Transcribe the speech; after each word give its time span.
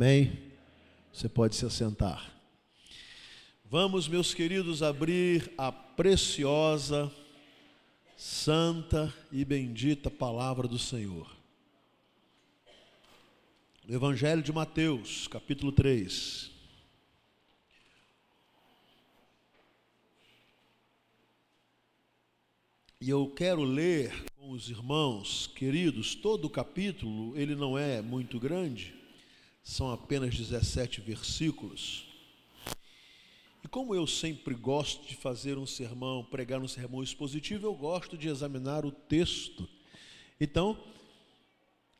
Amém? 0.00 0.32
Você 1.12 1.28
pode 1.28 1.54
se 1.54 1.66
assentar. 1.66 2.32
Vamos, 3.66 4.08
meus 4.08 4.32
queridos, 4.32 4.82
abrir 4.82 5.52
a 5.58 5.70
preciosa, 5.70 7.12
santa 8.16 9.14
e 9.30 9.44
bendita 9.44 10.10
palavra 10.10 10.66
do 10.66 10.78
Senhor. 10.78 11.30
No 13.86 13.94
Evangelho 13.94 14.42
de 14.42 14.50
Mateus, 14.50 15.28
capítulo 15.28 15.70
3. 15.70 16.50
E 23.02 23.10
eu 23.10 23.30
quero 23.36 23.62
ler 23.62 24.24
com 24.38 24.52
os 24.52 24.70
irmãos 24.70 25.46
queridos 25.48 26.14
todo 26.14 26.46
o 26.46 26.50
capítulo, 26.50 27.36
ele 27.36 27.54
não 27.54 27.76
é 27.76 28.00
muito 28.00 28.40
grande, 28.40 28.98
são 29.62 29.90
apenas 29.90 30.36
17 30.36 31.00
versículos. 31.00 32.06
E 33.62 33.68
como 33.68 33.94
eu 33.94 34.06
sempre 34.06 34.54
gosto 34.54 35.06
de 35.06 35.14
fazer 35.14 35.58
um 35.58 35.66
sermão, 35.66 36.24
pregar 36.24 36.60
um 36.60 36.68
sermão 36.68 37.02
expositivo, 37.02 37.66
eu 37.66 37.74
gosto 37.74 38.16
de 38.16 38.28
examinar 38.28 38.86
o 38.86 38.90
texto. 38.90 39.68
Então, 40.40 40.82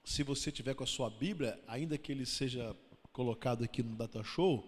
se 0.02 0.23
você 0.23 0.51
tiver 0.51 0.74
com 0.74 0.84
a 0.84 0.87
sua 0.87 1.10
Bíblia, 1.10 1.60
ainda 1.68 1.98
que 1.98 2.10
ele 2.10 2.24
seja 2.24 2.74
colocado 3.12 3.62
aqui 3.62 3.82
no 3.82 3.95
Data 3.95 4.23
Show, 4.23 4.66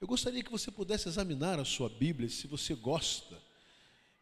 eu 0.00 0.06
gostaria 0.06 0.42
que 0.42 0.50
você 0.50 0.70
pudesse 0.70 1.08
examinar 1.08 1.58
a 1.58 1.64
sua 1.64 1.88
Bíblia, 1.88 2.28
se 2.28 2.46
você 2.46 2.74
gosta 2.74 3.36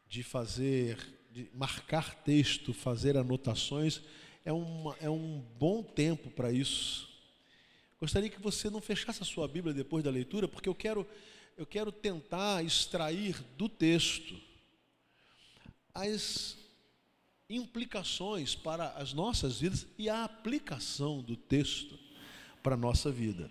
de 0.08 0.22
fazer, 0.22 0.98
de 1.30 1.50
marcar 1.54 2.14
texto, 2.22 2.72
fazer 2.72 3.16
anotações, 3.16 4.00
é, 4.44 4.52
uma, 4.52 4.96
é 5.00 5.10
um 5.10 5.44
bom 5.58 5.82
tempo 5.82 6.30
para 6.30 6.50
isso. 6.50 7.09
Gostaria 8.00 8.30
que 8.30 8.40
você 8.40 8.70
não 8.70 8.80
fechasse 8.80 9.22
a 9.22 9.26
sua 9.26 9.46
Bíblia 9.46 9.74
depois 9.74 10.02
da 10.02 10.10
leitura, 10.10 10.48
porque 10.48 10.68
eu 10.68 10.74
quero, 10.74 11.06
eu 11.54 11.66
quero 11.66 11.92
tentar 11.92 12.64
extrair 12.64 13.36
do 13.58 13.68
texto 13.68 14.40
as 15.92 16.56
implicações 17.48 18.54
para 18.54 18.88
as 18.92 19.12
nossas 19.12 19.60
vidas 19.60 19.86
e 19.98 20.08
a 20.08 20.24
aplicação 20.24 21.20
do 21.20 21.36
texto 21.36 21.98
para 22.62 22.74
a 22.74 22.78
nossa 22.78 23.12
vida. 23.12 23.50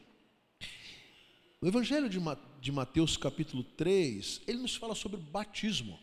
O 1.62 1.68
Evangelho 1.68 2.10
de 2.10 2.72
Mateus, 2.72 3.18
capítulo 3.18 3.64
3, 3.64 4.42
ele 4.48 4.60
nos 4.60 4.76
fala 4.76 4.96
sobre 4.96 5.20
batismo. 5.20 6.00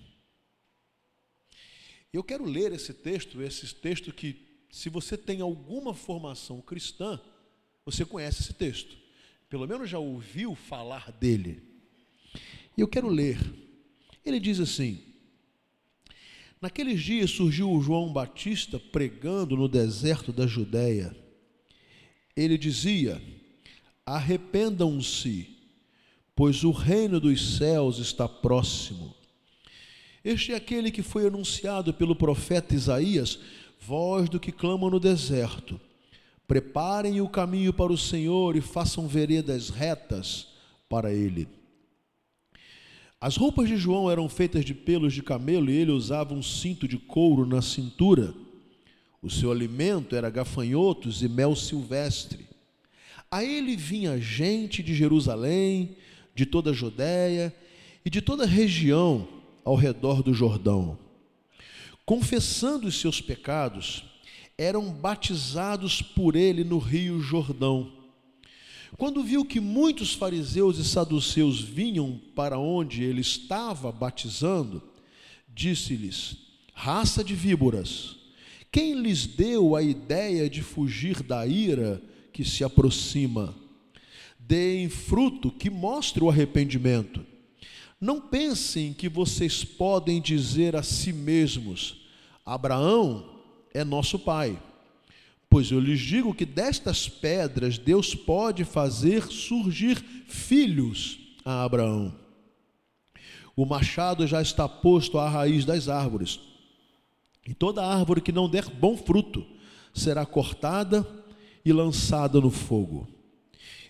Eu 2.12 2.22
quero 2.22 2.44
ler 2.44 2.72
esse 2.72 2.94
texto, 2.94 3.42
esse 3.42 3.74
texto 3.74 4.12
que, 4.12 4.64
se 4.70 4.88
você 4.88 5.16
tem 5.16 5.40
alguma 5.40 5.92
formação 5.92 6.60
cristã, 6.60 7.20
você 7.86 8.04
conhece 8.04 8.42
esse 8.42 8.52
texto. 8.52 8.96
Pelo 9.48 9.66
menos 9.66 9.88
já 9.88 9.98
ouviu 9.98 10.56
falar 10.56 11.12
dele. 11.12 11.62
E 12.76 12.80
eu 12.80 12.88
quero 12.88 13.08
ler. 13.08 13.38
Ele 14.24 14.40
diz 14.40 14.58
assim: 14.58 15.00
Naqueles 16.60 17.00
dias 17.00 17.30
surgiu 17.30 17.80
João 17.80 18.12
Batista 18.12 18.80
pregando 18.80 19.56
no 19.56 19.68
deserto 19.68 20.32
da 20.32 20.48
Judéia. 20.48 21.16
Ele 22.36 22.58
dizia: 22.58 23.22
Arrependam-se, 24.04 25.48
pois 26.34 26.64
o 26.64 26.72
reino 26.72 27.20
dos 27.20 27.56
céus 27.56 27.98
está 27.98 28.28
próximo. 28.28 29.14
Este 30.24 30.52
é 30.52 30.56
aquele 30.56 30.90
que 30.90 31.02
foi 31.02 31.28
anunciado 31.28 31.94
pelo 31.94 32.16
profeta 32.16 32.74
Isaías, 32.74 33.38
voz 33.80 34.28
do 34.28 34.40
que 34.40 34.50
clama 34.50 34.90
no 34.90 34.98
deserto. 34.98 35.80
Preparem 36.46 37.20
o 37.20 37.28
caminho 37.28 37.72
para 37.72 37.92
o 37.92 37.98
Senhor 37.98 38.56
e 38.56 38.60
façam 38.60 39.08
veredas 39.08 39.68
retas 39.68 40.48
para 40.88 41.12
ele. 41.12 41.48
As 43.20 43.36
roupas 43.36 43.68
de 43.68 43.76
João 43.76 44.10
eram 44.10 44.28
feitas 44.28 44.64
de 44.64 44.74
pelos 44.74 45.12
de 45.12 45.22
camelo 45.22 45.70
e 45.70 45.76
ele 45.76 45.90
usava 45.90 46.34
um 46.34 46.42
cinto 46.42 46.86
de 46.86 46.98
couro 46.98 47.46
na 47.46 47.62
cintura. 47.62 48.34
O 49.22 49.30
seu 49.30 49.50
alimento 49.50 50.14
era 50.14 50.30
gafanhotos 50.30 51.22
e 51.22 51.28
mel 51.28 51.56
silvestre. 51.56 52.46
A 53.30 53.42
ele 53.42 53.74
vinha 53.74 54.20
gente 54.20 54.82
de 54.82 54.94
Jerusalém, 54.94 55.96
de 56.34 56.46
toda 56.46 56.70
a 56.70 56.74
Judéia 56.74 57.52
e 58.04 58.10
de 58.10 58.20
toda 58.20 58.44
a 58.44 58.46
região 58.46 59.26
ao 59.64 59.74
redor 59.74 60.22
do 60.22 60.32
Jordão. 60.32 60.96
Confessando 62.04 62.86
os 62.86 63.00
seus 63.00 63.20
pecados, 63.20 64.04
eram 64.58 64.90
batizados 64.90 66.00
por 66.00 66.34
ele 66.34 66.64
no 66.64 66.78
rio 66.78 67.20
Jordão. 67.20 67.92
Quando 68.96 69.22
viu 69.22 69.44
que 69.44 69.60
muitos 69.60 70.14
fariseus 70.14 70.78
e 70.78 70.84
saduceus 70.84 71.60
vinham 71.60 72.18
para 72.34 72.58
onde 72.58 73.04
ele 73.04 73.20
estava 73.20 73.92
batizando, 73.92 74.82
disse-lhes: 75.52 76.38
Raça 76.72 77.22
de 77.22 77.34
víboras, 77.34 78.16
quem 78.72 78.94
lhes 78.94 79.26
deu 79.26 79.76
a 79.76 79.82
ideia 79.82 80.48
de 80.48 80.62
fugir 80.62 81.22
da 81.22 81.46
ira 81.46 82.02
que 82.32 82.44
se 82.44 82.64
aproxima? 82.64 83.54
Deem 84.38 84.88
fruto 84.88 85.50
que 85.50 85.68
mostre 85.68 86.22
o 86.24 86.30
arrependimento. 86.30 87.26
Não 88.00 88.20
pensem 88.20 88.94
que 88.94 89.08
vocês 89.08 89.64
podem 89.64 90.20
dizer 90.20 90.74
a 90.76 90.82
si 90.82 91.12
mesmos: 91.12 92.06
Abraão 92.44 93.35
é 93.76 93.84
nosso 93.84 94.18
pai. 94.18 94.60
Pois 95.48 95.70
eu 95.70 95.78
lhes 95.78 96.00
digo 96.00 96.34
que 96.34 96.44
destas 96.44 97.08
pedras 97.08 97.78
Deus 97.78 98.14
pode 98.14 98.64
fazer 98.64 99.24
surgir 99.24 99.96
filhos 100.26 101.18
a 101.44 101.62
Abraão. 101.62 102.14
O 103.54 103.64
machado 103.64 104.26
já 104.26 104.42
está 104.42 104.68
posto 104.68 105.18
à 105.18 105.28
raiz 105.28 105.64
das 105.64 105.88
árvores, 105.88 106.40
e 107.46 107.54
toda 107.54 107.86
árvore 107.86 108.20
que 108.20 108.32
não 108.32 108.50
der 108.50 108.68
bom 108.68 108.96
fruto 108.96 109.46
será 109.94 110.26
cortada 110.26 111.06
e 111.64 111.72
lançada 111.72 112.40
no 112.40 112.50
fogo. 112.50 113.08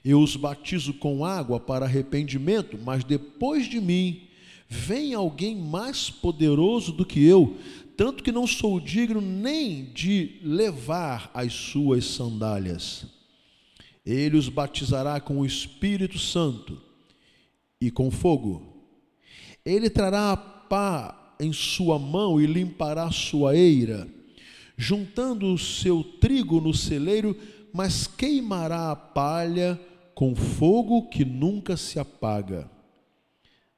Eu 0.04 0.20
os 0.20 0.36
batizo 0.36 0.94
com 0.94 1.24
água 1.24 1.58
para 1.58 1.84
arrependimento, 1.84 2.78
mas 2.78 3.02
depois 3.02 3.68
de 3.68 3.80
mim 3.80 4.28
vem 4.68 5.14
alguém 5.14 5.56
mais 5.56 6.10
poderoso 6.10 6.92
do 6.92 7.04
que 7.04 7.24
eu, 7.24 7.56
tanto 7.96 8.22
que 8.22 8.30
não 8.30 8.46
sou 8.46 8.78
digno 8.78 9.20
nem 9.20 9.84
de 9.84 10.38
levar 10.42 11.30
as 11.32 11.52
suas 11.52 12.04
sandálias. 12.04 13.06
Ele 14.04 14.36
os 14.36 14.48
batizará 14.48 15.20
com 15.20 15.40
o 15.40 15.46
Espírito 15.46 16.18
Santo 16.18 16.80
e 17.80 17.90
com 17.90 18.10
fogo. 18.10 18.62
Ele 19.64 19.90
trará 19.90 20.32
a 20.32 20.36
pá 20.36 21.34
em 21.40 21.52
sua 21.52 21.98
mão 21.98 22.40
e 22.40 22.46
limpará 22.46 23.10
sua 23.10 23.56
eira, 23.56 24.06
juntando 24.76 25.52
o 25.52 25.58
seu 25.58 26.04
trigo 26.04 26.60
no 26.60 26.72
celeiro, 26.72 27.36
mas 27.72 28.06
queimará 28.06 28.90
a 28.90 28.96
palha 28.96 29.80
com 30.14 30.34
fogo 30.34 31.08
que 31.08 31.24
nunca 31.24 31.76
se 31.76 31.98
apaga. 31.98 32.70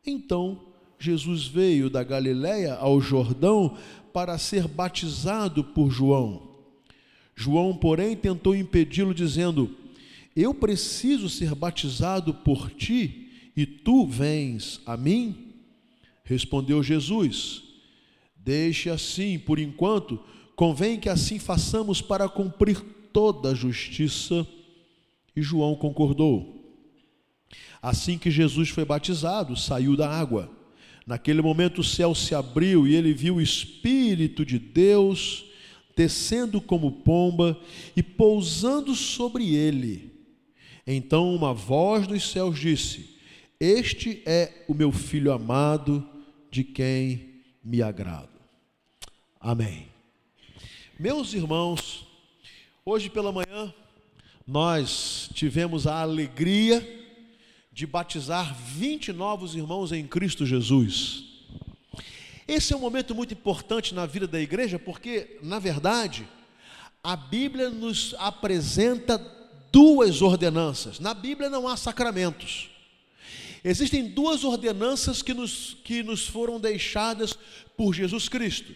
Então 0.05 0.69
Jesus 0.99 1.47
veio 1.47 1.89
da 1.89 2.03
Galiléia 2.03 2.75
ao 2.75 3.01
Jordão 3.01 3.77
para 4.19 4.37
ser 4.37 4.67
batizado 4.67 5.63
por 5.63 5.93
João. 5.93 6.43
João, 7.37 7.73
porém, 7.77 8.17
tentou 8.17 8.53
impedi-lo, 8.53 9.15
dizendo: 9.15 9.77
Eu 10.35 10.53
preciso 10.53 11.29
ser 11.29 11.55
batizado 11.55 12.35
por 12.35 12.69
ti 12.69 13.53
e 13.57 13.65
tu 13.65 14.05
vens 14.05 14.81
a 14.85 14.97
mim? 14.97 15.55
Respondeu 16.25 16.83
Jesus: 16.83 17.63
Deixe 18.37 18.91
assim, 18.91 19.39
por 19.39 19.57
enquanto, 19.61 20.19
convém 20.57 20.99
que 20.99 21.09
assim 21.09 21.39
façamos 21.39 22.03
para 22.03 22.29
cumprir 22.29 22.81
toda 23.13 23.51
a 23.51 23.55
justiça. 23.55 24.45
E 25.37 25.41
João 25.41 25.77
concordou. 25.77 26.77
Assim 27.81 28.19
que 28.19 28.33
Jesus 28.33 28.69
foi 28.69 28.85
batizado, 28.85 29.55
saiu 29.55 29.97
da 29.97 30.11
água. 30.11 30.58
Naquele 31.09 31.41
momento 31.41 31.81
o 31.81 31.85
céu 31.85 32.15
se 32.15 32.35
abriu 32.35 32.87
e 32.87 32.95
ele 32.95 33.15
viu 33.15 33.37
o 33.37 33.41
Espírito 33.41 34.45
de 34.45 34.59
Deus 34.59 35.47
descendo 35.97 36.61
como 36.61 36.93
pomba 36.93 37.59
e 37.97 38.03
pousando 38.03 38.95
sobre 38.95 39.55
ele. 39.55 40.13
Então 40.87 41.35
uma 41.35 41.55
voz 41.55 42.07
dos 42.07 42.31
céus 42.31 42.59
disse: 42.59 43.17
Este 43.59 44.23
é 44.27 44.67
o 44.69 44.75
meu 44.75 44.93
filho 44.93 45.33
amado, 45.33 46.07
de 46.51 46.63
quem 46.63 47.41
me 47.65 47.81
agrado. 47.81 48.29
Amém. 49.41 49.87
Meus 51.01 51.33
irmãos, 51.33 52.07
hoje 52.85 53.09
pela 53.09 53.33
manhã 53.33 53.73
nós 54.47 55.31
tivemos 55.33 55.87
a 55.87 56.03
alegria 56.03 56.87
de 57.79 57.87
batizar 57.87 58.57
20 58.57 59.13
novos 59.13 59.55
irmãos 59.55 59.93
em 59.93 60.05
Cristo 60.05 60.45
Jesus. 60.45 61.23
Esse 62.49 62.73
é 62.73 62.77
um 62.77 62.81
momento 62.81 63.15
muito 63.15 63.33
importante 63.33 63.95
na 63.95 64.05
vida 64.05 64.27
da 64.27 64.41
igreja, 64.41 64.81
porque, 64.81 65.39
na 65.45 65.61
verdade, 65.61 66.29
a 67.05 67.15
Bíblia 67.15 67.71
nos 67.71 68.17
apresenta 68.19 69.17
duas 69.71 70.23
ordenanças. 70.23 70.99
Na 70.99 71.15
Bíblia 71.15 71.49
não 71.49 71.69
há 71.69 71.77
sacramentos. 71.77 72.69
Existem 73.63 74.09
duas 74.09 74.43
ordenanças 74.43 75.23
que 75.23 75.33
nos, 75.33 75.77
que 75.85 76.03
nos 76.03 76.27
foram 76.27 76.59
deixadas 76.59 77.39
por 77.77 77.95
Jesus 77.95 78.29
Cristo. 78.29 78.75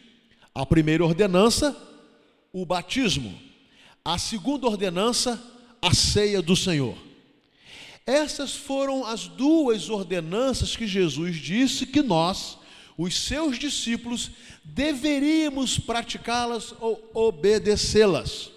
A 0.54 0.64
primeira 0.64 1.04
ordenança, 1.04 1.76
o 2.52 2.64
batismo. 2.64 3.36
A 4.04 4.16
segunda 4.16 4.68
ordenança, 4.68 5.42
a 5.82 5.92
ceia 5.92 6.40
do 6.40 6.54
Senhor. 6.54 6.96
Essas 8.06 8.54
foram 8.54 9.06
as 9.06 9.28
duas 9.28 9.88
ordenanças 9.88 10.76
que 10.76 10.86
Jesus 10.86 11.36
disse 11.36 11.86
que 11.86 12.02
nós, 12.02 12.58
os 12.98 13.16
seus 13.16 13.58
discípulos, 13.58 14.30
deveríamos 14.64 15.78
praticá-las 15.78 16.74
ou 16.80 17.10
obedecê-las. 17.14 18.50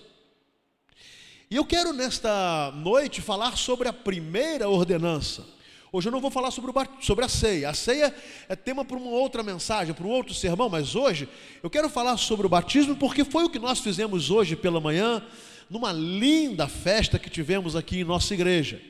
E 1.49 1.55
eu 1.55 1.65
quero 1.65 1.93
nesta 1.93 2.71
noite 2.75 3.21
falar 3.21 3.55
sobre 3.55 3.87
a 3.87 3.93
primeira 3.93 4.67
ordenança. 4.67 5.45
Hoje 5.91 6.07
eu 6.07 6.11
não 6.11 6.19
vou 6.19 6.31
falar 6.31 6.49
sobre, 6.49 6.71
o, 6.71 6.73
sobre 6.99 7.23
a 7.23 7.29
ceia. 7.29 7.69
A 7.69 7.73
ceia 7.73 8.13
é 8.49 8.55
tema 8.55 8.83
para 8.83 8.97
uma 8.97 9.11
outra 9.11 9.43
mensagem, 9.43 9.93
para 9.93 10.05
um 10.05 10.09
outro 10.09 10.33
sermão, 10.33 10.67
mas 10.67 10.95
hoje 10.95 11.29
eu 11.61 11.69
quero 11.69 11.87
falar 11.87 12.17
sobre 12.17 12.47
o 12.47 12.49
batismo 12.49 12.95
porque 12.95 13.23
foi 13.23 13.45
o 13.45 13.49
que 13.49 13.59
nós 13.59 13.79
fizemos 13.79 14.31
hoje 14.31 14.55
pela 14.55 14.81
manhã, 14.81 15.23
numa 15.69 15.93
linda 15.93 16.67
festa 16.67 17.19
que 17.19 17.29
tivemos 17.29 17.75
aqui 17.75 17.99
em 17.99 18.03
nossa 18.03 18.33
igreja. 18.33 18.81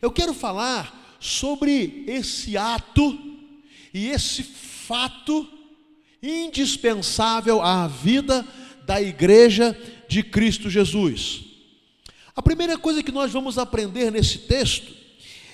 Eu 0.00 0.10
quero 0.12 0.32
falar 0.32 1.16
sobre 1.18 2.04
esse 2.06 2.56
ato 2.56 3.18
e 3.92 4.08
esse 4.08 4.42
fato 4.42 5.48
indispensável 6.22 7.60
à 7.60 7.86
vida 7.88 8.46
da 8.84 9.02
igreja 9.02 9.76
de 10.08 10.22
Cristo 10.22 10.70
Jesus. 10.70 11.44
A 12.34 12.42
primeira 12.42 12.78
coisa 12.78 13.02
que 13.02 13.10
nós 13.10 13.32
vamos 13.32 13.58
aprender 13.58 14.12
nesse 14.12 14.38
texto 14.38 14.94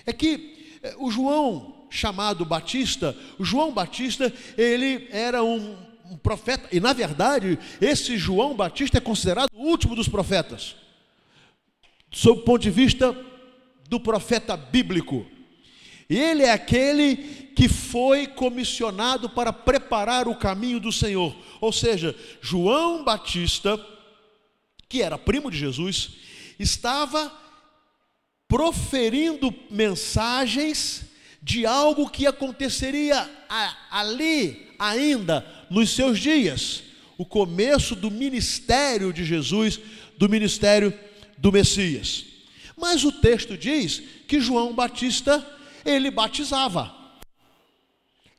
é 0.05 0.13
que 0.13 0.79
eh, 0.83 0.95
o 0.99 1.11
João, 1.11 1.87
chamado 1.89 2.45
Batista, 2.45 3.17
o 3.39 3.45
João 3.45 3.73
Batista, 3.73 4.33
ele 4.57 5.09
era 5.11 5.43
um, 5.43 5.77
um 6.11 6.17
profeta, 6.19 6.69
e 6.71 6.81
na 6.81 6.93
verdade, 6.93 7.59
esse 7.81 8.19
João 8.19 8.55
Batista 8.55 8.99
é 8.99 9.01
considerado 9.01 9.49
o 9.55 9.67
último 9.67 9.97
dos 9.97 10.09
profetas, 10.09 10.77
sob 12.13 12.41
o 12.41 12.45
ponto 12.45 12.61
de 12.61 12.71
vista 12.71 13.17
do 13.89 14.01
profeta 14.01 14.57
bíblico. 14.57 15.27
Ele 16.09 16.43
é 16.43 16.53
aquele 16.53 17.17
que 17.57 17.69
foi 17.69 18.27
comissionado 18.27 19.31
para 19.31 19.53
preparar 19.53 20.29
o 20.29 20.37
caminho 20.37 20.79
do 20.79 20.93
Senhor. 20.93 21.35
Ou 21.61 21.73
seja, 21.73 22.15
João 22.43 23.05
Batista, 23.05 23.81
que 24.89 25.03
era 25.03 25.17
primo 25.17 25.51
de 25.51 25.59
Jesus, 25.59 26.13
estava 26.59 27.33
proferindo 28.47 29.55
mensagens 29.71 31.07
de 31.43 31.65
algo 31.67 32.09
que 32.09 32.27
aconteceria 32.27 33.29
ali 33.91 34.75
ainda 34.79 35.45
nos 35.71 35.91
seus 35.91 36.19
dias, 36.19 36.83
o 37.17 37.25
começo 37.25 37.95
do 37.95 38.11
ministério 38.11 39.13
de 39.13 39.25
Jesus, 39.25 39.81
do 40.19 40.29
ministério 40.29 40.93
do 41.39 41.53
Messias. 41.53 42.34
Mas 42.77 43.05
o 43.05 43.13
texto 43.13 43.57
diz 43.57 44.03
que 44.27 44.41
João 44.41 44.75
Batista, 44.75 45.47
ele 45.85 46.11
batizava. 46.11 46.95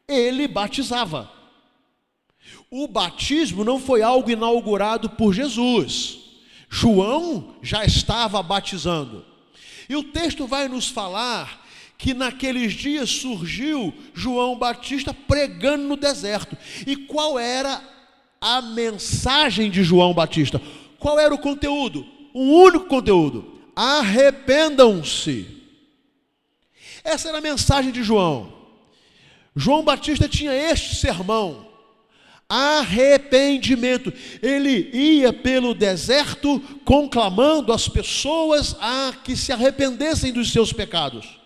Ele 0.08 0.48
batizava. 0.48 1.32
O 2.70 2.88
batismo 2.88 3.64
não 3.64 3.80
foi 3.80 4.02
algo 4.02 4.30
inaugurado 4.30 5.10
por 5.10 5.34
Jesus. 5.34 6.20
João 6.70 7.56
já 7.62 7.86
estava 7.86 8.42
batizando. 8.44 9.26
E 9.88 9.96
o 9.96 10.04
texto 10.04 10.48
vai 10.48 10.68
nos 10.68 10.88
falar 10.88 11.66
que 11.98 12.14
naqueles 12.14 12.74
dias 12.74 13.10
surgiu 13.10 13.94
João 14.14 14.58
Batista 14.58 15.14
pregando 15.14 15.84
no 15.86 15.96
deserto. 15.96 16.58
E 16.86 16.96
qual 16.96 17.40
era 17.40 17.82
a 18.42 18.62
mensagem 18.62 19.72
de 19.72 19.84
João 19.84 20.14
Batista? 20.14 20.62
Qual 21.00 21.20
era 21.20 21.34
o 21.34 21.38
conteúdo? 21.40 22.06
Um 22.34 22.52
único 22.52 22.86
conteúdo: 22.86 23.55
arrependam-se. 23.76 25.48
Essa 27.04 27.30
era 27.30 27.40
a 27.40 27.42
mensagem 27.42 27.92
de 27.92 28.04
João. 28.04 28.54
João 29.56 29.84
Batista 29.84 30.28
tinha 30.28 30.54
este 30.54 30.96
sermão 30.96 31.66
arrependimento. 32.48 34.14
Ele 34.42 34.90
ia 34.94 35.34
pelo 35.34 35.74
deserto 35.74 36.60
conclamando 36.84 37.74
as 37.74 37.88
pessoas 37.88 38.76
a 38.80 39.14
que 39.24 39.36
se 39.36 39.52
arrependessem 39.52 40.32
dos 40.32 40.52
seus 40.52 40.72
pecados. 40.72 41.40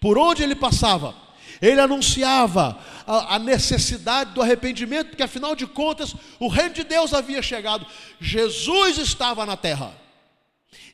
Por 0.00 0.16
onde 0.16 0.42
ele 0.42 0.54
passava, 0.54 1.14
ele 1.60 1.80
anunciava 1.80 2.78
a, 3.06 3.36
a, 3.36 3.38
necessidade 3.38 4.32
do 4.32 4.40
arrependimento, 4.40 5.08
porque 5.08 5.22
afinal 5.22 5.54
de 5.54 5.66
contas 5.66 6.14
o 6.38 6.48
reino 6.48 6.74
de 6.74 6.84
Deus 6.84 7.12
havia 7.12 7.42
chegado, 7.42 7.86
Jesus 8.18 8.96
estava 8.96 9.44
na 9.44 9.56
terra. 9.56 9.94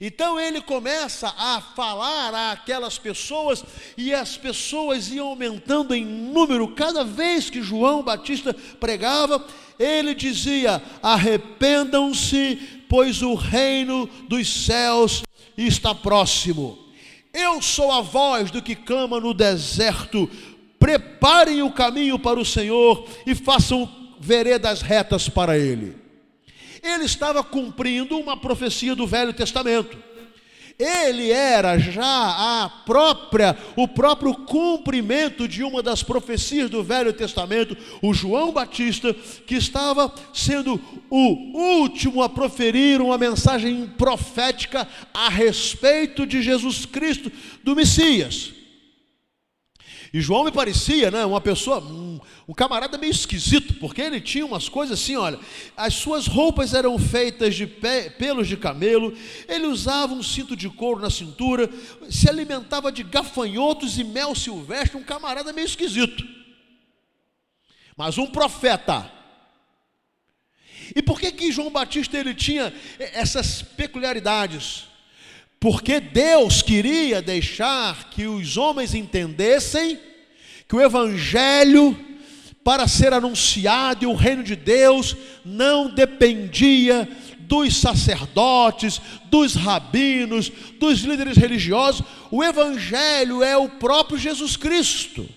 Então 0.00 0.38
ele 0.38 0.60
começa 0.60 1.34
a 1.38 1.60
falar 1.60 2.52
àquelas 2.52 2.98
pessoas 2.98 3.64
e 3.96 4.12
as 4.12 4.36
pessoas 4.36 5.10
iam 5.10 5.28
aumentando 5.28 5.94
em 5.94 6.04
número 6.04 6.68
cada 6.68 7.02
vez 7.02 7.48
que 7.48 7.62
João 7.62 8.02
Batista 8.02 8.54
pregava, 8.78 9.44
ele 9.78 10.14
dizia: 10.14 10.82
"Arrependam-se, 11.02 12.84
pois 12.88 13.22
o 13.22 13.34
reino 13.34 14.06
dos 14.28 14.64
céus 14.66 15.22
está 15.56 15.94
próximo". 15.94 16.78
Eu 17.32 17.60
sou 17.62 17.90
a 17.90 18.00
voz 18.00 18.50
do 18.50 18.62
que 18.62 18.74
clama 18.74 19.20
no 19.20 19.32
deserto. 19.34 20.28
Preparem 20.78 21.62
o 21.62 21.72
caminho 21.72 22.18
para 22.18 22.38
o 22.38 22.44
Senhor 22.44 23.06
e 23.26 23.34
façam 23.34 23.90
veredas 24.20 24.82
retas 24.82 25.28
para 25.28 25.58
ele 25.58 26.05
ele 26.86 27.04
estava 27.04 27.42
cumprindo 27.42 28.18
uma 28.18 28.36
profecia 28.36 28.94
do 28.94 29.06
Velho 29.06 29.32
Testamento. 29.32 29.96
Ele 30.78 31.30
era 31.30 31.78
já 31.78 32.04
a 32.04 32.68
própria, 32.84 33.56
o 33.74 33.88
próprio 33.88 34.34
cumprimento 34.34 35.48
de 35.48 35.62
uma 35.62 35.82
das 35.82 36.02
profecias 36.02 36.68
do 36.68 36.84
Velho 36.84 37.14
Testamento, 37.14 37.74
o 38.02 38.12
João 38.12 38.52
Batista, 38.52 39.14
que 39.46 39.54
estava 39.54 40.12
sendo 40.34 40.78
o 41.08 41.80
último 41.80 42.22
a 42.22 42.28
proferir 42.28 43.00
uma 43.00 43.16
mensagem 43.16 43.86
profética 43.96 44.86
a 45.14 45.30
respeito 45.30 46.26
de 46.26 46.42
Jesus 46.42 46.84
Cristo, 46.84 47.32
do 47.64 47.74
Messias. 47.74 48.55
E 50.12 50.20
João 50.20 50.44
me 50.44 50.52
parecia, 50.52 51.10
né, 51.10 51.24
uma 51.24 51.40
pessoa, 51.40 51.80
um, 51.80 52.20
um, 52.46 52.54
camarada 52.54 52.96
meio 52.96 53.10
esquisito, 53.10 53.74
porque 53.74 54.00
ele 54.00 54.20
tinha 54.20 54.46
umas 54.46 54.68
coisas 54.68 55.00
assim, 55.00 55.16
olha, 55.16 55.38
as 55.76 55.94
suas 55.94 56.26
roupas 56.26 56.74
eram 56.74 56.98
feitas 56.98 57.54
de 57.54 57.66
pé, 57.66 58.10
pelos 58.10 58.48
de 58.48 58.56
camelo, 58.56 59.12
ele 59.48 59.66
usava 59.66 60.14
um 60.14 60.22
cinto 60.22 60.56
de 60.56 60.68
couro 60.68 61.00
na 61.00 61.10
cintura, 61.10 61.68
se 62.08 62.28
alimentava 62.28 62.92
de 62.92 63.02
gafanhotos 63.02 63.98
e 63.98 64.04
mel 64.04 64.34
silvestre, 64.34 64.96
um 64.96 65.02
camarada 65.02 65.52
meio 65.52 65.66
esquisito. 65.66 66.24
Mas 67.96 68.18
um 68.18 68.26
profeta. 68.26 69.10
E 70.94 71.02
por 71.02 71.18
que 71.18 71.32
que 71.32 71.50
João 71.50 71.70
Batista 71.70 72.16
ele 72.16 72.34
tinha 72.34 72.72
essas 72.98 73.62
peculiaridades? 73.62 74.84
Porque 75.58 76.00
Deus 76.00 76.62
queria 76.62 77.22
deixar 77.22 78.10
que 78.10 78.26
os 78.26 78.56
homens 78.56 78.94
entendessem 78.94 79.98
que 80.68 80.76
o 80.76 80.80
Evangelho, 80.80 81.96
para 82.62 82.88
ser 82.88 83.12
anunciado 83.12 84.04
e 84.04 84.06
o 84.06 84.14
reino 84.14 84.42
de 84.42 84.56
Deus, 84.56 85.16
não 85.44 85.88
dependia 85.88 87.08
dos 87.40 87.76
sacerdotes, 87.76 89.00
dos 89.26 89.54
rabinos, 89.54 90.50
dos 90.78 91.00
líderes 91.00 91.36
religiosos, 91.36 92.04
o 92.30 92.42
Evangelho 92.42 93.42
é 93.42 93.56
o 93.56 93.68
próprio 93.68 94.18
Jesus 94.18 94.56
Cristo. 94.56 95.28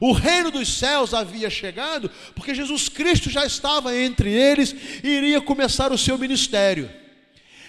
O 0.00 0.12
reino 0.12 0.50
dos 0.50 0.68
céus 0.78 1.14
havia 1.14 1.50
chegado, 1.50 2.10
porque 2.34 2.54
Jesus 2.54 2.88
Cristo 2.88 3.30
já 3.30 3.44
estava 3.44 3.96
entre 3.96 4.30
eles 4.30 4.74
e 5.02 5.08
iria 5.08 5.40
começar 5.40 5.92
o 5.92 5.98
seu 5.98 6.18
ministério. 6.18 7.01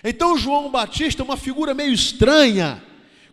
Então 0.03 0.37
João 0.37 0.69
Batista, 0.69 1.23
uma 1.23 1.37
figura 1.37 1.73
meio 1.73 1.93
estranha, 1.93 2.83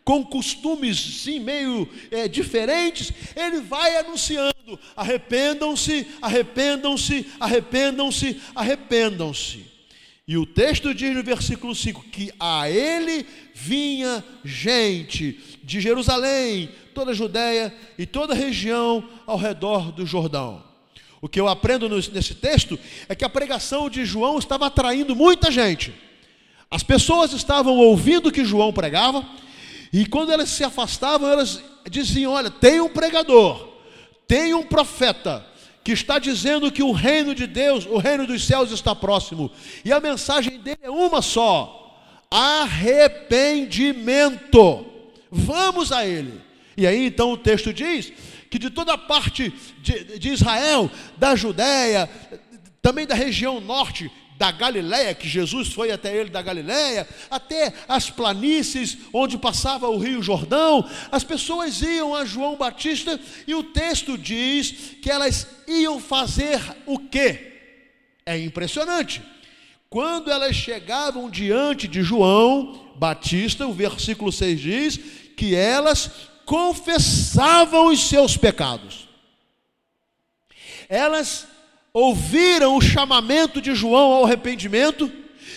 com 0.05 0.25
costumes 0.25 0.99
sim 0.99 1.41
meio 1.41 1.89
é, 2.11 2.29
diferentes, 2.29 3.12
ele 3.35 3.61
vai 3.61 3.97
anunciando: 3.97 4.79
arrependam-se, 4.97 6.07
arrependam-se, 6.23 7.27
arrependam-se, 7.39 8.41
arrependam-se. 8.55 9.67
E 10.29 10.37
o 10.37 10.47
texto 10.47 10.95
diz 10.95 11.15
no 11.15 11.25
versículo 11.25 11.75
5 11.75 12.05
que 12.05 12.33
a 12.39 12.71
ele 12.71 13.27
vinha 13.53 14.25
gente 14.45 15.41
de 15.65 15.81
Jerusalém, 15.81 16.71
toda 16.95 17.11
a 17.11 17.15
Judéia 17.15 17.75
e 17.99 18.07
toda 18.07 18.33
a 18.33 18.37
região 18.37 19.09
ao 19.27 19.37
redor 19.37 19.91
do 19.91 20.07
Jordão. 20.07 20.62
O 21.21 21.29
que 21.29 21.41
eu 21.41 21.49
aprendo 21.49 21.89
nesse 21.89 22.35
texto 22.35 22.79
é 23.09 23.15
que 23.15 23.25
a 23.25 23.29
pregação 23.29 23.91
de 23.91 24.05
João 24.05 24.39
estava 24.39 24.67
atraindo 24.67 25.17
muita 25.17 25.50
gente 25.50 25.93
As 26.71 26.85
pessoas 26.85 27.33
estavam 27.33 27.77
ouvindo 27.77 28.29
o 28.29 28.33
que 28.33 28.45
João 28.45 28.73
pregava, 28.73 29.27
e 29.93 30.07
quando 30.07 30.31
elas 30.31 30.50
se 30.50 30.62
afastavam, 30.62 31.29
elas 31.29 31.61
diziam: 31.91 32.33
Olha, 32.33 32.50
tem 32.50 32.81
um 32.81 32.89
pregador, 32.89 33.69
tem 34.29 34.55
um 34.55 34.62
profeta, 34.62 35.45
que 35.83 35.91
está 35.93 36.21
dizendo 36.21 36.71
que 36.71 36.83
o 36.83 36.93
reino 36.93 37.35
de 37.35 37.47
Deus, 37.47 37.87
o 37.87 37.97
reino 37.99 38.27
dos 38.27 38.47
céus 38.47 38.71
está 38.71 38.95
próximo, 38.95 39.50
e 39.85 39.93
a 39.93 39.99
mensagem 39.99 40.61
dele 40.61 40.79
é 40.83 40.91
uma 40.91 41.21
só: 41.21 42.00
arrependimento. 42.31 44.87
Vamos 45.31 45.91
a 45.91 46.07
ele. 46.07 46.41
E 46.77 46.87
aí 46.87 47.07
então 47.07 47.33
o 47.33 47.37
texto 47.37 47.73
diz 47.73 48.12
que 48.49 48.59
de 48.59 48.71
toda 48.71 48.97
parte 48.97 49.53
de, 49.81 50.19
de 50.19 50.29
Israel, 50.31 50.89
da 51.17 51.35
Judéia, 51.35 52.09
também 52.83 53.07
da 53.07 53.15
região 53.15 53.61
norte, 53.61 54.11
da 54.40 54.50
Galiléia, 54.50 55.14
que 55.14 55.28
Jesus 55.28 55.68
foi 55.68 55.90
até 55.90 56.16
ele 56.16 56.30
da 56.30 56.40
Galiléia, 56.40 57.06
até 57.30 57.75
as 57.87 58.09
planícies 58.09 58.97
onde 59.12 59.37
passava 59.37 59.87
o 59.87 59.99
Rio 59.99 60.23
Jordão, 60.23 60.88
as 61.12 61.23
pessoas 61.23 61.82
iam 61.82 62.14
a 62.14 62.25
João 62.25 62.56
Batista 62.56 63.20
e 63.47 63.54
o 63.54 63.62
texto 63.62 64.16
diz 64.16 64.97
que 65.02 65.11
elas 65.11 65.47
iam 65.68 66.00
fazer 66.00 66.59
o 66.87 66.99
quê? 66.99 67.52
É 68.25 68.38
impressionante. 68.38 69.20
Quando 69.90 70.30
elas 70.30 70.56
chegavam 70.56 71.28
diante 71.28 71.87
de 71.87 72.02
João 72.02 72.94
Batista, 72.97 73.66
o 73.66 73.75
versículo 73.75 74.32
6 74.32 74.59
diz 74.59 74.99
que 75.37 75.54
elas 75.54 76.11
confessavam 76.47 77.88
os 77.88 78.09
seus 78.09 78.38
pecados. 78.38 79.06
Elas 80.88 81.47
ouviram 81.92 82.76
o 82.76 82.80
chamamento 82.80 83.61
de 83.61 83.75
João 83.75 84.12
ao 84.12 84.25
arrependimento, 84.25 85.11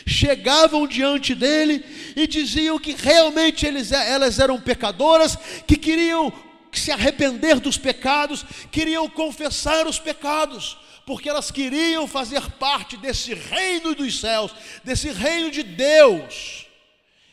chegavam 0.05 0.87
diante 0.87 1.33
dele 1.35 1.83
e 2.15 2.27
diziam 2.27 2.79
que 2.79 2.93
realmente 2.93 3.65
eles, 3.65 3.91
elas 3.91 4.39
eram 4.39 4.59
pecadoras, 4.59 5.37
que 5.67 5.77
queriam 5.77 6.33
se 6.71 6.91
arrepender 6.91 7.59
dos 7.59 7.77
pecados, 7.77 8.43
queriam 8.71 9.07
confessar 9.07 9.85
os 9.87 9.99
pecados, 9.99 10.77
porque 11.05 11.29
elas 11.29 11.51
queriam 11.51 12.07
fazer 12.07 12.41
parte 12.51 12.97
desse 12.97 13.33
reino 13.33 13.93
dos 13.93 14.19
céus, 14.19 14.51
desse 14.83 15.11
reino 15.11 15.51
de 15.51 15.61
Deus. 15.61 16.65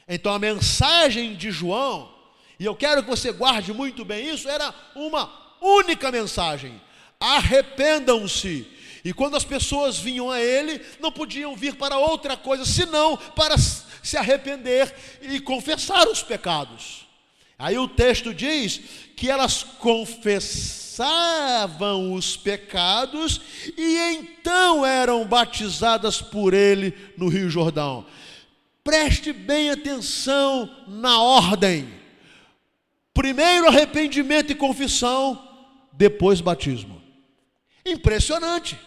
Então 0.07 0.35
a 0.35 0.39
mensagem 0.39 1.35
de 1.35 1.51
João, 1.51 2.13
e 2.59 2.65
eu 2.65 2.75
quero 2.75 3.03
que 3.03 3.09
você 3.09 3.33
guarde 3.33 3.73
muito 3.73 4.05
bem 4.05 4.29
isso, 4.29 4.49
era 4.49 4.75
uma 4.95 5.57
única 5.63 6.11
mensagem: 6.11 6.81
arrependam-se 7.19 8.67
e 9.05 9.13
quando 9.13 9.37
as 9.37 9.45
pessoas 9.45 9.99
vinham 9.99 10.31
a 10.31 10.41
ele, 10.41 10.81
não 11.01 11.11
podiam 11.11 11.57
vir 11.57 11.75
para 11.77 11.99
outra 11.99 12.37
coisa 12.37 12.65
senão 12.65 13.17
para 13.17 13.57
se 13.59 14.17
arrepender 14.17 14.95
e 15.23 15.41
confessar 15.41 16.07
os 16.09 16.23
pecados. 16.23 17.07
Aí 17.59 17.77
o 17.79 17.89
texto 17.89 18.33
diz 18.35 18.81
que 19.17 19.29
elas 19.31 19.63
confessavam 19.63 20.95
os 22.15 22.37
pecados 22.37 23.41
e 23.77 23.99
então 24.15 24.85
eram 24.85 25.27
batizadas 25.27 26.21
por 26.23 26.53
ele 26.55 26.95
no 27.17 27.29
Rio 27.29 27.49
Jordão. 27.51 28.07
Preste 28.85 29.33
bem 29.33 29.71
atenção 29.71 30.71
na 30.89 31.21
ordem. 31.23 32.01
Primeiro 33.13 33.69
arrependimento 33.69 34.53
e 34.53 34.55
confissão, 34.55 35.43
depois 35.93 36.41
batismo. 36.41 37.03
Impressionante 37.85 38.79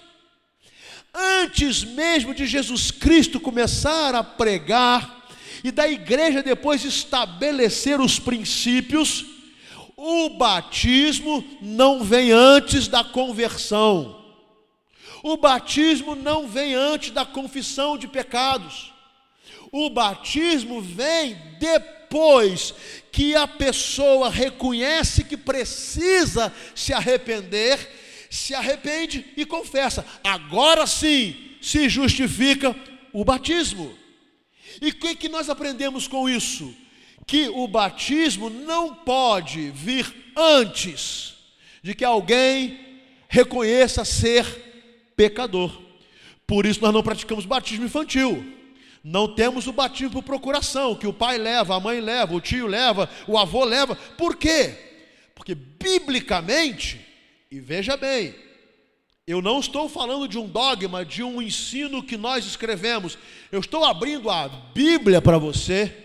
antes 1.13 1.83
mesmo 1.83 2.33
de 2.33 2.45
Jesus 2.45 2.89
Cristo 2.89 3.39
começar 3.39 4.15
a 4.15 4.23
pregar 4.23 5.27
e 5.63 5.71
da 5.71 5.87
igreja 5.87 6.41
depois 6.41 6.83
estabelecer 6.83 8.01
os 8.01 8.19
princípios, 8.19 9.25
o 9.95 10.31
batismo 10.31 11.43
não 11.61 12.03
vem 12.03 12.31
antes 12.31 12.87
da 12.87 13.03
conversão. 13.03 14.21
O 15.23 15.37
batismo 15.37 16.15
não 16.15 16.47
vem 16.47 16.73
antes 16.73 17.11
da 17.11 17.25
confissão 17.25 17.97
de 17.97 18.07
pecados. 18.07 18.91
O 19.71 19.89
batismo 19.89 20.81
vem 20.81 21.37
depois 21.59 22.73
que 23.11 23.33
a 23.33 23.47
pessoa 23.47 24.29
reconhece 24.29 25.23
que 25.23 25.37
precisa 25.37 26.53
se 26.75 26.91
arrepender 26.91 28.02
se 28.33 28.55
arrepende 28.55 29.25
e 29.37 29.45
confessa. 29.45 30.03
Agora 30.23 30.87
sim 30.87 31.35
se 31.61 31.87
justifica 31.87 32.75
o 33.11 33.23
batismo. 33.23 33.95
E 34.81 34.89
o 34.89 34.95
que, 34.95 35.15
que 35.15 35.29
nós 35.29 35.49
aprendemos 35.49 36.07
com 36.07 36.27
isso? 36.27 36.73
Que 37.27 37.47
o 37.49 37.67
batismo 37.67 38.49
não 38.49 38.95
pode 38.95 39.69
vir 39.69 40.11
antes 40.35 41.35
de 41.83 41.93
que 41.93 42.03
alguém 42.03 42.79
reconheça 43.29 44.03
ser 44.03 44.45
pecador. 45.15 45.79
Por 46.47 46.65
isso 46.65 46.81
nós 46.81 46.93
não 46.93 47.03
praticamos 47.03 47.45
batismo 47.45 47.85
infantil. 47.85 48.43
Não 49.03 49.35
temos 49.35 49.67
o 49.67 49.73
batismo 49.73 50.09
por 50.09 50.23
procuração, 50.23 50.95
que 50.95 51.05
o 51.05 51.13
pai 51.13 51.37
leva, 51.37 51.75
a 51.75 51.79
mãe 51.79 51.99
leva, 51.99 52.33
o 52.33 52.41
tio 52.41 52.65
leva, 52.65 53.07
o 53.27 53.37
avô 53.37 53.63
leva. 53.63 53.95
Por 53.95 54.35
quê? 54.35 54.73
Porque 55.35 55.53
biblicamente 55.53 57.12
e 57.53 57.59
veja 57.59 57.95
bem, 57.95 58.33
eu 59.27 59.39
não 59.39 59.59
estou 59.59 59.87
falando 59.87 60.27
de 60.27 60.39
um 60.39 60.47
dogma, 60.47 61.05
de 61.05 61.21
um 61.21 61.39
ensino 61.39 62.01
que 62.01 62.17
nós 62.17 62.47
escrevemos. 62.47 63.15
Eu 63.51 63.59
estou 63.59 63.85
abrindo 63.85 64.27
a 64.27 64.47
Bíblia 64.47 65.21
para 65.21 65.37
você 65.37 65.95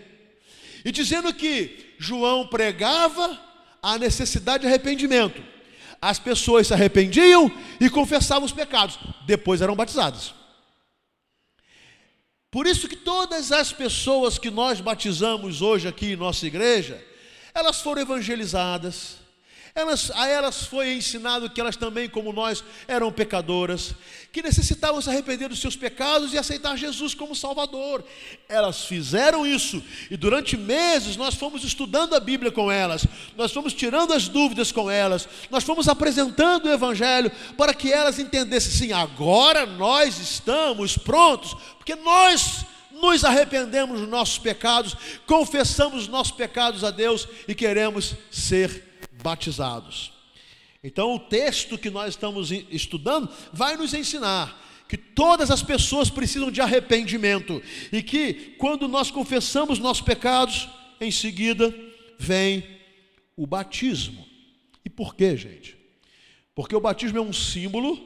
e 0.85 0.91
dizendo 0.91 1.33
que 1.33 1.95
João 1.97 2.45
pregava 2.45 3.35
a 3.81 3.97
necessidade 3.97 4.61
de 4.61 4.67
arrependimento. 4.67 5.43
As 5.99 6.19
pessoas 6.19 6.67
se 6.67 6.73
arrependiam 6.75 7.51
e 7.81 7.89
confessavam 7.89 8.45
os 8.45 8.53
pecados, 8.53 8.99
depois 9.25 9.59
eram 9.59 9.75
batizadas. 9.75 10.35
Por 12.51 12.67
isso 12.67 12.87
que 12.87 12.95
todas 12.95 13.51
as 13.51 13.73
pessoas 13.73 14.37
que 14.37 14.51
nós 14.51 14.81
batizamos 14.81 15.63
hoje 15.63 15.87
aqui 15.87 16.11
em 16.11 16.15
nossa 16.15 16.45
igreja, 16.45 17.03
elas 17.55 17.81
foram 17.81 18.03
evangelizadas, 18.03 19.18
elas, 19.75 20.11
a 20.11 20.27
elas 20.27 20.65
foi 20.65 20.93
ensinado 20.93 21.49
que 21.49 21.59
elas 21.59 21.75
também, 21.75 22.09
como 22.09 22.33
nós, 22.33 22.63
eram 22.87 23.11
pecadoras, 23.11 23.93
que 24.31 24.41
necessitavam 24.41 25.01
se 25.01 25.09
arrepender 25.09 25.49
dos 25.49 25.59
seus 25.59 25.75
pecados 25.75 26.33
e 26.33 26.37
aceitar 26.37 26.77
Jesus 26.77 27.13
como 27.13 27.35
Salvador. 27.35 28.03
Elas 28.47 28.85
fizeram 28.85 29.45
isso 29.45 29.83
e 30.09 30.17
durante 30.17 30.57
meses 30.57 31.15
nós 31.17 31.35
fomos 31.35 31.63
estudando 31.63 32.15
a 32.15 32.19
Bíblia 32.19 32.51
com 32.51 32.71
elas, 32.71 33.05
nós 33.35 33.51
fomos 33.51 33.73
tirando 33.73 34.13
as 34.13 34.27
dúvidas 34.27 34.71
com 34.71 34.89
elas, 34.89 35.27
nós 35.49 35.63
fomos 35.63 35.87
apresentando 35.87 36.65
o 36.65 36.73
Evangelho 36.73 37.31
para 37.57 37.73
que 37.73 37.91
elas 37.91 38.19
entendessem, 38.19 38.71
sim, 38.71 38.91
agora 38.91 39.65
nós 39.65 40.19
estamos 40.19 40.97
prontos, 40.97 41.55
porque 41.77 41.95
nós 41.95 42.65
nos 42.91 43.23
arrependemos 43.23 43.99
dos 43.99 44.09
nossos 44.09 44.37
pecados, 44.37 44.95
confessamos 45.25 46.03
os 46.03 46.07
nossos 46.07 46.33
pecados 46.33 46.83
a 46.83 46.91
Deus 46.91 47.27
e 47.47 47.55
queremos 47.55 48.15
ser 48.29 48.88
batizados. 49.21 50.11
Então, 50.83 51.13
o 51.13 51.19
texto 51.19 51.77
que 51.77 51.89
nós 51.89 52.09
estamos 52.09 52.51
estudando 52.51 53.29
vai 53.51 53.75
nos 53.75 53.93
ensinar 53.93 54.57
que 54.87 54.97
todas 54.97 55.51
as 55.51 55.61
pessoas 55.61 56.09
precisam 56.09 56.49
de 56.49 56.61
arrependimento 56.61 57.61
e 57.91 58.01
que 58.01 58.55
quando 58.57 58.87
nós 58.87 59.11
confessamos 59.11 59.77
nossos 59.77 60.01
pecados, 60.01 60.67
em 60.99 61.11
seguida 61.11 61.73
vem 62.17 62.63
o 63.35 63.45
batismo. 63.45 64.25
E 64.83 64.89
por 64.89 65.15
quê, 65.15 65.37
gente? 65.37 65.77
Porque 66.55 66.75
o 66.75 66.81
batismo 66.81 67.19
é 67.19 67.21
um 67.21 67.31
símbolo 67.31 67.99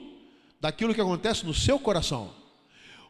daquilo 0.60 0.94
que 0.94 1.02
acontece 1.02 1.46
no 1.46 1.54
seu 1.54 1.80
coração. 1.80 2.34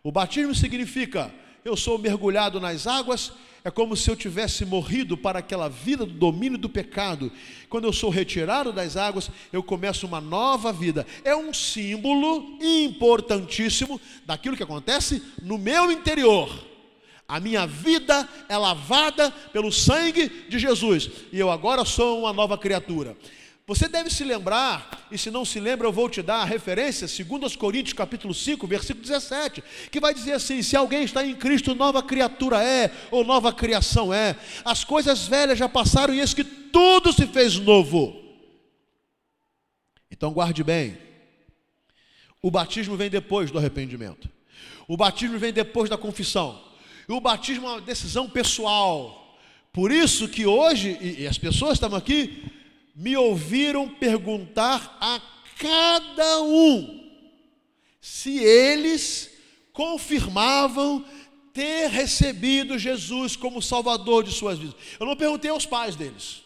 O 0.04 0.12
batismo 0.12 0.54
significa 0.54 1.34
eu 1.64 1.78
sou 1.78 1.98
mergulhado 1.98 2.60
nas 2.60 2.88
águas 2.88 3.32
é 3.64 3.72
como 3.72 3.96
se 3.96 4.10
eu 4.10 4.16
tivesse 4.16 4.66
morrido 4.66 5.16
para 5.16 5.40
aquela 5.40 5.70
vida 5.70 6.06
do 6.06 6.12
domínio 6.12 6.58
do 6.58 6.68
pecado. 6.68 7.32
Quando 7.70 7.86
eu 7.86 7.94
sou 7.94 8.10
retirado 8.10 8.74
das 8.74 8.98
águas, 8.98 9.30
eu 9.54 9.64
começo 9.64 10.06
uma 10.06 10.20
nova 10.20 10.74
vida. 10.74 11.08
É 11.24 11.34
um 11.34 11.54
símbolo 11.54 12.58
importantíssimo 12.62 14.02
daquilo 14.26 14.58
que 14.58 14.64
acontece 14.64 15.24
no 15.42 15.58
meu 15.58 15.92
interior. 15.92 16.54
A 17.26 17.40
minha 17.40 17.66
vida 17.66 18.28
é 18.50 18.58
lavada 18.58 19.32
pelo 19.54 19.72
sangue 19.72 20.28
de 20.50 20.60
Jesus 20.60 21.10
e 21.32 21.40
eu 21.40 21.50
agora 21.50 21.86
sou 21.86 22.20
uma 22.20 22.34
nova 22.34 22.58
criatura. 22.58 23.16
Você 23.66 23.88
deve 23.88 24.10
se 24.10 24.26
lembrar, 24.26 25.08
e 25.10 25.18
se 25.18 25.32
não 25.32 25.46
se 25.46 25.58
lembra, 25.58 25.88
eu 25.88 25.92
vou 25.92 26.10
te 26.10 26.22
dar 26.22 26.42
a 26.42 26.46
referência, 26.46 27.08
2 27.08 27.56
Coríntios 27.56 27.94
capítulo 27.94 28.34
5, 28.34 28.68
versículo 28.68 29.02
17, 29.06 29.64
que 29.90 30.02
vai 30.02 30.14
dizer 30.14 30.34
assim: 30.34 30.62
se 30.62 30.76
alguém 30.76 31.04
está 31.04 31.26
em 31.26 31.34
Cristo, 31.34 31.74
nova 31.74 32.04
criatura 32.04 32.62
é, 32.62 32.92
ou 33.10 33.24
nova 33.24 33.54
criação 33.54 34.14
é. 34.14 34.36
As 34.66 34.84
coisas 34.84 35.28
velhas 35.28 35.58
já 35.58 35.70
passaram 35.70 36.14
e 36.14 36.20
eis 36.20 36.34
que 36.34 36.44
tudo 36.44 37.14
se 37.14 37.26
fez 37.26 37.58
novo. 37.58 38.22
Então 40.12 40.34
guarde 40.34 40.62
bem. 40.62 40.98
O 42.42 42.52
batismo 42.52 42.98
vem 42.98 43.10
depois 43.10 43.50
do 43.50 43.58
arrependimento. 43.58 44.30
O 44.90 44.98
batismo 44.98 45.40
vem 45.40 45.54
depois 45.54 45.90
da 45.90 45.98
confissão. 45.98 46.62
E 47.08 47.14
o 47.14 47.22
batismo 47.22 47.66
é 47.68 47.72
uma 47.72 47.82
decisão 47.82 48.30
pessoal. 48.30 49.38
Por 49.72 49.90
isso 49.90 50.28
que 50.28 50.46
hoje, 50.46 50.98
e 51.02 51.26
as 51.26 51.38
pessoas 51.38 51.74
estavam 51.74 51.98
aqui, 51.98 52.44
me 52.94 53.18
ouviram 53.18 53.90
perguntar 53.90 54.98
a 55.00 55.22
cada 55.58 56.42
um 56.42 57.02
se 58.00 58.38
eles 58.38 59.32
confirmavam 59.72 61.06
ter 61.54 61.88
recebido 61.88 62.78
Jesus 62.78 63.36
como 63.36 63.62
Salvador 63.62 64.24
de 64.24 64.32
suas 64.32 64.60
vidas. 64.60 64.76
Eu 65.00 65.06
não 65.06 65.16
perguntei 65.16 65.50
aos 65.50 65.66
pais 65.66 65.96
deles. 65.96 66.44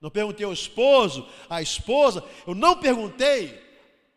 Não 0.00 0.10
perguntei 0.10 0.44
ao 0.44 0.52
esposo, 0.52 1.26
à 1.48 1.62
esposa, 1.62 2.22
eu 2.46 2.54
não 2.54 2.76
perguntei 2.76 3.62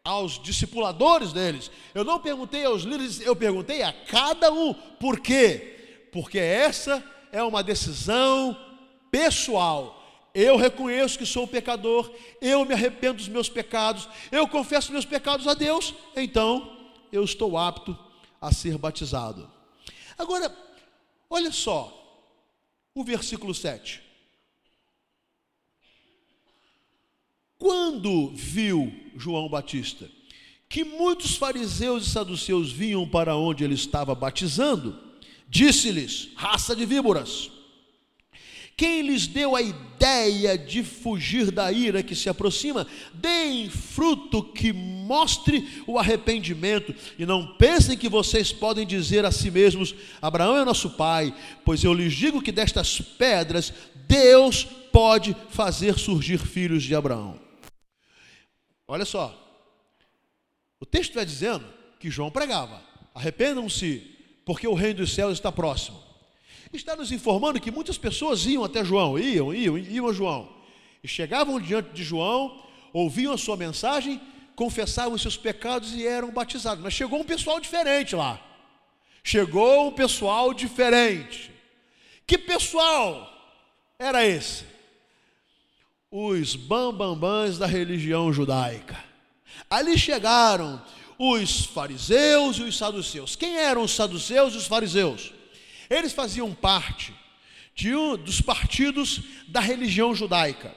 aos 0.04 0.42
discipuladores 0.42 1.34
deles, 1.34 1.72
eu 1.94 2.04
não 2.04 2.20
perguntei 2.20 2.66
aos 2.66 2.84
líderes, 2.84 3.22
eu 3.22 3.36
perguntei 3.36 3.84
a 3.84 3.94
cada 3.94 4.52
um. 4.52 4.74
Por 4.74 5.20
quê? 5.20 6.10
Porque 6.12 6.40
essa 6.40 7.04
é 7.32 7.42
uma 7.42 7.64
decisão 7.64 8.58
pessoal. 9.10 9.97
Eu 10.40 10.56
reconheço 10.56 11.18
que 11.18 11.26
sou 11.26 11.48
pecador, 11.48 12.14
eu 12.40 12.64
me 12.64 12.72
arrependo 12.72 13.16
dos 13.16 13.28
meus 13.28 13.50
pecados, 13.50 14.08
eu 14.32 14.48
confesso 14.48 14.92
meus 14.92 15.04
pecados 15.04 15.48
a 15.48 15.56
Deus, 15.56 15.96
então 16.16 16.78
eu 17.12 17.24
estou 17.24 17.58
apto 17.58 17.98
a 18.40 18.54
ser 18.54 18.78
batizado. 18.78 19.50
Agora, 20.16 20.56
olha 21.28 21.52
só, 21.52 21.92
o 22.94 23.04
versículo 23.04 23.52
7. 23.52 24.00
Quando 27.58 28.30
viu 28.36 28.94
João 29.16 29.50
Batista 29.50 30.08
que 30.70 30.84
muitos 30.84 31.36
fariseus 31.36 32.06
e 32.06 32.12
saduceus 32.12 32.72
vinham 32.72 33.10
para 33.10 33.36
onde 33.36 33.64
ele 33.64 33.74
estava 33.74 34.14
batizando, 34.14 35.02
disse-lhes: 35.50 36.30
raça 36.36 36.76
de 36.76 36.86
víboras, 36.86 37.50
quem 38.78 39.02
lhes 39.02 39.26
deu 39.26 39.56
a 39.56 39.62
ideia 39.62 40.56
de 40.56 40.84
fugir 40.84 41.50
da 41.50 41.72
ira 41.72 42.04
que 42.04 42.16
se 42.16 42.30
aproxima, 42.30 42.86
deem 43.12 43.72
fruto 43.72 44.44
que 44.44 44.72
mostre 44.72 45.84
o 45.88 45.98
arrependimento, 45.98 46.94
e 47.18 47.26
não 47.26 47.56
pensem 47.56 47.98
que 47.98 48.08
vocês 48.08 48.54
podem 48.54 48.86
dizer 48.86 49.26
a 49.26 49.32
si 49.32 49.50
mesmos: 49.50 49.96
Abraão 50.22 50.56
é 50.56 50.64
nosso 50.64 50.92
pai, 50.92 51.34
pois 51.66 51.84
eu 51.84 51.92
lhes 51.92 52.14
digo 52.14 52.40
que 52.40 52.52
destas 52.52 53.02
pedras 53.02 53.74
Deus 54.08 54.64
pode 54.64 55.36
fazer 55.50 55.98
surgir 55.98 56.38
filhos 56.38 56.84
de 56.84 56.94
Abraão. 56.94 57.40
Olha 58.88 59.06
só, 59.06 59.36
o 60.80 60.86
texto 60.86 61.16
vai 61.16 61.26
dizendo 61.26 61.66
que 62.00 62.12
João 62.12 62.30
pregava: 62.30 62.80
arrependam-se, 63.16 64.04
porque 64.46 64.68
o 64.68 64.76
reino 64.76 65.00
dos 65.00 65.16
céus 65.16 65.34
está 65.34 65.52
próximo 65.52 66.07
está 66.74 66.96
nos 66.96 67.12
informando 67.12 67.60
que 67.60 67.72
muitas 67.72 67.98
pessoas 67.98 68.46
iam 68.46 68.64
até 68.64 68.84
João, 68.84 69.18
iam, 69.18 69.54
iam, 69.54 69.78
iam 69.78 70.08
a 70.08 70.14
João, 70.14 70.50
e 71.04 71.08
chegavam 71.08 71.60
diante 71.60 71.90
de 71.92 72.04
João, 72.04 72.64
ouviam 72.92 73.34
a 73.34 73.38
sua 73.38 73.56
mensagem, 73.56 74.20
confessavam 74.56 75.14
os 75.14 75.22
seus 75.22 75.38
pecados 75.38 75.94
e 75.94 76.06
eram 76.06 76.32
batizados. 76.32 76.84
Mas 76.84 76.94
chegou 76.94 77.20
um 77.20 77.24
pessoal 77.24 77.60
diferente 77.60 78.16
lá. 78.16 78.42
Chegou 79.24 79.88
um 79.88 79.92
pessoal 79.92 80.54
diferente. 80.54 81.52
Que 82.26 82.38
pessoal 82.38 83.32
era 84.00 84.26
esse? 84.26 84.66
Os 86.10 86.56
bambambãs 86.56 87.58
da 87.58 87.68
religião 87.68 88.34
judaica. 88.34 88.98
Ali 89.70 89.98
chegaram 89.98 90.82
os 91.20 91.66
fariseus 91.66 92.58
e 92.58 92.64
os 92.64 92.78
saduceus. 92.78 93.36
Quem 93.36 93.58
eram 93.58 93.84
os 93.84 93.96
saduceus 93.96 94.54
e 94.54 94.58
os 94.58 94.66
fariseus? 94.66 95.37
Eles 95.90 96.14
faziam 96.14 96.54
parte 96.54 97.14
de 97.76 97.96
um 97.96 98.18
dos 98.18 98.42
partidos 98.42 99.22
da 99.48 99.60
religião 99.60 100.14
judaica. 100.16 100.74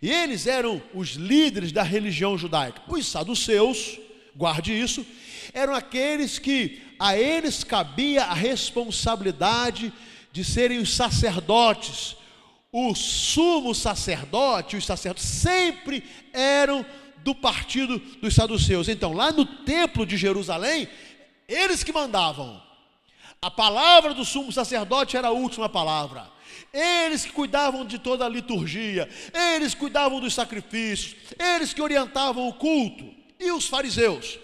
E 0.00 0.10
eles 0.10 0.46
eram 0.46 0.80
os 0.94 1.10
líderes 1.10 1.72
da 1.72 1.82
religião 1.82 2.38
judaica. 2.38 2.80
Os 2.88 3.06
saduceus, 3.06 3.98
guarde 4.34 4.72
isso, 4.72 5.04
eram 5.52 5.74
aqueles 5.74 6.38
que 6.38 6.80
a 6.98 7.18
eles 7.18 7.64
cabia 7.64 8.24
a 8.24 8.34
responsabilidade 8.34 9.92
de 10.32 10.44
serem 10.44 10.78
os 10.78 10.94
sacerdotes. 10.94 12.16
O 12.72 12.94
sumo 12.94 13.74
sacerdote, 13.74 14.76
os 14.76 14.86
sacerdotes 14.86 15.24
sempre 15.24 16.04
eram 16.32 16.86
do 17.24 17.34
partido 17.34 17.98
dos 17.98 18.34
saduceus. 18.34 18.88
Então, 18.88 19.12
lá 19.12 19.32
no 19.32 19.44
templo 19.44 20.06
de 20.06 20.16
Jerusalém, 20.16 20.88
eles 21.48 21.82
que 21.82 21.92
mandavam. 21.92 22.69
A 23.42 23.50
palavra 23.50 24.12
do 24.12 24.22
sumo 24.22 24.52
sacerdote 24.52 25.16
era 25.16 25.28
a 25.28 25.32
última 25.32 25.66
palavra. 25.66 26.30
Eles 26.72 27.24
que 27.24 27.32
cuidavam 27.32 27.86
de 27.86 27.98
toda 27.98 28.26
a 28.26 28.28
liturgia, 28.28 29.08
eles 29.54 29.74
cuidavam 29.74 30.20
dos 30.20 30.34
sacrifícios, 30.34 31.16
eles 31.38 31.72
que 31.72 31.80
orientavam 31.80 32.46
o 32.46 32.52
culto. 32.52 33.14
E 33.38 33.50
os 33.50 33.66
fariseus? 33.66 34.38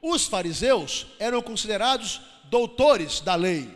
Os 0.00 0.26
fariseus 0.26 1.06
eram 1.18 1.42
considerados 1.42 2.20
doutores 2.44 3.20
da 3.20 3.34
lei. 3.34 3.68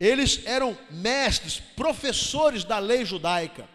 Eles 0.00 0.40
eram 0.46 0.76
mestres, 0.90 1.60
professores 1.76 2.64
da 2.64 2.78
lei 2.78 3.04
judaica. 3.04 3.68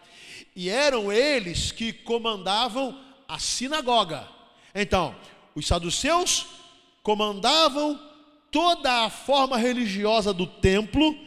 E 0.55 0.69
eram 0.69 1.11
eles 1.11 1.71
que 1.71 1.93
comandavam 1.93 2.99
a 3.27 3.37
sinagoga. 3.37 4.27
Então, 4.73 5.15
os 5.53 5.67
saduceus 5.67 6.47
comandavam 7.03 8.10
toda 8.51 9.05
a 9.05 9.09
forma 9.09 9.57
religiosa 9.57 10.33
do 10.33 10.45
templo, 10.45 11.17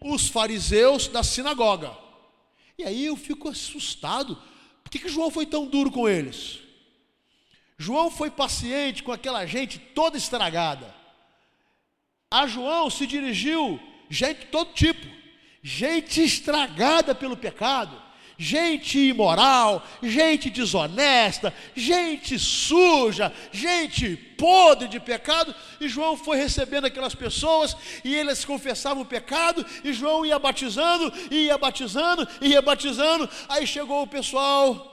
os 0.00 0.28
fariseus 0.28 1.06
da 1.06 1.22
sinagoga. 1.22 1.96
E 2.78 2.84
aí 2.84 3.06
eu 3.06 3.16
fico 3.16 3.48
assustado. 3.48 4.36
Por 4.82 4.90
que, 4.90 4.98
que 4.98 5.08
João 5.08 5.30
foi 5.30 5.44
tão 5.44 5.66
duro 5.66 5.90
com 5.90 6.08
eles? 6.08 6.58
João 7.76 8.10
foi 8.10 8.30
paciente 8.30 9.02
com 9.02 9.12
aquela 9.12 9.46
gente 9.46 9.78
toda 9.78 10.16
estragada. 10.16 10.94
A 12.30 12.46
João 12.46 12.88
se 12.88 13.06
dirigiu 13.06 13.78
gente 14.08 14.40
de 14.40 14.46
todo 14.46 14.72
tipo, 14.72 15.06
gente 15.62 16.22
estragada 16.22 17.14
pelo 17.14 17.36
pecado 17.36 18.09
gente 18.40 18.98
imoral, 18.98 19.86
gente 20.02 20.48
desonesta, 20.48 21.52
gente 21.76 22.38
suja, 22.38 23.30
gente 23.52 24.16
podre 24.16 24.88
de 24.88 24.98
pecado, 24.98 25.54
e 25.78 25.86
João 25.86 26.16
foi 26.16 26.38
recebendo 26.38 26.86
aquelas 26.86 27.14
pessoas, 27.14 27.76
e 28.02 28.14
eles 28.14 28.42
confessavam 28.42 29.02
o 29.02 29.06
pecado, 29.06 29.64
e 29.84 29.92
João 29.92 30.24
ia 30.24 30.38
batizando, 30.38 31.12
ia 31.30 31.58
batizando, 31.58 32.26
ia 32.40 32.62
batizando, 32.62 33.28
aí 33.46 33.66
chegou 33.66 34.02
o 34.02 34.06
pessoal 34.06 34.86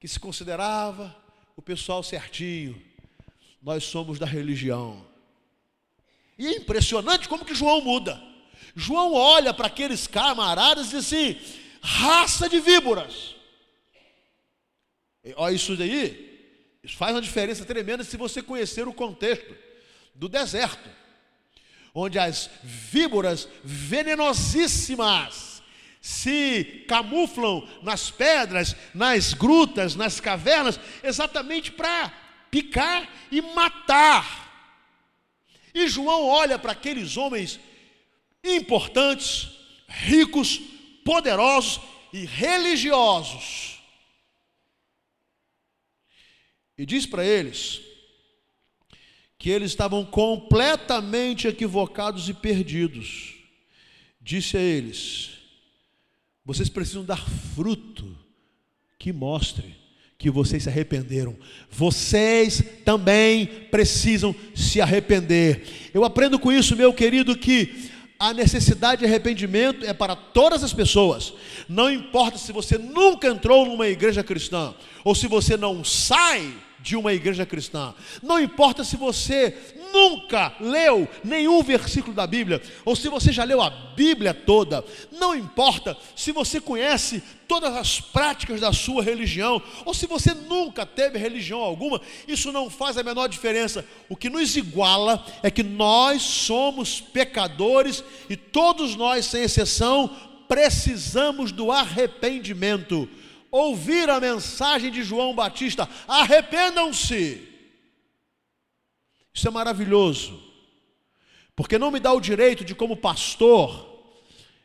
que 0.00 0.08
se 0.08 0.18
considerava 0.18 1.16
o 1.56 1.62
pessoal 1.62 2.02
certinho, 2.02 2.82
nós 3.62 3.84
somos 3.84 4.18
da 4.18 4.26
religião. 4.26 5.06
E 6.36 6.48
é 6.48 6.56
impressionante 6.56 7.28
como 7.28 7.44
que 7.44 7.54
João 7.54 7.80
muda. 7.80 8.20
João 8.78 9.12
olha 9.12 9.52
para 9.52 9.66
aqueles 9.66 10.06
camaradas 10.06 10.86
e 10.86 10.90
diz 10.90 11.06
assim: 11.06 11.36
raça 11.82 12.48
de 12.48 12.60
víboras. 12.60 13.34
E, 15.24 15.34
olha 15.36 15.56
isso 15.56 15.76
daí, 15.76 16.78
isso 16.84 16.96
faz 16.96 17.12
uma 17.12 17.20
diferença 17.20 17.64
tremenda 17.64 18.04
se 18.04 18.16
você 18.16 18.40
conhecer 18.40 18.86
o 18.86 18.94
contexto 18.94 19.52
do 20.14 20.28
deserto, 20.28 20.88
onde 21.92 22.20
as 22.20 22.48
víboras 22.62 23.48
venenosíssimas 23.64 25.60
se 26.00 26.84
camuflam 26.86 27.68
nas 27.82 28.12
pedras, 28.12 28.76
nas 28.94 29.34
grutas, 29.34 29.96
nas 29.96 30.20
cavernas, 30.20 30.78
exatamente 31.02 31.72
para 31.72 32.12
picar 32.48 33.10
e 33.32 33.40
matar. 33.42 34.46
E 35.74 35.88
João 35.88 36.26
olha 36.26 36.60
para 36.60 36.70
aqueles 36.70 37.16
homens 37.16 37.58
importantes, 38.56 39.48
ricos, 39.86 40.60
poderosos 41.04 41.80
e 42.12 42.24
religiosos. 42.24 43.78
E 46.76 46.86
diz 46.86 47.06
para 47.06 47.24
eles 47.24 47.80
que 49.38 49.50
eles 49.50 49.70
estavam 49.70 50.04
completamente 50.04 51.48
equivocados 51.48 52.28
e 52.28 52.34
perdidos. 52.34 53.34
Disse 54.20 54.56
a 54.56 54.60
eles: 54.60 55.30
vocês 56.44 56.68
precisam 56.68 57.04
dar 57.04 57.28
fruto 57.54 58.16
que 58.98 59.12
mostre 59.12 59.76
que 60.16 60.30
vocês 60.30 60.64
se 60.64 60.68
arrependeram. 60.68 61.36
Vocês 61.70 62.62
também 62.84 63.46
precisam 63.70 64.34
se 64.54 64.80
arrepender. 64.80 65.90
Eu 65.94 66.04
aprendo 66.04 66.38
com 66.38 66.50
isso, 66.50 66.74
meu 66.74 66.92
querido, 66.92 67.36
que 67.36 67.90
a 68.18 68.34
necessidade 68.34 69.00
de 69.00 69.06
arrependimento 69.06 69.86
é 69.86 69.92
para 69.92 70.16
todas 70.16 70.64
as 70.64 70.72
pessoas. 70.72 71.32
Não 71.68 71.90
importa 71.90 72.36
se 72.36 72.50
você 72.52 72.76
nunca 72.76 73.28
entrou 73.28 73.64
numa 73.64 73.86
igreja 73.86 74.24
cristã 74.24 74.74
ou 75.04 75.14
se 75.14 75.28
você 75.28 75.56
não 75.56 75.84
sai 75.84 76.52
de 76.88 76.96
uma 76.96 77.12
igreja 77.12 77.44
cristã. 77.44 77.94
Não 78.22 78.40
importa 78.40 78.82
se 78.82 78.96
você 78.96 79.54
nunca 79.92 80.54
leu 80.58 81.06
nenhum 81.22 81.62
versículo 81.62 82.14
da 82.14 82.26
Bíblia, 82.26 82.62
ou 82.82 82.96
se 82.96 83.10
você 83.10 83.30
já 83.30 83.44
leu 83.44 83.60
a 83.60 83.68
Bíblia 83.68 84.32
toda, 84.32 84.82
não 85.12 85.34
importa 85.34 85.94
se 86.16 86.32
você 86.32 86.58
conhece 86.58 87.22
todas 87.46 87.76
as 87.76 88.00
práticas 88.00 88.62
da 88.62 88.72
sua 88.72 89.02
religião, 89.02 89.62
ou 89.84 89.92
se 89.92 90.06
você 90.06 90.32
nunca 90.32 90.86
teve 90.86 91.18
religião 91.18 91.60
alguma, 91.60 92.00
isso 92.26 92.50
não 92.52 92.70
faz 92.70 92.96
a 92.96 93.02
menor 93.02 93.28
diferença. 93.28 93.84
O 94.08 94.16
que 94.16 94.30
nos 94.30 94.56
iguala 94.56 95.22
é 95.42 95.50
que 95.50 95.62
nós 95.62 96.22
somos 96.22 97.02
pecadores 97.02 98.02
e 98.30 98.36
todos 98.36 98.96
nós, 98.96 99.26
sem 99.26 99.42
exceção, 99.42 100.10
precisamos 100.48 101.52
do 101.52 101.70
arrependimento. 101.70 103.06
Ouvir 103.50 104.10
a 104.10 104.20
mensagem 104.20 104.90
de 104.90 105.02
João 105.02 105.34
Batista: 105.34 105.88
arrependam-se. 106.06 107.46
Isso 109.32 109.48
é 109.48 109.50
maravilhoso, 109.50 110.42
porque 111.54 111.78
não 111.78 111.90
me 111.90 112.00
dá 112.00 112.12
o 112.12 112.20
direito 112.20 112.64
de, 112.64 112.74
como 112.74 112.96
pastor, 112.96 113.86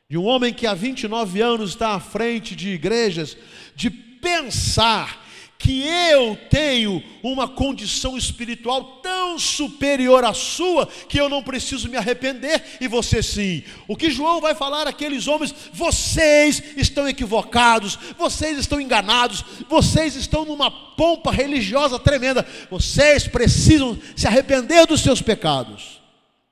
de 0.10 0.18
um 0.18 0.26
homem 0.26 0.54
que 0.54 0.66
há 0.66 0.74
29 0.74 1.42
anos 1.42 1.72
está 1.72 1.96
à 1.96 2.00
frente 2.00 2.56
de 2.56 2.70
igrejas, 2.70 3.38
de 3.76 3.90
pensar 3.90 5.23
que 5.58 5.88
eu 5.88 6.38
tenho 6.50 7.02
uma 7.24 7.48
condição 7.48 8.18
espiritual 8.18 9.00
tão 9.02 9.40
superior 9.40 10.26
à 10.26 10.34
sua 10.34 10.86
que 10.86 11.18
eu 11.18 11.30
não 11.30 11.42
preciso 11.42 11.88
me 11.88 11.96
arrepender 11.96 12.62
e 12.82 12.88
você 12.88 13.24
sim. 13.24 13.64
O 13.88 13.96
que 13.96 14.12
João 14.12 14.42
vai 14.42 14.54
falar 14.54 14.88
àqueles 14.88 15.26
homens, 15.26 15.56
vocês 15.72 16.62
estão 16.76 17.08
equivocados, 17.08 17.98
vocês 18.18 18.58
estão 18.58 18.82
enganados, 18.82 19.46
vocês 19.70 20.16
estão 20.16 20.44
numa 20.44 20.70
pompa 20.70 21.32
religiosa 21.32 21.98
tremenda. 21.98 22.46
Vocês 22.70 23.28
precisam 23.28 23.98
se 24.16 24.28
arrepender 24.28 24.86
dos 24.86 25.02
seus 25.02 25.22
pecados. 25.22 26.02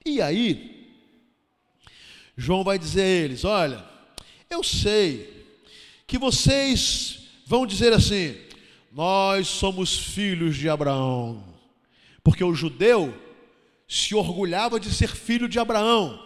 E 0.06 0.22
aí, 0.22 0.90
João 2.38 2.64
vai 2.64 2.80
dizer 2.80 3.02
a 3.02 3.26
eles: 3.26 3.44
Olha, 3.44 3.84
eu 4.50 4.64
sei 4.64 5.46
que 6.08 6.18
vocês 6.18 7.20
vão 7.46 7.66
dizer 7.66 7.94
assim: 7.94 8.36
nós 8.91 9.47
somos 9.47 9.97
filhos 9.97 10.58
de 10.58 10.67
Abraão. 10.67 11.43
Porque 12.23 12.43
o 12.43 12.54
judeu 12.54 13.13
se 13.88 14.13
orgulhava 14.13 14.80
de 14.80 14.93
ser 14.93 15.10
filho 15.10 15.47
de 15.47 15.60
Abraão, 15.60 16.21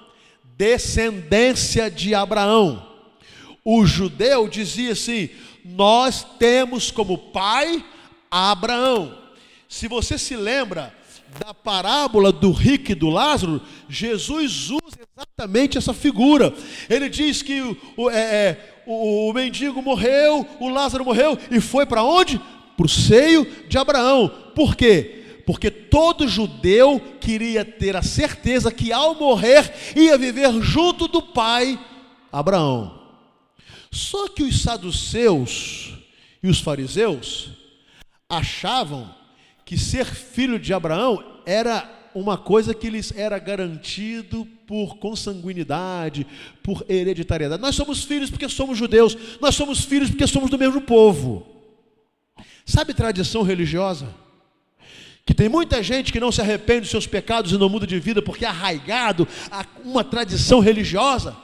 descendência 0.58 1.90
de 1.90 2.14
Abraão. 2.14 2.92
O 3.64 3.86
judeu 3.86 4.48
dizia 4.48 4.94
assim: 4.94 5.30
Nós 5.64 6.26
temos 6.38 6.92
como 6.92 7.18
pai 7.18 7.84
Abraão. 8.30 9.18
Se 9.70 9.88
você 9.88 10.18
se 10.18 10.36
lembra 10.36 10.94
da 11.40 11.54
parábola 11.54 12.32
do 12.32 12.52
rico 12.52 12.92
e 12.92 12.96
do 12.96 13.10
Lázaro, 13.10 13.62
Jesus 13.90 14.70
usa 14.70 15.00
exatamente 15.16 15.78
essa 15.78 15.94
figura. 15.94 16.54
Ele 16.90 17.10
diz 17.10 17.42
que 17.42 17.62
o, 17.62 17.78
o, 17.98 18.10
é, 18.10 18.20
é 18.20 18.76
o, 18.86 19.30
o 19.30 19.34
mendigo 19.34 19.82
morreu, 19.82 20.48
o 20.60 20.70
Lázaro 20.70 21.04
morreu 21.04 21.38
e 21.52 21.60
foi 21.60 21.86
para 21.86 22.04
onde? 22.04 22.40
Para 22.76 22.86
o 22.86 22.90
seio 22.90 23.46
de 23.68 23.78
Abraão. 23.78 24.30
Por 24.56 24.76
quê? 24.76 25.24
Porque 25.46 25.70
todo 25.70 26.28
judeu 26.28 27.00
queria 27.20 27.64
ter 27.64 27.96
a 27.96 28.02
certeza 28.02 28.72
que 28.72 28.92
ao 28.92 29.16
morrer 29.16 29.72
ia 29.96 30.18
viver 30.18 30.52
junto 30.62 31.08
do 31.08 31.22
pai 31.22 31.80
Abraão. 32.32 33.00
Só 33.92 34.28
que 34.28 34.44
os 34.44 34.62
saduceus 34.62 35.94
e 36.44 36.50
os 36.50 36.60
fariseus 36.60 37.52
achavam 38.30 39.14
que 39.64 39.78
ser 39.78 40.06
filho 40.06 40.60
de 40.60 40.74
Abraão 40.74 41.24
era 41.46 41.90
uma 42.14 42.38
coisa 42.38 42.74
que 42.74 42.90
lhes 42.90 43.14
era 43.16 43.38
garantido 43.40 44.48
por 44.66 44.98
consanguinidade, 44.98 46.26
por 46.64 46.86
hereditariedade. 46.90 47.62
Nós 47.62 47.76
somos 47.76 48.04
filhos 48.04 48.30
porque 48.30 48.50
somos 48.50 48.78
judeus, 48.78 49.18
nós 49.40 49.56
somos 49.56 49.84
filhos 49.84 50.10
porque 50.10 50.28
somos 50.28 50.50
do 50.50 50.58
mesmo 50.58 50.82
povo. 50.82 51.55
Sabe 52.66 52.94
tradição 52.94 53.44
religiosa? 53.44 54.08
Que 55.26 55.34
tem 55.34 55.48
muita 55.48 55.82
gente 55.84 56.12
que 56.12 56.20
não 56.20 56.32
se 56.32 56.42
arrepende 56.42 56.82
dos 56.82 56.90
seus 56.90 57.08
pecados 57.08 57.52
e 57.52 57.58
não 57.58 57.70
muda 57.70 57.86
de 57.86 58.00
vida 58.00 58.22
porque 58.22 58.46
é 58.46 58.48
arraigado 58.48 59.28
a 59.52 59.66
uma 59.84 60.04
tradição 60.04 60.60
religiosa. 60.60 61.36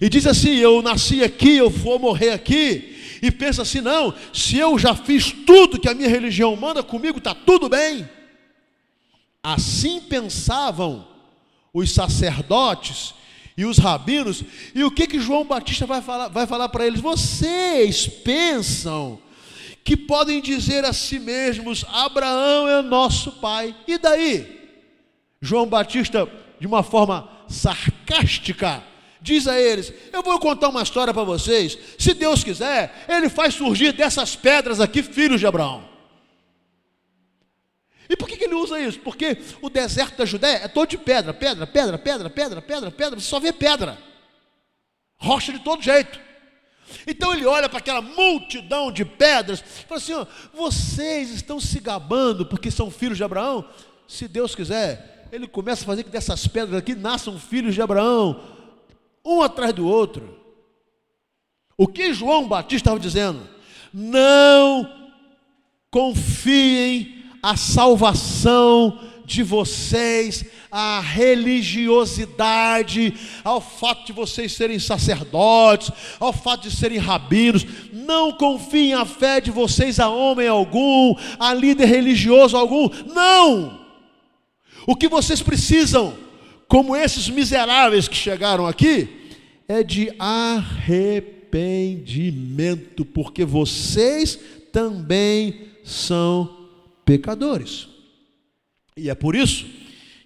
E 0.00 0.08
diz 0.08 0.26
assim: 0.26 0.56
Eu 0.56 0.82
nasci 0.82 1.22
aqui, 1.22 1.56
eu 1.56 1.70
vou 1.70 1.98
morrer 1.98 2.30
aqui. 2.30 3.18
E 3.22 3.30
pensa 3.30 3.62
assim: 3.62 3.80
não, 3.80 4.12
se 4.32 4.58
eu 4.58 4.76
já 4.76 4.96
fiz 4.96 5.30
tudo 5.30 5.78
que 5.78 5.88
a 5.88 5.94
minha 5.94 6.08
religião 6.08 6.56
manda 6.56 6.82
comigo, 6.82 7.18
está 7.18 7.32
tudo 7.32 7.68
bem. 7.68 8.08
Assim 9.40 10.00
pensavam 10.00 11.06
os 11.72 11.92
sacerdotes 11.92 13.14
e 13.56 13.64
os 13.64 13.78
rabinos. 13.78 14.42
E 14.74 14.82
o 14.82 14.90
que, 14.90 15.06
que 15.06 15.20
João 15.20 15.44
Batista 15.44 15.86
vai 15.86 16.02
falar, 16.02 16.28
vai 16.28 16.46
falar 16.48 16.68
para 16.68 16.84
eles? 16.84 17.00
Vocês 17.00 18.08
pensam 18.08 19.20
que 19.84 19.96
podem 19.96 20.40
dizer 20.40 20.84
a 20.84 20.92
si 20.92 21.18
mesmos: 21.18 21.84
Abraão 21.88 22.68
é 22.68 22.82
nosso 22.82 23.32
pai. 23.32 23.74
E 23.86 23.98
daí? 23.98 24.60
João 25.40 25.66
Batista, 25.66 26.28
de 26.60 26.66
uma 26.66 26.82
forma 26.82 27.28
sarcástica, 27.48 28.82
diz 29.20 29.48
a 29.48 29.60
eles: 29.60 29.92
Eu 30.12 30.22
vou 30.22 30.38
contar 30.38 30.68
uma 30.68 30.82
história 30.82 31.12
para 31.12 31.24
vocês. 31.24 31.78
Se 31.98 32.14
Deus 32.14 32.44
quiser, 32.44 33.04
Ele 33.08 33.28
faz 33.28 33.54
surgir 33.54 33.92
dessas 33.92 34.36
pedras 34.36 34.80
aqui 34.80 35.02
filhos 35.02 35.40
de 35.40 35.46
Abraão. 35.46 35.90
E 38.08 38.16
por 38.16 38.28
que, 38.28 38.44
ele 38.44 38.54
usa 38.54 38.78
isso? 38.78 38.98
Porque 38.98 39.38
o 39.62 39.70
deserto 39.70 40.18
da 40.18 40.26
Judéia 40.26 40.60
é 40.64 40.68
todo 40.68 40.90
de 40.90 40.98
pedra, 40.98 41.32
pedra, 41.32 41.66
pedra, 41.66 41.96
pedra, 41.98 42.28
pedra, 42.28 42.60
pedra, 42.60 42.90
pedra, 42.90 43.18
você 43.18 43.26
só 43.26 43.40
vê 43.40 43.52
pedra, 43.52 43.96
rocha 45.16 45.50
de 45.50 45.60
todo 45.60 45.82
jeito. 45.82 46.20
Então 47.06 47.32
ele 47.32 47.46
olha 47.46 47.68
para 47.68 47.78
aquela 47.78 48.00
multidão 48.00 48.90
de 48.90 49.04
pedras 49.04 49.60
e 49.60 49.84
fala 49.84 50.00
assim: 50.00 50.14
ó, 50.14 50.26
vocês 50.54 51.30
estão 51.30 51.60
se 51.60 51.80
gabando 51.80 52.46
porque 52.46 52.70
são 52.70 52.90
filhos 52.90 53.16
de 53.16 53.24
Abraão? 53.24 53.64
Se 54.06 54.28
Deus 54.28 54.54
quiser, 54.54 55.28
ele 55.32 55.46
começa 55.46 55.82
a 55.82 55.86
fazer 55.86 56.04
que 56.04 56.10
dessas 56.10 56.46
pedras 56.46 56.76
aqui 56.76 56.94
nasçam 56.94 57.38
filhos 57.38 57.74
de 57.74 57.82
Abraão, 57.82 58.40
um 59.24 59.40
atrás 59.40 59.72
do 59.72 59.86
outro. 59.86 60.38
O 61.76 61.88
que 61.88 62.12
João 62.12 62.46
Batista 62.46 62.90
estava 62.90 63.00
dizendo? 63.00 63.48
Não 63.92 65.10
confiem 65.90 67.24
a 67.42 67.56
salvação 67.56 69.11
de 69.32 69.42
vocês 69.42 70.44
à 70.70 71.00
religiosidade, 71.00 73.12
ao 73.42 73.60
fato 73.60 74.06
de 74.06 74.12
vocês 74.12 74.52
serem 74.52 74.78
sacerdotes, 74.78 75.90
ao 76.20 76.32
fato 76.32 76.68
de 76.68 76.74
serem 76.74 76.98
rabinos. 76.98 77.66
Não 77.92 78.30
confiem 78.32 78.94
a 78.94 79.04
fé 79.04 79.40
de 79.40 79.50
vocês 79.50 79.98
a 79.98 80.08
homem 80.08 80.46
algum, 80.48 81.16
a 81.38 81.52
líder 81.54 81.86
religioso 81.86 82.56
algum. 82.56 82.88
Não! 83.14 83.82
O 84.86 84.94
que 84.96 85.08
vocês 85.08 85.42
precisam, 85.42 86.14
como 86.68 86.96
esses 86.96 87.28
miseráveis 87.28 88.08
que 88.08 88.16
chegaram 88.16 88.66
aqui, 88.66 89.08
é 89.68 89.82
de 89.82 90.10
arrependimento, 90.18 93.04
porque 93.04 93.44
vocês 93.44 94.38
também 94.72 95.68
são 95.84 96.68
pecadores. 97.04 97.91
E 98.96 99.08
é 99.08 99.14
por 99.14 99.34
isso 99.34 99.66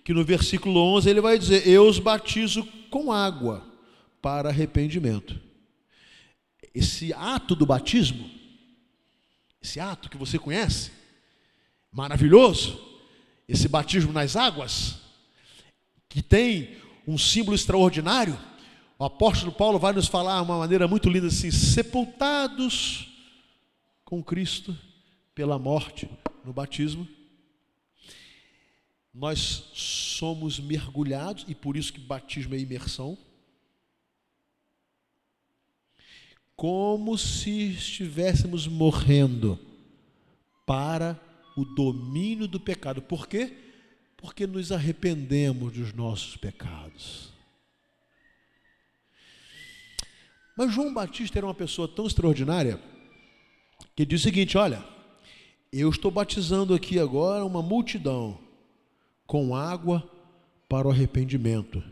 que 0.04 0.12
no 0.12 0.24
versículo 0.24 0.80
11 0.96 1.08
ele 1.10 1.20
vai 1.20 1.38
dizer: 1.38 1.66
Eu 1.66 1.86
os 1.88 1.98
batizo 1.98 2.64
com 2.90 3.12
água 3.12 3.64
para 4.20 4.48
arrependimento. 4.48 5.38
Esse 6.74 7.12
ato 7.12 7.54
do 7.54 7.64
batismo, 7.64 8.28
esse 9.62 9.80
ato 9.80 10.10
que 10.10 10.16
você 10.16 10.38
conhece, 10.38 10.92
maravilhoso, 11.90 12.78
esse 13.48 13.68
batismo 13.68 14.12
nas 14.12 14.36
águas, 14.36 14.98
que 16.08 16.22
tem 16.22 16.76
um 17.06 17.16
símbolo 17.16 17.54
extraordinário, 17.54 18.38
o 18.98 19.04
apóstolo 19.04 19.52
Paulo 19.52 19.78
vai 19.78 19.92
nos 19.92 20.08
falar 20.08 20.36
de 20.36 20.44
uma 20.44 20.58
maneira 20.58 20.88
muito 20.88 21.08
linda 21.08 21.28
assim: 21.28 21.50
sepultados 21.50 23.08
com 24.04 24.22
Cristo 24.22 24.76
pela 25.34 25.58
morte 25.58 26.08
no 26.44 26.52
batismo, 26.52 27.06
nós 29.16 29.70
somos 29.72 30.60
mergulhados, 30.60 31.46
e 31.48 31.54
por 31.54 31.74
isso 31.74 31.90
que 31.90 31.98
batismo 31.98 32.54
é 32.54 32.58
imersão, 32.58 33.16
como 36.54 37.16
se 37.16 37.70
estivéssemos 37.70 38.66
morrendo 38.66 39.58
para 40.66 41.18
o 41.56 41.64
domínio 41.64 42.46
do 42.46 42.60
pecado. 42.60 43.00
Por 43.00 43.26
quê? 43.26 43.56
Porque 44.18 44.46
nos 44.46 44.70
arrependemos 44.70 45.72
dos 45.72 45.94
nossos 45.94 46.36
pecados. 46.36 47.32
Mas 50.56 50.74
João 50.74 50.92
Batista 50.92 51.38
era 51.38 51.46
uma 51.46 51.54
pessoa 51.54 51.88
tão 51.88 52.06
extraordinária 52.06 52.78
que 53.94 54.04
diz 54.04 54.20
o 54.20 54.24
seguinte: 54.24 54.58
olha, 54.58 54.84
Eu 55.72 55.90
estou 55.90 56.10
batizando 56.10 56.74
aqui 56.74 56.98
agora 56.98 57.44
uma 57.44 57.60
multidão 57.60 58.45
com 59.26 59.54
água 59.54 60.08
para 60.68 60.88
o 60.88 60.90
arrependimento. 60.90 61.82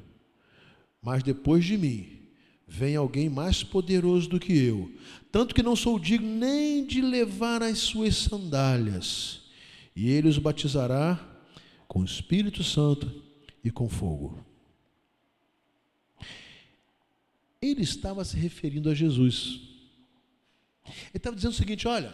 Mas 1.02 1.22
depois 1.22 1.64
de 1.64 1.76
mim 1.76 2.14
vem 2.66 2.96
alguém 2.96 3.28
mais 3.28 3.62
poderoso 3.62 4.28
do 4.28 4.40
que 4.40 4.52
eu, 4.52 4.90
tanto 5.30 5.54
que 5.54 5.62
não 5.62 5.76
sou 5.76 5.98
digno 5.98 6.26
nem 6.26 6.84
de 6.86 7.00
levar 7.00 7.62
as 7.62 7.78
suas 7.78 8.16
sandálias. 8.16 9.42
E 9.94 10.08
ele 10.08 10.28
os 10.28 10.38
batizará 10.38 11.20
com 11.86 12.00
o 12.00 12.04
Espírito 12.04 12.64
Santo 12.64 13.22
e 13.62 13.70
com 13.70 13.88
fogo. 13.88 14.44
Ele 17.60 17.82
estava 17.82 18.24
se 18.24 18.36
referindo 18.36 18.90
a 18.90 18.94
Jesus. 18.94 19.60
Ele 20.84 20.94
estava 21.14 21.36
dizendo 21.36 21.52
o 21.52 21.56
seguinte: 21.56 21.88
olha, 21.88 22.12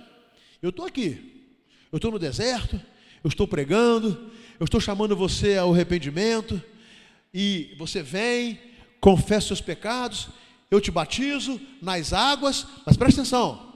eu 0.62 0.70
estou 0.70 0.86
aqui, 0.86 1.46
eu 1.90 1.96
estou 1.96 2.10
no 2.10 2.18
deserto, 2.18 2.80
eu 3.24 3.28
estou 3.28 3.48
pregando, 3.48 4.30
eu 4.60 4.64
estou 4.64 4.78
chamando 4.78 5.16
você 5.16 5.56
ao 5.56 5.72
arrependimento, 5.72 6.62
e 7.32 7.74
você 7.78 8.02
vem, 8.02 8.60
confessa 9.00 9.48
seus 9.48 9.60
pecados, 9.62 10.28
eu 10.70 10.80
te 10.82 10.90
batizo 10.90 11.58
nas 11.80 12.12
águas, 12.12 12.66
mas 12.84 12.94
presta 12.94 13.22
atenção, 13.22 13.70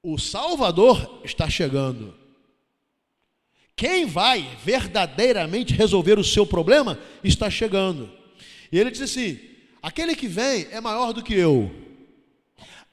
o 0.00 0.16
Salvador 0.18 1.20
está 1.24 1.50
chegando. 1.50 2.14
Quem 3.74 4.06
vai 4.06 4.56
verdadeiramente 4.64 5.74
resolver 5.74 6.16
o 6.16 6.24
seu 6.24 6.46
problema 6.46 6.98
está 7.24 7.50
chegando. 7.50 8.08
E 8.70 8.78
ele 8.78 8.90
diz 8.90 9.00
assim: 9.00 9.40
aquele 9.82 10.14
que 10.14 10.28
vem 10.28 10.68
é 10.70 10.80
maior 10.80 11.12
do 11.12 11.22
que 11.22 11.34
eu. 11.34 11.70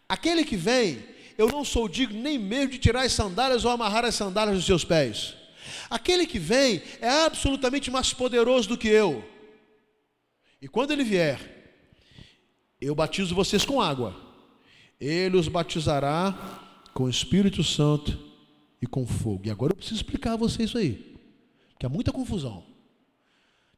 Aquele 0.07 0.43
que 0.43 0.57
vem, 0.57 1.03
eu 1.39 1.47
não 1.47 1.63
sou 1.63 1.87
digno 1.87 2.21
nem 2.21 2.37
mesmo 2.37 2.71
de 2.71 2.77
tirar 2.77 3.03
as 3.03 3.13
sandálias 3.13 3.63
ou 3.63 3.71
amarrar 3.71 4.03
as 4.03 4.13
sandálias 4.13 4.57
dos 4.57 4.65
seus 4.65 4.83
pés. 4.83 5.35
Aquele 5.89 6.27
que 6.27 6.37
vem 6.37 6.81
é 6.99 7.07
absolutamente 7.07 7.89
mais 7.89 8.13
poderoso 8.13 8.67
do 8.67 8.77
que 8.77 8.89
eu. 8.89 9.23
E 10.61 10.67
quando 10.67 10.91
ele 10.91 11.05
vier, 11.05 11.39
eu 12.81 12.93
batizo 12.93 13.33
vocês 13.33 13.63
com 13.63 13.79
água. 13.79 14.13
Ele 14.99 15.37
os 15.37 15.47
batizará 15.47 16.35
com 16.93 17.05
o 17.05 17.09
Espírito 17.09 17.63
Santo 17.63 18.19
e 18.81 18.85
com 18.85 19.07
fogo. 19.07 19.47
E 19.47 19.49
agora 19.49 19.71
eu 19.71 19.77
preciso 19.77 20.01
explicar 20.01 20.33
a 20.33 20.37
vocês 20.37 20.67
isso 20.67 20.77
aí, 20.77 21.17
porque 21.69 21.85
há 21.85 21.89
muita 21.89 22.11
confusão. 22.11 22.65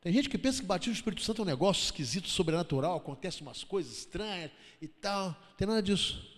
Tem 0.02 0.12
gente 0.12 0.30
que 0.30 0.38
pensa 0.40 0.62
que 0.62 0.66
batismo 0.66 0.96
do 0.96 0.98
Espírito 0.98 1.22
Santo 1.22 1.44
é 1.44 1.46
um 1.46 1.48
negócio 1.48 1.84
esquisito, 1.84 2.28
sobrenatural, 2.28 2.98
acontece 2.98 3.44
umas 3.44 3.64
coisas 3.64 4.00
estranhas 4.00 4.50
e 4.82 4.88
tal. 4.88 5.28
Não 5.28 5.56
tem 5.56 5.68
nada 5.68 5.84
disso. 5.84 6.31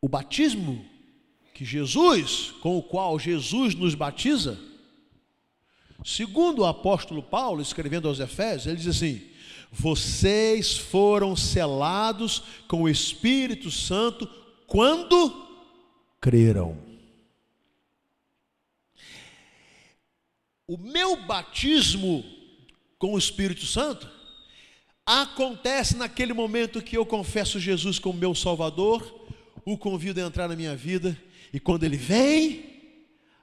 O 0.00 0.08
batismo 0.08 0.84
que 1.54 1.64
Jesus, 1.64 2.52
com 2.60 2.76
o 2.76 2.82
qual 2.82 3.18
Jesus 3.18 3.74
nos 3.74 3.94
batiza, 3.94 4.58
segundo 6.04 6.60
o 6.60 6.66
apóstolo 6.66 7.22
Paulo, 7.22 7.60
escrevendo 7.60 8.06
aos 8.06 8.20
Efésios, 8.20 8.66
ele 8.66 8.76
diz 8.76 8.88
assim: 8.88 9.22
Vocês 9.72 10.76
foram 10.76 11.34
selados 11.34 12.42
com 12.68 12.82
o 12.82 12.88
Espírito 12.88 13.70
Santo 13.70 14.28
quando 14.66 15.46
creram. 16.20 16.88
o 20.68 20.76
meu 20.76 21.16
batismo 21.16 22.22
com 22.98 23.14
o 23.14 23.18
Espírito 23.18 23.64
Santo 23.64 24.06
acontece 25.06 25.96
naquele 25.96 26.34
momento 26.34 26.82
que 26.82 26.98
eu 26.98 27.06
confesso 27.06 27.58
Jesus 27.58 27.98
como 27.98 28.18
meu 28.18 28.34
Salvador, 28.34 29.17
o 29.72 29.78
convido 29.78 30.20
a 30.20 30.24
entrar 30.24 30.48
na 30.48 30.56
minha 30.56 30.74
vida, 30.74 31.16
e 31.52 31.60
quando 31.60 31.84
ele 31.84 31.96
vem, 31.96 32.64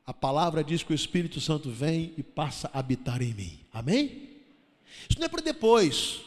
a 0.06 0.14
palavra 0.14 0.64
diz 0.64 0.84
que 0.84 0.92
o 0.92 0.96
Espírito 0.96 1.40
Santo 1.42 1.70
vem 1.70 2.14
e 2.18 2.24
passa 2.24 2.70
a 2.74 2.80
habitar 2.80 3.22
em 3.22 3.34
mim. 3.34 3.60
Amém? 3.74 4.30
Isso 5.10 5.20
não 5.20 5.26
é 5.26 5.30
para 5.30 5.42
depois. 5.42 6.22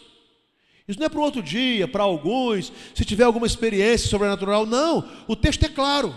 Isso 0.87 0.99
não 0.99 1.07
é 1.07 1.09
para 1.09 1.21
outro 1.21 1.43
dia, 1.43 1.87
para 1.87 2.03
alguns, 2.03 2.73
se 2.95 3.05
tiver 3.05 3.25
alguma 3.25 3.47
experiência 3.47 4.09
sobrenatural. 4.09 4.65
Não, 4.65 5.09
o 5.27 5.37
texto 5.37 5.65
é 5.65 5.69
claro. 5.69 6.15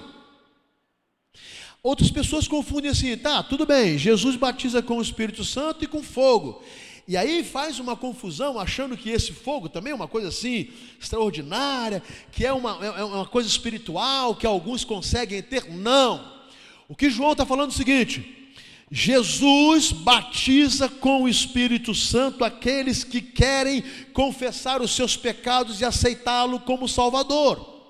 Outras 1.84 2.12
pessoas 2.12 2.48
confundem 2.48 2.92
assim, 2.92 3.18
tá, 3.18 3.42
tudo 3.42 3.66
bem, 3.66 3.98
Jesus 3.98 4.36
batiza 4.36 4.84
com 4.84 4.98
o 4.98 5.02
Espírito 5.02 5.44
Santo 5.44 5.84
e 5.84 5.88
com 5.88 6.04
fogo. 6.04 6.64
E 7.12 7.18
aí 7.18 7.44
faz 7.44 7.78
uma 7.78 7.94
confusão, 7.94 8.58
achando 8.58 8.96
que 8.96 9.10
esse 9.10 9.34
fogo 9.34 9.68
também 9.68 9.92
é 9.92 9.96
uma 9.96 10.08
coisa 10.08 10.30
assim 10.30 10.70
extraordinária, 10.98 12.02
que 12.32 12.46
é 12.46 12.54
uma, 12.54 12.80
é, 12.82 13.02
é 13.02 13.04
uma 13.04 13.26
coisa 13.26 13.50
espiritual, 13.50 14.34
que 14.34 14.48
alguns 14.48 14.86
conseguem 14.86 15.44
ter. 15.44 15.70
Não. 15.70 16.40
O 16.88 16.96
que 16.96 17.10
João 17.10 17.34
está 17.34 17.46
falando 17.46 17.72
é 17.72 17.74
o 17.74 17.78
seguinte: 17.78 18.54
Jesus 18.90 19.92
batiza 19.92 20.88
com 20.88 21.24
o 21.24 21.28
Espírito 21.28 21.94
Santo 21.94 22.46
aqueles 22.46 23.04
que 23.04 23.20
querem 23.20 23.84
confessar 24.14 24.82
os 24.82 24.96
seus 24.96 25.18
pecados 25.18 25.82
e 25.82 25.84
aceitá-lo 25.84 26.62
como 26.62 26.88
Salvador. 26.88 27.84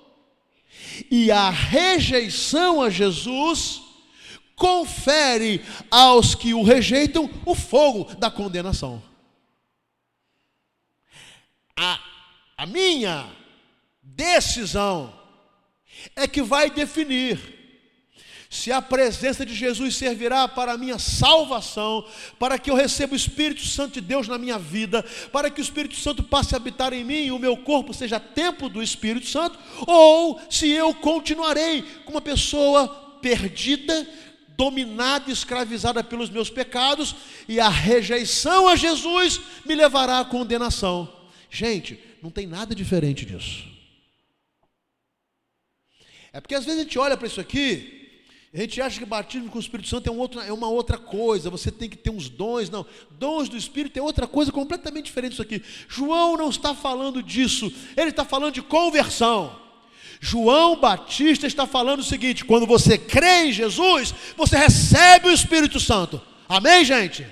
E 1.08 1.30
a 1.30 1.48
rejeição 1.48 2.82
a 2.82 2.90
Jesus 2.90 3.82
confere 4.56 5.64
aos 5.88 6.34
que 6.34 6.52
o 6.54 6.64
rejeitam 6.64 7.30
o 7.46 7.54
fogo 7.54 8.12
da 8.16 8.28
condenação. 8.28 9.11
A, 11.76 12.00
a 12.56 12.66
minha 12.66 13.28
decisão 14.02 15.12
é 16.16 16.26
que 16.26 16.42
vai 16.42 16.70
definir 16.70 17.60
se 18.52 18.70
a 18.70 18.82
presença 18.82 19.46
de 19.46 19.54
Jesus 19.54 19.96
servirá 19.96 20.46
para 20.46 20.72
a 20.72 20.76
minha 20.76 20.98
salvação, 20.98 22.06
para 22.38 22.58
que 22.58 22.70
eu 22.70 22.74
receba 22.74 23.14
o 23.14 23.16
Espírito 23.16 23.64
Santo 23.64 23.94
de 23.94 24.02
Deus 24.02 24.28
na 24.28 24.36
minha 24.36 24.58
vida, 24.58 25.02
para 25.32 25.48
que 25.48 25.58
o 25.58 25.62
Espírito 25.62 25.96
Santo 25.96 26.22
passe 26.22 26.54
a 26.54 26.58
habitar 26.58 26.92
em 26.92 27.02
mim 27.02 27.24
e 27.24 27.32
o 27.32 27.38
meu 27.38 27.56
corpo 27.56 27.94
seja 27.94 28.20
templo 28.20 28.68
do 28.68 28.82
Espírito 28.82 29.26
Santo, 29.26 29.58
ou 29.86 30.38
se 30.50 30.68
eu 30.68 30.92
continuarei 30.92 31.80
como 32.04 32.18
uma 32.18 32.20
pessoa 32.20 32.88
perdida, 33.22 34.06
dominada 34.54 35.30
e 35.30 35.32
escravizada 35.32 36.04
pelos 36.04 36.28
meus 36.28 36.50
pecados, 36.50 37.16
e 37.48 37.58
a 37.58 37.70
rejeição 37.70 38.68
a 38.68 38.76
Jesus 38.76 39.40
me 39.64 39.74
levará 39.74 40.20
à 40.20 40.24
condenação. 40.26 41.21
Gente, 41.52 42.00
não 42.22 42.30
tem 42.30 42.46
nada 42.46 42.74
diferente 42.74 43.26
disso. 43.26 43.68
É 46.32 46.40
porque 46.40 46.54
às 46.54 46.64
vezes 46.64 46.80
a 46.80 46.82
gente 46.82 46.98
olha 46.98 47.14
para 47.14 47.26
isso 47.26 47.42
aqui, 47.42 48.08
a 48.54 48.60
gente 48.60 48.80
acha 48.80 48.98
que 48.98 49.04
batismo 49.04 49.50
com 49.50 49.58
o 49.58 49.60
Espírito 49.60 49.86
Santo 49.86 50.08
é, 50.08 50.10
um 50.10 50.18
outro, 50.18 50.40
é 50.40 50.50
uma 50.50 50.68
outra 50.68 50.96
coisa, 50.96 51.50
você 51.50 51.70
tem 51.70 51.90
que 51.90 51.96
ter 51.96 52.08
uns 52.08 52.30
dons. 52.30 52.70
Não, 52.70 52.86
dons 53.10 53.50
do 53.50 53.56
Espírito 53.58 53.98
é 53.98 54.02
outra 54.02 54.26
coisa 54.26 54.50
completamente 54.50 55.04
diferente 55.06 55.32
disso 55.32 55.42
aqui. 55.42 55.62
João 55.88 56.38
não 56.38 56.48
está 56.48 56.74
falando 56.74 57.22
disso, 57.22 57.70
ele 57.98 58.08
está 58.08 58.24
falando 58.24 58.54
de 58.54 58.62
conversão. 58.62 59.60
João 60.20 60.80
Batista 60.80 61.46
está 61.46 61.66
falando 61.66 62.00
o 62.00 62.04
seguinte: 62.04 62.46
quando 62.46 62.66
você 62.66 62.96
crê 62.96 63.48
em 63.48 63.52
Jesus, 63.52 64.14
você 64.38 64.56
recebe 64.56 65.28
o 65.28 65.32
Espírito 65.32 65.78
Santo. 65.78 66.18
Amém, 66.48 66.82
gente? 66.82 67.26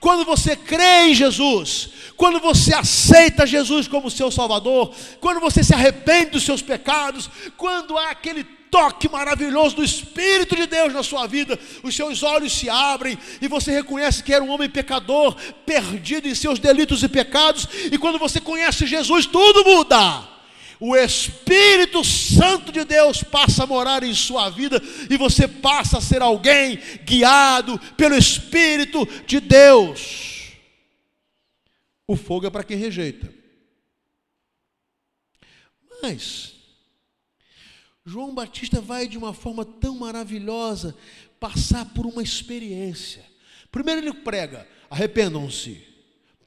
Quando 0.00 0.24
você 0.24 0.54
crê 0.54 1.08
em 1.08 1.14
Jesus, 1.14 1.90
quando 2.16 2.40
você 2.40 2.74
aceita 2.74 3.46
Jesus 3.46 3.88
como 3.88 4.10
seu 4.10 4.30
Salvador, 4.30 4.94
quando 5.20 5.40
você 5.40 5.62
se 5.62 5.74
arrepende 5.74 6.32
dos 6.32 6.44
seus 6.44 6.62
pecados, 6.62 7.28
quando 7.56 7.96
há 7.96 8.10
aquele 8.10 8.44
toque 8.70 9.08
maravilhoso 9.08 9.76
do 9.76 9.84
Espírito 9.84 10.54
de 10.54 10.66
Deus 10.66 10.92
na 10.92 11.02
sua 11.02 11.26
vida, 11.26 11.58
os 11.82 11.96
seus 11.96 12.22
olhos 12.22 12.52
se 12.52 12.68
abrem 12.68 13.18
e 13.40 13.48
você 13.48 13.72
reconhece 13.72 14.22
que 14.22 14.32
era 14.32 14.44
um 14.44 14.50
homem 14.50 14.68
pecador, 14.68 15.34
perdido 15.66 16.28
em 16.28 16.34
seus 16.34 16.58
delitos 16.58 17.02
e 17.02 17.08
pecados, 17.08 17.66
e 17.90 17.98
quando 17.98 18.18
você 18.18 18.40
conhece 18.40 18.86
Jesus, 18.86 19.26
tudo 19.26 19.64
muda. 19.64 20.37
O 20.80 20.96
Espírito 20.96 22.04
Santo 22.04 22.70
de 22.70 22.84
Deus 22.84 23.22
passa 23.22 23.64
a 23.64 23.66
morar 23.66 24.02
em 24.02 24.14
sua 24.14 24.48
vida 24.48 24.80
e 25.10 25.16
você 25.16 25.48
passa 25.48 25.98
a 25.98 26.00
ser 26.00 26.22
alguém 26.22 26.78
guiado 27.04 27.78
pelo 27.96 28.16
Espírito 28.16 29.04
de 29.26 29.40
Deus. 29.40 30.52
O 32.06 32.16
fogo 32.16 32.46
é 32.46 32.50
para 32.50 32.64
quem 32.64 32.76
rejeita. 32.76 33.32
Mas 36.00 36.54
João 38.08 38.34
Batista 38.34 38.80
vai 38.80 39.06
de 39.06 39.18
uma 39.18 39.34
forma 39.34 39.64
tão 39.64 39.96
maravilhosa 39.96 40.96
passar 41.38 41.84
por 41.86 42.06
uma 42.06 42.22
experiência. 42.22 43.24
Primeiro 43.70 44.00
ele 44.00 44.14
prega: 44.14 44.66
arrependam-se, 44.88 45.84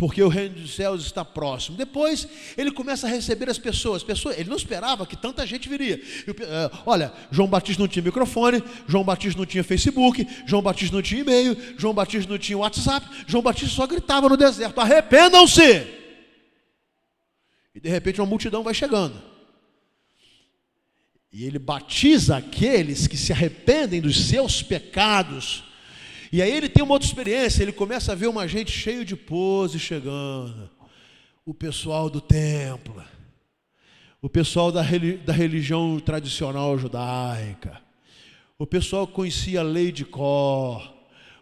porque 0.02 0.24
o 0.24 0.30
reino 0.30 0.56
dos 0.56 0.74
céus 0.74 1.06
está 1.06 1.24
próximo. 1.24 1.78
Depois 1.78 2.28
ele 2.58 2.72
começa 2.72 3.06
a 3.06 3.10
receber 3.12 3.48
as 3.52 3.60
pessoas. 3.60 4.02
pessoas 4.02 4.36
ele 4.36 4.50
não 4.50 4.58
esperava 4.58 5.06
que 5.06 5.16
tanta 5.16 5.46
gente 5.46 5.70
viria. 5.70 6.02
Eu, 6.26 6.34
uh, 6.34 6.80
olha, 6.88 7.14
João 7.30 7.48
Batista 7.48 7.80
não 7.80 7.88
tinha 7.88 8.02
microfone, 8.02 8.64
João 8.88 9.04
Batista 9.04 9.38
não 9.38 9.46
tinha 9.46 9.64
Facebook, 9.64 10.28
João 10.48 10.64
Batista 10.64 10.96
não 10.96 11.04
tinha 11.04 11.22
e-mail, 11.22 11.56
João 11.78 11.94
Batista 11.94 12.28
não 12.28 12.40
tinha 12.40 12.58
WhatsApp, 12.58 13.08
João 13.28 13.44
Batista 13.44 13.76
só 13.76 13.86
gritava 13.86 14.28
no 14.28 14.36
deserto: 14.36 14.82
arrependam-se. 14.82 15.86
E 17.76 17.80
de 17.80 17.88
repente 17.88 18.20
uma 18.20 18.26
multidão 18.26 18.64
vai 18.64 18.74
chegando. 18.74 19.22
E 21.32 21.46
ele 21.46 21.60
batiza 21.60 22.38
aqueles 22.38 23.06
que 23.06 23.16
se 23.16 23.32
arrependem 23.32 24.02
dos 24.02 24.30
seus 24.30 24.64
pecados. 24.64 25.64
E 26.32 26.42
aí 26.42 26.52
ele 26.52 26.70
tem 26.70 26.84
uma 26.84 26.94
outra 26.94 27.08
experiência, 27.08 27.62
ele 27.62 27.74
começa 27.74 28.14
a 28.14 28.16
ver 28.16 28.28
uma 28.28 28.48
gente 28.48 28.72
cheio 28.72 29.04
de 29.04 29.16
pose 29.16 29.78
chegando. 29.78 30.70
O 31.46 31.54
pessoal 31.54 32.10
do 32.10 32.22
templo, 32.22 33.04
o 34.22 34.30
pessoal 34.30 34.72
da, 34.72 34.82
da 35.26 35.34
religião 35.34 36.00
tradicional 36.00 36.78
judaica, 36.78 37.82
o 38.58 38.66
pessoal 38.66 39.06
conhecia 39.08 39.60
a 39.60 39.64
lei 39.64 39.92
de 39.92 40.06
cor, 40.06 40.94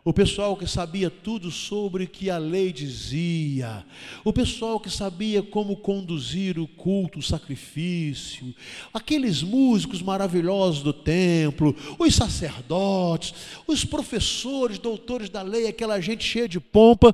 o 0.10 0.14
pessoal 0.14 0.58
que 0.58 0.66
sabia 0.66 1.08
tudo 1.08 1.52
sobre 1.52 2.06
o 2.06 2.08
que 2.08 2.32
a 2.32 2.40
lei 2.40 2.74
dizia, 2.74 3.86
o 4.24 4.34
pessoal 4.34 4.80
que 4.80 4.90
sabia 4.90 5.44
como 5.44 5.78
conduzir 5.78 6.58
o 6.58 6.68
culto, 6.68 7.20
o 7.20 7.22
sacrifício, 7.22 8.56
aqueles 8.92 9.44
músicos 9.44 10.02
maravilhosos 10.02 10.82
do 10.82 10.92
templo, 10.92 11.76
os 12.00 12.16
sacerdotes, 12.16 13.36
os 13.68 13.86
professores, 13.86 14.80
doutores 14.80 15.30
da 15.30 15.44
lei, 15.44 15.68
aquela 15.68 16.02
gente 16.02 16.24
cheia 16.24 16.50
de 16.50 16.60
pompa, 16.60 17.14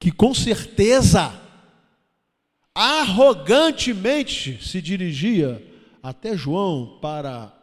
que 0.00 0.10
com 0.10 0.32
certeza, 0.32 1.38
arrogantemente 2.74 4.58
se 4.66 4.80
dirigia 4.80 5.62
até 6.02 6.34
João 6.34 6.98
para 7.02 7.54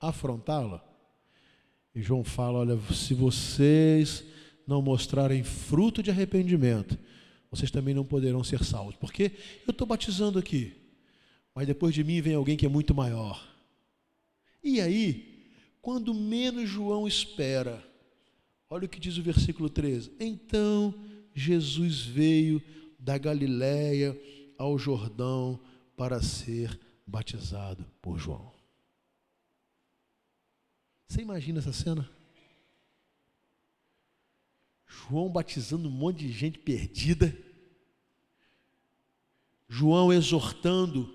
afrontá-la. 0.00 0.91
E 1.94 2.00
João 2.00 2.24
fala: 2.24 2.60
Olha, 2.60 2.78
se 2.92 3.14
vocês 3.14 4.24
não 4.66 4.80
mostrarem 4.80 5.42
fruto 5.42 6.02
de 6.02 6.10
arrependimento, 6.10 6.98
vocês 7.50 7.70
também 7.70 7.94
não 7.94 8.04
poderão 8.04 8.42
ser 8.42 8.64
salvos. 8.64 8.96
Porque 8.96 9.32
eu 9.66 9.72
estou 9.72 9.86
batizando 9.86 10.38
aqui, 10.38 10.72
mas 11.54 11.66
depois 11.66 11.94
de 11.94 12.02
mim 12.02 12.20
vem 12.20 12.34
alguém 12.34 12.56
que 12.56 12.66
é 12.66 12.68
muito 12.68 12.94
maior. 12.94 13.46
E 14.64 14.80
aí, 14.80 15.50
quando 15.80 16.14
menos 16.14 16.68
João 16.68 17.06
espera, 17.06 17.82
olha 18.70 18.86
o 18.86 18.88
que 18.88 19.00
diz 19.00 19.18
o 19.18 19.22
versículo 19.22 19.68
13: 19.68 20.12
Então 20.18 20.94
Jesus 21.34 22.00
veio 22.02 22.62
da 22.98 23.18
Galiléia 23.18 24.18
ao 24.56 24.78
Jordão 24.78 25.60
para 25.96 26.22
ser 26.22 26.78
batizado 27.06 27.84
por 28.00 28.18
João. 28.18 28.61
Você 31.12 31.20
imagina 31.20 31.58
essa 31.58 31.74
cena? 31.74 32.08
João 34.86 35.28
batizando 35.28 35.86
um 35.86 35.90
monte 35.90 36.20
de 36.26 36.32
gente 36.32 36.58
perdida. 36.58 37.36
João 39.68 40.10
exortando 40.10 41.14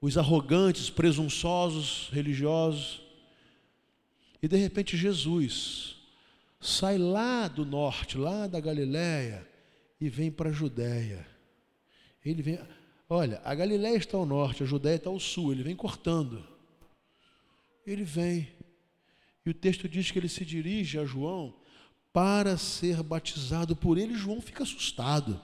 os 0.00 0.16
arrogantes, 0.16 0.88
presunçosos, 0.88 2.08
religiosos. 2.10 3.02
E 4.42 4.48
de 4.48 4.56
repente 4.56 4.96
Jesus 4.96 5.96
sai 6.58 6.96
lá 6.96 7.46
do 7.46 7.66
norte, 7.66 8.16
lá 8.16 8.46
da 8.46 8.58
Galiléia, 8.58 9.46
e 10.00 10.08
vem 10.08 10.30
para 10.30 10.48
a 10.48 10.52
Judéia. 10.52 11.28
Ele 12.24 12.40
vem, 12.40 12.58
olha, 13.06 13.38
a 13.44 13.54
Galiléia 13.54 13.98
está 13.98 14.16
ao 14.16 14.24
norte, 14.24 14.62
a 14.62 14.66
Judéia 14.66 14.96
está 14.96 15.10
ao 15.10 15.20
sul, 15.20 15.52
ele 15.52 15.62
vem 15.62 15.76
cortando. 15.76 16.42
Ele 17.86 18.02
vem 18.02 18.48
o 19.50 19.54
texto 19.54 19.88
diz 19.88 20.10
que 20.10 20.18
ele 20.18 20.28
se 20.28 20.44
dirige 20.44 20.98
a 20.98 21.04
João 21.04 21.54
para 22.12 22.56
ser 22.56 23.02
batizado 23.02 23.76
por 23.76 23.98
ele. 23.98 24.14
João 24.14 24.40
fica 24.40 24.62
assustado. 24.62 25.40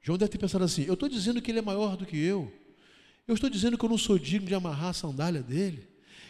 João 0.00 0.18
deve 0.18 0.32
ter 0.32 0.38
pensado 0.38 0.64
assim: 0.64 0.84
eu 0.84 0.94
estou 0.94 1.08
dizendo 1.08 1.40
que 1.40 1.50
ele 1.50 1.58
é 1.58 1.62
maior 1.62 1.96
do 1.96 2.06
que 2.06 2.16
eu. 2.16 2.52
Eu 3.26 3.34
estou 3.34 3.48
dizendo 3.48 3.78
que 3.78 3.84
eu 3.84 3.88
não 3.88 3.96
sou 3.96 4.18
digno 4.18 4.46
de 4.46 4.54
amarrar 4.54 4.90
a 4.90 4.94
sandália 4.94 5.42
dele. 5.42 5.88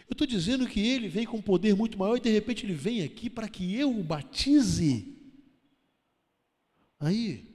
Eu 0.09 0.13
estou 0.13 0.27
dizendo 0.27 0.67
que 0.67 0.81
ele 0.81 1.09
vem 1.09 1.27
com 1.27 1.39
um 1.39 1.43
poder 1.43 1.75
muito 1.75 1.99
maior 1.99 2.17
e 2.17 2.21
de 2.21 2.31
repente 2.31 2.65
ele 2.65 2.75
vem 2.75 3.03
aqui 3.03 3.29
para 3.29 3.49
que 3.49 3.75
eu 3.75 3.91
o 3.99 4.05
batize. 4.05 5.13
Aí, 7.01 7.55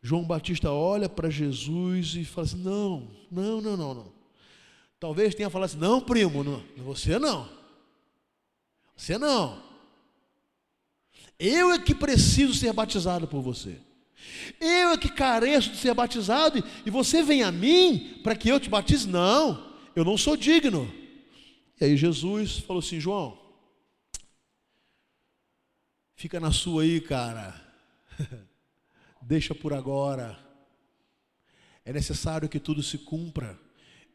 João 0.00 0.24
Batista 0.24 0.72
olha 0.72 1.08
para 1.08 1.28
Jesus 1.28 2.14
e 2.14 2.24
fala 2.24 2.46
assim: 2.46 2.62
não, 2.62 3.10
não, 3.30 3.60
não, 3.60 3.76
não, 3.76 3.94
não. 3.94 4.19
Talvez 5.00 5.34
tenha 5.34 5.48
falado 5.48 5.70
assim: 5.70 5.78
não, 5.78 5.98
primo, 5.98 6.44
não, 6.44 6.62
você 6.76 7.18
não. 7.18 7.48
Você 8.94 9.16
não. 9.16 9.62
Eu 11.38 11.70
é 11.72 11.78
que 11.78 11.94
preciso 11.94 12.52
ser 12.52 12.70
batizado 12.74 13.26
por 13.26 13.40
você. 13.40 13.80
Eu 14.60 14.90
é 14.90 14.98
que 14.98 15.10
careço 15.10 15.70
de 15.70 15.78
ser 15.78 15.94
batizado 15.94 16.62
e 16.84 16.90
você 16.90 17.22
vem 17.22 17.42
a 17.42 17.50
mim 17.50 18.20
para 18.22 18.36
que 18.36 18.50
eu 18.50 18.60
te 18.60 18.68
batize? 18.68 19.08
Não, 19.08 19.74
eu 19.96 20.04
não 20.04 20.18
sou 20.18 20.36
digno. 20.36 20.92
E 21.80 21.84
aí 21.86 21.96
Jesus 21.96 22.58
falou 22.58 22.80
assim: 22.80 23.00
João, 23.00 23.40
fica 26.14 26.38
na 26.38 26.52
sua 26.52 26.82
aí, 26.82 27.00
cara. 27.00 27.58
Deixa 29.22 29.54
por 29.54 29.72
agora. 29.72 30.38
É 31.86 31.92
necessário 31.94 32.50
que 32.50 32.60
tudo 32.60 32.82
se 32.82 32.98
cumpra. 32.98 33.58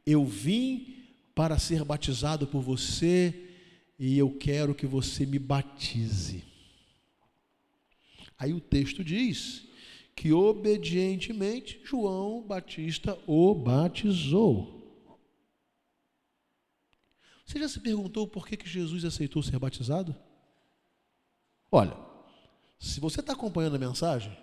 Eu 0.06 0.26
vim 0.26 0.96
para 1.34 1.58
ser 1.58 1.84
batizado 1.84 2.48
por 2.48 2.62
você 2.62 3.50
e 3.98 4.18
eu 4.18 4.32
quero 4.32 4.76
que 4.76 4.86
você 4.86 5.26
me 5.26 5.40
batize. 5.40 6.44
Aí 8.38 8.54
o 8.54 8.60
texto 8.60 9.04
diz 9.04 9.68
que 10.16 10.32
obedientemente 10.32 11.82
João 11.84 12.42
Batista 12.42 13.18
o 13.28 13.54
batizou. 13.54 14.76
Você 17.46 17.60
já 17.60 17.68
se 17.68 17.80
perguntou 17.80 18.28
por 18.28 18.48
que, 18.48 18.58
que 18.58 18.68
Jesus 18.68 19.06
aceitou 19.06 19.44
ser 19.44 19.60
batizado? 19.60 20.16
Olha, 21.72 21.96
se 22.80 23.00
você 23.00 23.20
está 23.20 23.34
acompanhando 23.34 23.76
a 23.76 23.80
mensagem, 23.80 24.36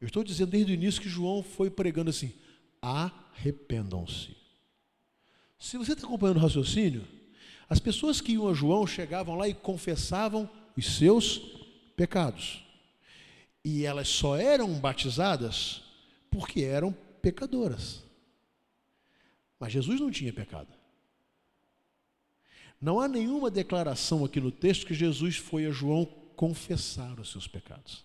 eu 0.00 0.06
estou 0.06 0.24
dizendo 0.24 0.50
desde 0.50 0.72
o 0.72 0.74
início 0.74 1.00
que 1.00 1.08
João 1.08 1.42
foi 1.42 1.70
pregando 1.70 2.10
assim: 2.10 2.32
arrependam-se. 2.80 4.41
Se 5.62 5.78
você 5.78 5.92
está 5.92 6.04
acompanhando 6.04 6.38
o 6.38 6.40
raciocínio, 6.40 7.06
as 7.68 7.78
pessoas 7.78 8.20
que 8.20 8.32
iam 8.32 8.48
a 8.48 8.52
João 8.52 8.84
chegavam 8.84 9.36
lá 9.36 9.46
e 9.46 9.54
confessavam 9.54 10.50
os 10.76 10.96
seus 10.96 11.38
pecados. 11.94 12.64
E 13.64 13.84
elas 13.84 14.08
só 14.08 14.36
eram 14.36 14.74
batizadas 14.80 15.82
porque 16.28 16.62
eram 16.62 16.92
pecadoras. 17.22 18.02
Mas 19.56 19.72
Jesus 19.72 20.00
não 20.00 20.10
tinha 20.10 20.32
pecado. 20.32 20.66
Não 22.80 22.98
há 22.98 23.06
nenhuma 23.06 23.48
declaração 23.48 24.24
aqui 24.24 24.40
no 24.40 24.50
texto 24.50 24.84
que 24.84 24.94
Jesus 24.94 25.36
foi 25.36 25.64
a 25.66 25.70
João 25.70 26.04
confessar 26.34 27.20
os 27.20 27.30
seus 27.30 27.46
pecados. 27.46 28.04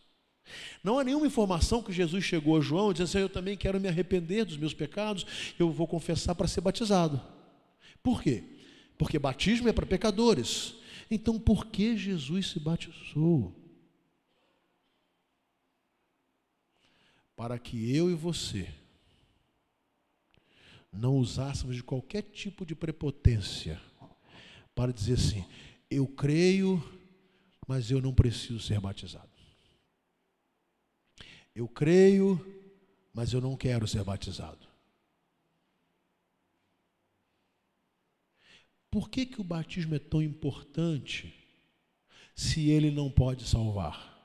Não 0.84 1.00
há 1.00 1.04
nenhuma 1.04 1.26
informação 1.26 1.82
que 1.82 1.92
Jesus 1.92 2.24
chegou 2.24 2.56
a 2.56 2.62
João 2.62 2.94
dizendo 2.94 3.08
assim: 3.08 3.18
Eu 3.18 3.30
também 3.30 3.58
quero 3.58 3.82
me 3.82 3.88
arrepender 3.88 4.46
dos 4.46 4.58
meus 4.58 4.76
pecados, 4.76 5.26
eu 5.58 5.72
vou 5.72 5.88
confessar 5.88 6.36
para 6.36 6.48
ser 6.48 6.62
batizado. 6.62 7.36
Por 8.08 8.24
quê? 8.24 8.42
Porque 8.98 9.20
batismo 9.20 9.68
é 9.68 9.74
para 9.74 9.86
pecadores. 9.86 10.76
Então, 11.12 11.38
por 11.38 11.66
que 11.66 11.98
Jesus 11.98 12.52
se 12.52 12.58
batizou? 12.58 13.54
Para 17.36 17.60
que 17.60 17.94
eu 17.94 18.10
e 18.10 18.14
você 18.14 18.74
não 20.90 21.18
usássemos 21.18 21.76
de 21.76 21.84
qualquer 21.84 22.22
tipo 22.22 22.66
de 22.66 22.74
prepotência 22.74 23.78
para 24.74 24.94
dizer 24.94 25.16
assim: 25.16 25.46
eu 25.92 26.08
creio, 26.08 26.82
mas 27.68 27.92
eu 27.92 28.02
não 28.02 28.14
preciso 28.14 28.62
ser 28.62 28.80
batizado. 28.80 29.28
Eu 31.54 31.68
creio, 31.68 32.40
mas 33.14 33.34
eu 33.34 33.42
não 33.42 33.58
quero 33.58 33.86
ser 33.86 34.02
batizado. 34.06 34.77
Por 38.90 39.10
que, 39.10 39.26
que 39.26 39.42
o 39.42 39.44
batismo 39.44 39.96
é 39.96 40.00
tão 40.00 40.22
importante 40.22 41.34
se 42.36 42.70
ele 42.70 42.90
não 42.90 43.12
pode 43.12 43.48
salvar? 43.48 44.16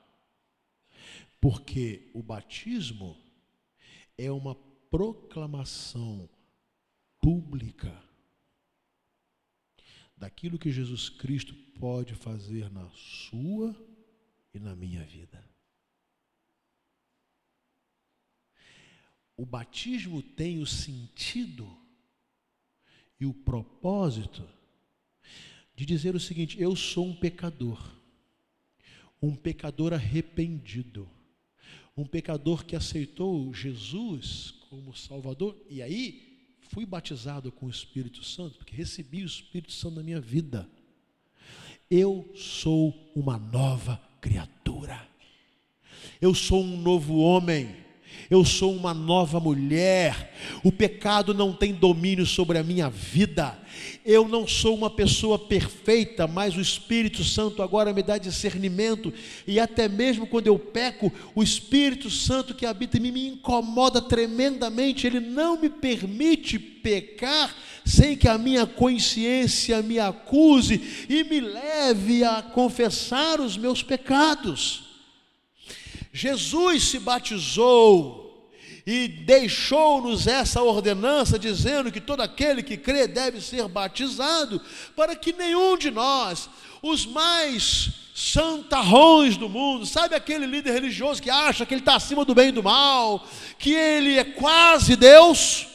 Porque 1.41 2.09
o 2.13 2.23
batismo 2.23 3.17
é 4.17 4.31
uma 4.31 4.55
proclamação 4.89 6.29
pública 7.19 8.01
daquilo 10.15 10.57
que 10.57 10.71
Jesus 10.71 11.09
Cristo 11.09 11.53
pode 11.79 12.15
fazer 12.15 12.71
na 12.71 12.89
sua 12.91 13.75
e 14.53 14.59
na 14.59 14.75
minha 14.75 15.03
vida. 15.03 15.43
O 19.35 19.45
batismo 19.45 20.21
tem 20.21 20.59
o 20.59 20.65
sentido 20.65 21.82
e 23.23 23.25
o 23.25 23.33
propósito 23.33 24.43
de 25.75 25.85
dizer 25.85 26.15
o 26.15 26.19
seguinte: 26.19 26.61
eu 26.61 26.75
sou 26.75 27.07
um 27.07 27.15
pecador. 27.15 27.79
um 29.21 29.33
pecador 29.35 29.93
arrependido, 29.93 31.09
um 31.95 32.05
pecador 32.05 32.65
que 32.65 32.75
aceitou 32.75 33.53
Jesus 33.53 34.53
como 34.69 34.93
Salvador, 34.93 35.55
e 35.69 35.81
aí 35.81 36.49
fui 36.59 36.85
batizado 36.85 37.49
com 37.49 37.67
o 37.67 37.69
Espírito 37.69 38.21
Santo, 38.21 38.57
porque 38.57 38.75
recebi 38.75 39.23
o 39.23 39.25
Espírito 39.25 39.71
Santo 39.71 39.95
na 39.95 40.03
minha 40.03 40.19
vida. 40.19 40.69
Eu 41.89 42.29
sou 42.35 42.93
uma 43.15 43.37
nova 43.37 44.01
criatura. 44.19 45.07
Eu 46.19 46.35
sou 46.35 46.61
um 46.61 46.81
novo 46.81 47.17
homem 47.19 47.82
eu 48.33 48.43
sou 48.43 48.75
uma 48.75 48.93
nova 48.93 49.39
mulher, 49.39 50.33
o 50.63 50.71
pecado 50.71 51.33
não 51.33 51.53
tem 51.53 51.71
domínio 51.71 52.25
sobre 52.25 52.57
a 52.57 52.63
minha 52.63 52.89
vida, 52.89 53.57
eu 54.03 54.27
não 54.27 54.47
sou 54.47 54.75
uma 54.75 54.89
pessoa 54.89 55.37
perfeita, 55.37 56.25
mas 56.25 56.55
o 56.55 56.61
Espírito 56.61 57.23
Santo 57.23 57.61
agora 57.61 57.93
me 57.93 58.01
dá 58.01 58.17
discernimento, 58.17 59.13
e 59.45 59.59
até 59.59 59.87
mesmo 59.87 60.25
quando 60.25 60.47
eu 60.47 60.57
peco, 60.57 61.11
o 61.35 61.43
Espírito 61.43 62.09
Santo 62.09 62.55
que 62.55 62.65
habita 62.65 62.97
em 62.97 63.01
mim 63.01 63.11
me 63.11 63.27
incomoda 63.27 64.01
tremendamente, 64.01 65.05
ele 65.05 65.19
não 65.19 65.59
me 65.61 65.69
permite 65.69 66.57
pecar 66.57 67.55
sem 67.85 68.17
que 68.17 68.27
a 68.27 68.37
minha 68.37 68.65
consciência 68.65 69.81
me 69.81 69.99
acuse 69.99 71.05
e 71.07 71.23
me 71.23 71.39
leve 71.39 72.23
a 72.23 72.41
confessar 72.41 73.39
os 73.39 73.57
meus 73.57 73.83
pecados. 73.83 74.83
Jesus 76.11 76.83
se 76.83 76.99
batizou 76.99 78.22
e 78.85 79.07
deixou-nos 79.07 80.27
essa 80.27 80.61
ordenança, 80.61 81.39
dizendo 81.39 81.91
que 81.91 82.01
todo 82.01 82.21
aquele 82.21 82.61
que 82.61 82.75
crê 82.75 83.07
deve 83.07 83.39
ser 83.39 83.67
batizado, 83.67 84.61
para 84.95 85.15
que 85.15 85.31
nenhum 85.31 85.77
de 85.77 85.89
nós, 85.89 86.49
os 86.81 87.05
mais 87.05 87.91
santarrões 88.13 89.37
do 89.37 89.47
mundo, 89.47 89.85
sabe 89.85 90.15
aquele 90.15 90.45
líder 90.45 90.73
religioso 90.73 91.21
que 91.21 91.29
acha 91.29 91.65
que 91.65 91.73
ele 91.73 91.81
está 91.81 91.95
acima 91.95 92.25
do 92.25 92.35
bem 92.35 92.49
e 92.49 92.51
do 92.51 92.61
mal, 92.61 93.25
que 93.57 93.73
ele 93.73 94.19
é 94.19 94.23
quase 94.23 94.95
Deus? 94.95 95.67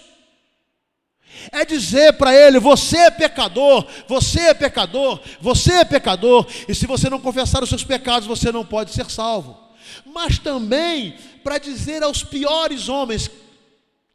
É 1.51 1.65
dizer 1.65 2.15
para 2.15 2.35
ele: 2.35 2.59
você 2.59 2.99
é 2.99 3.11
pecador, 3.11 3.87
você 4.07 4.41
é 4.41 4.55
pecador, 4.55 5.21
você 5.41 5.73
é 5.75 5.85
pecador, 5.85 6.47
e 6.69 6.75
se 6.75 6.87
você 6.87 7.09
não 7.09 7.21
confessar 7.21 7.63
os 7.63 7.71
seus 7.71 7.85
pecados, 7.85 8.29
você 8.29 8.53
não 8.53 8.67
pode 8.67 8.93
ser 8.93 9.11
salvo 9.11 9.68
mas 10.19 10.37
também 10.37 11.15
para 11.45 11.59
dizer 11.59 12.03
aos 12.03 12.25
piores 12.25 12.89
homens, 12.89 13.31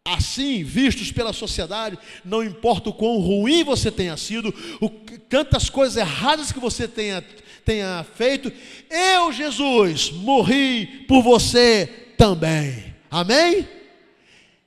assim 0.03 0.61
vistos 0.61 1.13
pela 1.13 1.31
sociedade, 1.31 1.97
não 2.25 2.43
importa 2.43 2.89
o 2.89 2.93
quão 2.93 3.19
ruim 3.19 3.63
você 3.63 3.89
tenha 3.89 4.17
sido, 4.17 4.53
o, 4.81 4.89
tantas 4.89 5.69
coisas 5.69 5.95
erradas 5.95 6.51
que 6.51 6.59
você 6.59 6.89
tenha, 6.89 7.23
tenha 7.63 8.05
feito, 8.15 8.51
eu, 8.89 9.31
Jesus, 9.31 10.11
morri 10.11 11.05
por 11.07 11.23
você 11.23 11.87
também. 12.17 12.93
Amém? 13.09 13.65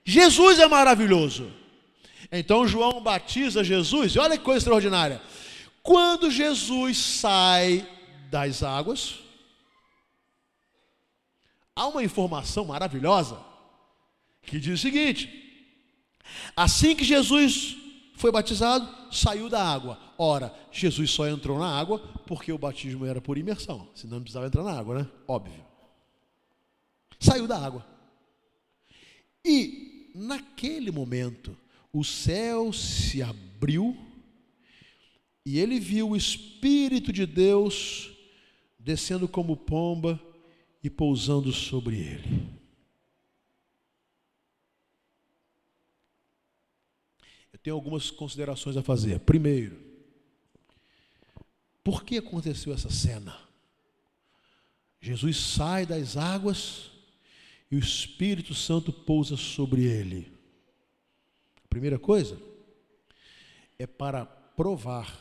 Jesus 0.06 0.58
é 0.58 0.66
maravilhoso. 0.66 1.52
Então 2.32 2.66
João 2.66 2.98
batiza 3.02 3.62
Jesus, 3.62 4.14
e 4.14 4.18
olha 4.18 4.38
que 4.38 4.42
coisa 4.42 4.60
extraordinária. 4.60 5.20
Quando 5.82 6.30
Jesus 6.30 6.96
sai 6.96 7.86
das 8.30 8.62
águas, 8.62 9.25
Há 11.76 11.86
uma 11.88 12.02
informação 12.02 12.64
maravilhosa 12.64 13.38
que 14.40 14.58
diz 14.58 14.80
o 14.80 14.82
seguinte: 14.82 15.28
assim 16.56 16.96
que 16.96 17.04
Jesus 17.04 17.76
foi 18.14 18.32
batizado, 18.32 18.88
saiu 19.14 19.50
da 19.50 19.62
água. 19.62 20.00
Ora, 20.16 20.54
Jesus 20.72 21.10
só 21.10 21.28
entrou 21.28 21.58
na 21.58 21.78
água 21.78 21.98
porque 22.26 22.50
o 22.50 22.56
batismo 22.56 23.04
era 23.04 23.20
por 23.20 23.36
imersão, 23.36 23.86
senão 23.94 24.16
não 24.16 24.22
precisava 24.22 24.46
entrar 24.46 24.64
na 24.64 24.72
água, 24.72 25.00
né? 25.00 25.08
Óbvio. 25.28 25.62
Saiu 27.20 27.46
da 27.46 27.58
água. 27.58 27.86
E 29.44 30.10
naquele 30.14 30.90
momento, 30.90 31.54
o 31.92 32.02
céu 32.02 32.72
se 32.72 33.22
abriu 33.22 33.96
e 35.44 35.58
ele 35.58 35.78
viu 35.78 36.10
o 36.10 36.16
Espírito 36.16 37.12
de 37.12 37.26
Deus 37.26 38.10
descendo 38.78 39.28
como 39.28 39.56
pomba 39.56 40.20
e 40.86 40.90
pousando 40.90 41.52
sobre 41.52 41.96
ele. 41.96 42.48
Eu 47.52 47.58
tenho 47.58 47.74
algumas 47.74 48.08
considerações 48.08 48.76
a 48.76 48.84
fazer. 48.84 49.18
Primeiro, 49.18 49.84
por 51.82 52.04
que 52.04 52.18
aconteceu 52.18 52.72
essa 52.72 52.88
cena? 52.88 53.36
Jesus 55.00 55.36
sai 55.38 55.84
das 55.84 56.16
águas 56.16 56.92
e 57.68 57.74
o 57.74 57.80
Espírito 57.80 58.54
Santo 58.54 58.92
pousa 58.92 59.36
sobre 59.36 59.82
ele. 59.82 60.32
A 61.64 61.68
primeira 61.68 61.98
coisa 61.98 62.40
é 63.76 63.88
para 63.88 64.24
provar 64.24 65.20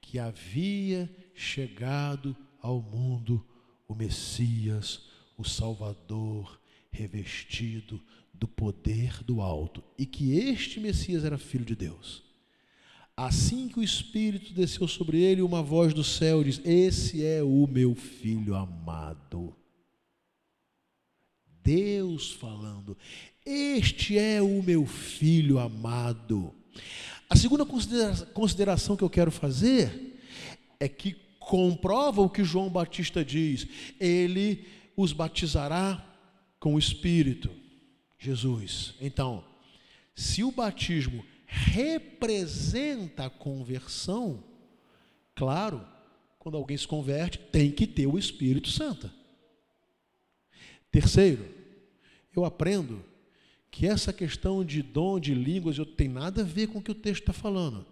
que 0.00 0.20
havia 0.20 1.10
chegado 1.34 2.36
ao 2.62 2.80
mundo 2.80 3.44
o 3.88 3.94
Messias, 3.94 5.02
o 5.36 5.44
Salvador, 5.44 6.60
revestido 6.90 8.00
do 8.32 8.46
poder 8.46 9.22
do 9.22 9.40
alto, 9.40 9.82
e 9.98 10.04
que 10.04 10.38
este 10.38 10.80
Messias 10.80 11.24
era 11.24 11.38
filho 11.38 11.64
de 11.64 11.74
Deus. 11.74 12.22
Assim 13.16 13.66
que 13.68 13.78
o 13.78 13.82
Espírito 13.82 14.52
desceu 14.52 14.86
sobre 14.86 15.18
ele, 15.22 15.40
uma 15.40 15.62
voz 15.62 15.94
do 15.94 16.04
céu 16.04 16.44
diz: 16.44 16.60
Esse 16.64 17.24
é 17.24 17.42
o 17.42 17.66
meu 17.66 17.94
filho 17.94 18.54
amado. 18.54 19.56
Deus 21.62 22.32
falando: 22.32 22.96
Este 23.44 24.18
é 24.18 24.42
o 24.42 24.62
meu 24.62 24.84
filho 24.84 25.58
amado. 25.58 26.54
A 27.28 27.34
segunda 27.34 27.64
consideração 27.64 28.96
que 28.96 29.02
eu 29.02 29.10
quero 29.10 29.30
fazer 29.30 30.20
é 30.78 30.86
que 30.86 31.16
comprova 31.46 32.20
o 32.20 32.28
que 32.28 32.42
João 32.42 32.68
Batista 32.68 33.24
diz: 33.24 33.68
ele 34.00 34.66
os 34.96 35.12
batizará 35.12 36.04
com 36.58 36.74
o 36.74 36.78
Espírito, 36.78 37.48
Jesus. 38.18 38.94
Então, 39.00 39.44
se 40.14 40.42
o 40.42 40.50
batismo 40.50 41.24
representa 41.46 43.26
a 43.26 43.30
conversão, 43.30 44.42
claro, 45.36 45.86
quando 46.40 46.56
alguém 46.56 46.76
se 46.76 46.88
converte, 46.88 47.38
tem 47.38 47.70
que 47.70 47.86
ter 47.86 48.08
o 48.08 48.18
Espírito 48.18 48.68
Santo. 48.68 49.08
Terceiro, 50.90 51.46
eu 52.34 52.44
aprendo 52.44 53.04
que 53.70 53.86
essa 53.86 54.12
questão 54.12 54.64
de 54.64 54.82
dom 54.82 55.20
de 55.20 55.32
línguas 55.32 55.78
não 55.78 55.84
tem 55.84 56.08
nada 56.08 56.40
a 56.40 56.44
ver 56.44 56.68
com 56.68 56.78
o 56.78 56.82
que 56.82 56.90
o 56.90 56.94
texto 56.94 57.20
está 57.20 57.32
falando, 57.32 57.86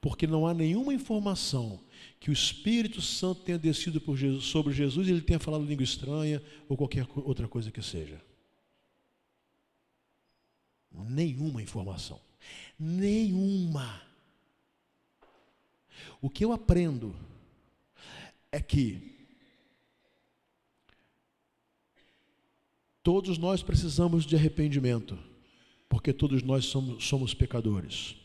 porque 0.00 0.26
não 0.26 0.46
há 0.46 0.52
nenhuma 0.52 0.92
informação 0.92 1.78
que 2.18 2.30
o 2.30 2.32
Espírito 2.32 3.00
Santo 3.00 3.42
tenha 3.42 3.58
descido 3.58 4.02
Jesus, 4.16 4.44
sobre 4.44 4.72
Jesus 4.72 5.06
e 5.06 5.10
ele 5.10 5.20
tenha 5.20 5.38
falado 5.38 5.64
língua 5.64 5.84
estranha 5.84 6.42
ou 6.68 6.76
qualquer 6.76 7.06
outra 7.16 7.46
coisa 7.46 7.70
que 7.70 7.82
seja. 7.82 8.20
Nenhuma 10.90 11.62
informação. 11.62 12.20
Nenhuma. 12.78 14.02
O 16.20 16.30
que 16.30 16.44
eu 16.44 16.52
aprendo 16.52 17.14
é 18.50 18.60
que 18.60 19.14
todos 23.02 23.38
nós 23.38 23.62
precisamos 23.62 24.24
de 24.24 24.34
arrependimento, 24.34 25.18
porque 25.88 26.12
todos 26.12 26.42
nós 26.42 26.64
somos, 26.64 27.04
somos 27.04 27.34
pecadores. 27.34 28.16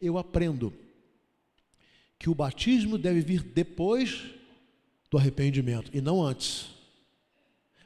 Eu 0.00 0.16
aprendo 0.16 0.72
que 2.18 2.28
o 2.28 2.34
batismo 2.34 2.98
deve 2.98 3.20
vir 3.20 3.42
depois 3.42 4.24
do 5.10 5.16
arrependimento 5.16 5.90
e 5.94 6.00
não 6.00 6.22
antes. 6.22 6.66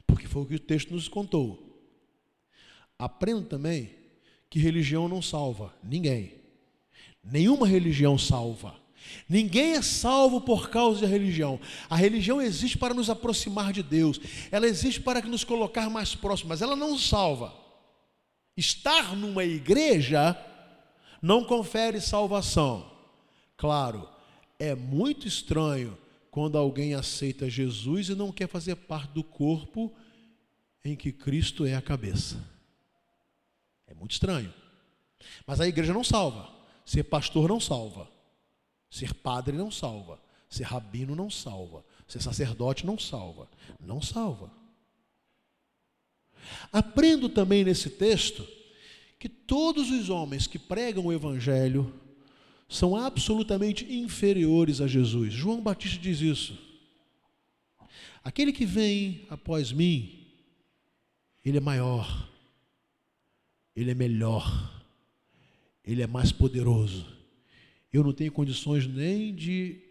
Porque 0.07 0.27
foi 0.27 0.41
o 0.41 0.45
que 0.45 0.55
o 0.55 0.59
texto 0.59 0.93
nos 0.93 1.07
contou. 1.07 1.63
Aprenda 2.97 3.43
também 3.43 3.91
que 4.49 4.59
religião 4.59 5.07
não 5.07 5.21
salva 5.21 5.73
ninguém. 5.83 6.35
Nenhuma 7.23 7.67
religião 7.67 8.17
salva. 8.17 8.75
Ninguém 9.27 9.73
é 9.73 9.81
salvo 9.81 10.41
por 10.41 10.69
causa 10.69 11.01
da 11.01 11.07
religião. 11.07 11.59
A 11.89 11.95
religião 11.95 12.41
existe 12.41 12.77
para 12.77 12.93
nos 12.93 13.09
aproximar 13.09 13.73
de 13.73 13.83
Deus. 13.83 14.19
Ela 14.51 14.67
existe 14.67 15.01
para 15.01 15.21
nos 15.21 15.43
colocar 15.43 15.89
mais 15.89 16.15
próximos, 16.15 16.49
mas 16.49 16.61
ela 16.61 16.75
não 16.75 16.97
salva. 16.97 17.53
Estar 18.55 19.15
numa 19.15 19.43
igreja 19.43 20.37
não 21.21 21.43
confere 21.43 21.99
salvação. 21.99 22.91
Claro, 23.57 24.07
é 24.59 24.75
muito 24.75 25.27
estranho 25.27 25.97
quando 26.31 26.57
alguém 26.57 26.95
aceita 26.95 27.49
Jesus 27.49 28.09
e 28.09 28.15
não 28.15 28.31
quer 28.31 28.47
fazer 28.47 28.75
parte 28.75 29.11
do 29.11 29.23
corpo 29.23 29.93
em 30.83 30.95
que 30.95 31.11
Cristo 31.11 31.65
é 31.65 31.75
a 31.75 31.81
cabeça. 31.81 32.43
É 33.87 33.93
muito 33.93 34.11
estranho. 34.11 34.53
Mas 35.45 35.61
a 35.61 35.67
igreja 35.67 35.93
não 35.93 36.03
salva. 36.03 36.49
Ser 36.85 37.03
pastor 37.03 37.47
não 37.47 37.59
salva. 37.59 38.09
Ser 38.89 39.13
padre 39.13 39.55
não 39.55 39.71
salva. 39.71 40.19
Ser 40.49 40.63
rabino 40.63 41.15
não 41.15 41.29
salva. 41.29 41.85
Ser 42.07 42.21
sacerdote 42.21 42.85
não 42.85 42.97
salva. 42.97 43.47
Não 43.79 44.01
salva. 44.01 44.51
Aprendo 46.71 47.29
também 47.29 47.63
nesse 47.63 47.89
texto 47.89 48.47
que 49.19 49.29
todos 49.29 49.89
os 49.89 50.09
homens 50.09 50.47
que 50.47 50.59
pregam 50.59 51.05
o 51.05 51.13
Evangelho 51.13 51.93
são 52.67 52.95
absolutamente 52.95 53.85
inferiores 53.91 54.81
a 54.81 54.87
Jesus. 54.87 55.33
João 55.33 55.61
Batista 55.61 55.99
diz 55.99 56.21
isso. 56.21 56.57
Aquele 58.23 58.53
que 58.53 58.65
vem 58.65 59.25
após 59.29 59.71
mim, 59.71 60.27
ele 61.43 61.57
é 61.57 61.61
maior, 61.61 62.29
ele 63.75 63.91
é 63.91 63.93
melhor, 63.93 64.83
ele 65.83 66.01
é 66.01 66.07
mais 66.07 66.31
poderoso. 66.31 67.05
Eu 67.91 68.03
não 68.03 68.13
tenho 68.13 68.31
condições 68.31 68.87
nem 68.87 69.35
de 69.35 69.81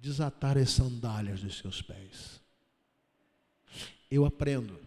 desatar 0.00 0.56
as 0.56 0.70
sandálias 0.70 1.40
dos 1.40 1.56
seus 1.56 1.82
pés. 1.82 2.40
Eu 4.10 4.24
aprendo 4.24 4.78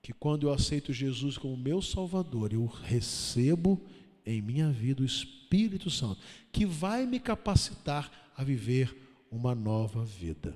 que 0.00 0.12
quando 0.12 0.46
eu 0.46 0.52
aceito 0.52 0.92
Jesus 0.92 1.38
como 1.38 1.56
meu 1.56 1.80
Salvador, 1.80 2.52
eu 2.52 2.66
recebo 2.66 3.82
em 4.24 4.40
minha 4.40 4.70
vida 4.70 5.02
o 5.02 5.06
Espírito 5.06 5.90
Santo, 5.90 6.20
que 6.52 6.64
vai 6.64 7.06
me 7.06 7.20
capacitar 7.20 8.10
a 8.36 8.42
viver 8.42 8.96
uma 9.30 9.54
nova 9.54 10.04
vida. 10.04 10.54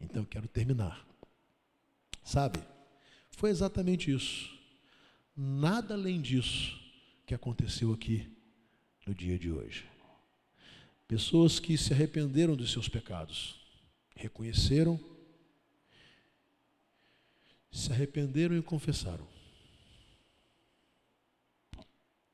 Então 0.00 0.22
eu 0.22 0.26
quero 0.26 0.48
terminar. 0.48 1.06
Sabe? 2.24 2.60
Foi 3.30 3.50
exatamente 3.50 4.12
isso. 4.12 4.50
Nada 5.36 5.94
além 5.94 6.20
disso 6.20 6.80
que 7.26 7.34
aconteceu 7.34 7.92
aqui 7.92 8.30
no 9.06 9.14
dia 9.14 9.38
de 9.38 9.50
hoje. 9.50 9.84
Pessoas 11.08 11.58
que 11.58 11.76
se 11.76 11.92
arrependeram 11.92 12.56
dos 12.56 12.72
seus 12.72 12.88
pecados, 12.88 13.60
reconheceram 14.14 15.00
se 17.72 17.90
arrependeram 17.90 18.56
e 18.56 18.62
confessaram. 18.62 19.26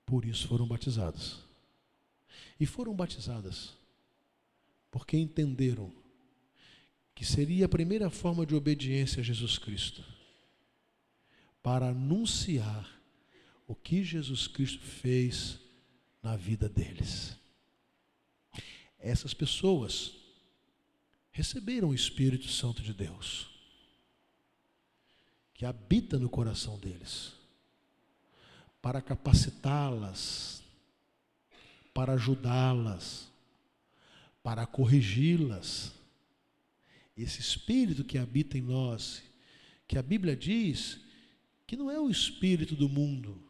Por 0.08 0.24
isso 0.24 0.48
foram 0.48 0.66
batizadas. 0.66 1.36
E 2.58 2.64
foram 2.64 2.94
batizadas 2.94 3.76
porque 4.90 5.18
entenderam 5.18 5.92
que 7.14 7.26
seria 7.26 7.66
a 7.66 7.68
primeira 7.68 8.08
forma 8.08 8.46
de 8.46 8.54
obediência 8.54 9.20
a 9.20 9.22
Jesus 9.22 9.58
Cristo 9.58 10.02
para 11.62 11.90
anunciar 11.90 12.90
o 13.66 13.74
que 13.74 14.02
Jesus 14.02 14.46
Cristo 14.46 14.80
fez 14.80 15.60
na 16.22 16.36
vida 16.36 16.70
deles. 16.70 17.36
Essas 18.98 19.34
pessoas 19.34 20.14
receberam 21.30 21.90
o 21.90 21.94
Espírito 21.94 22.48
Santo 22.48 22.80
de 22.80 22.94
Deus 22.94 23.50
que 25.52 25.66
habita 25.66 26.18
no 26.18 26.30
coração 26.30 26.78
deles, 26.78 27.37
para 28.80 29.02
capacitá-las, 29.02 30.62
para 31.92 32.14
ajudá-las, 32.14 33.28
para 34.42 34.66
corrigi-las. 34.66 35.92
Esse 37.16 37.40
espírito 37.40 38.04
que 38.04 38.16
habita 38.16 38.56
em 38.56 38.62
nós, 38.62 39.22
que 39.86 39.98
a 39.98 40.02
Bíblia 40.02 40.36
diz 40.36 41.00
que 41.66 41.76
não 41.76 41.90
é 41.90 42.00
o 42.00 42.08
espírito 42.08 42.76
do 42.76 42.88
mundo. 42.88 43.42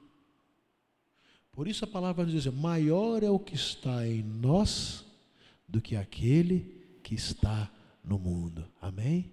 Por 1.52 1.68
isso 1.68 1.84
a 1.84 1.88
palavra 1.88 2.24
diz: 2.24 2.46
maior 2.46 3.22
é 3.22 3.30
o 3.30 3.38
que 3.38 3.54
está 3.54 4.06
em 4.06 4.22
nós 4.22 5.04
do 5.68 5.80
que 5.80 5.96
aquele 5.96 6.98
que 7.02 7.14
está 7.14 7.70
no 8.02 8.18
mundo. 8.18 8.66
Amém? 8.80 9.30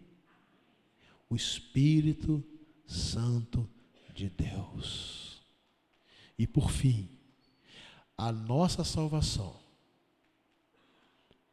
O 1.29 1.35
espírito 1.35 2.43
Santo 2.85 3.69
de 4.13 4.29
Deus. 4.29 5.34
E 6.37 6.45
por 6.45 6.69
fim, 6.69 7.09
a 8.17 8.31
nossa 8.31 8.83
salvação 8.83 9.59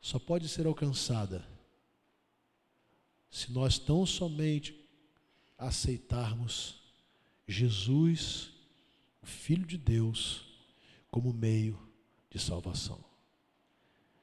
só 0.01 0.18
pode 0.18 0.49
ser 0.49 0.66
alcançada 0.66 1.47
se 3.30 3.53
nós 3.53 3.78
tão 3.78 4.05
somente 4.05 4.78
aceitarmos 5.57 6.83
Jesus, 7.47 8.51
o 9.22 9.26
Filho 9.26 9.64
de 9.64 9.78
Deus, 9.78 10.45
como 11.11 11.33
meio 11.33 11.78
de 12.30 12.39
salvação. 12.39 13.05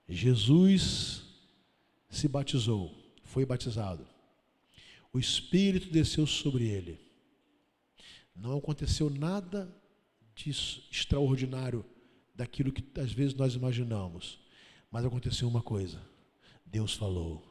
Jesus 0.08 1.24
se 2.10 2.28
batizou, 2.28 2.96
foi 3.24 3.46
batizado 3.46 4.06
o 5.12 5.20
Espírito 5.20 5.92
desceu 5.92 6.28
sobre 6.28 6.68
ele. 6.68 7.00
Não 8.36 8.58
aconteceu 8.58 9.10
nada 9.10 9.74
extraordinário 10.48 11.84
daquilo 12.36 12.72
que 12.72 12.84
às 13.00 13.12
vezes 13.12 13.34
nós 13.34 13.56
imaginamos. 13.56 14.40
Mas 14.92 15.04
aconteceu 15.04 15.48
uma 15.48 15.62
coisa. 15.62 16.00
Deus 16.66 16.94
falou: 16.94 17.44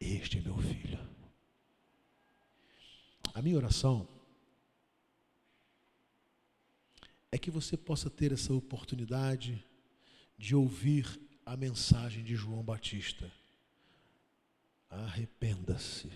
Este 0.00 0.38
é 0.38 0.40
meu 0.40 0.58
filho. 0.58 0.98
A 3.32 3.40
minha 3.40 3.56
oração 3.56 4.08
é 7.30 7.38
que 7.38 7.50
você 7.50 7.76
possa 7.76 8.10
ter 8.10 8.32
essa 8.32 8.52
oportunidade 8.52 9.64
de 10.36 10.54
ouvir 10.54 11.18
a 11.46 11.56
mensagem 11.56 12.22
de 12.22 12.34
João 12.34 12.62
Batista. 12.62 13.30
Arrependa-se. 14.90 16.10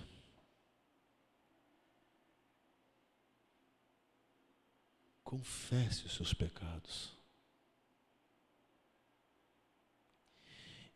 Confesse 5.27 6.07
os 6.07 6.15
seus 6.15 6.33
pecados. 6.33 7.13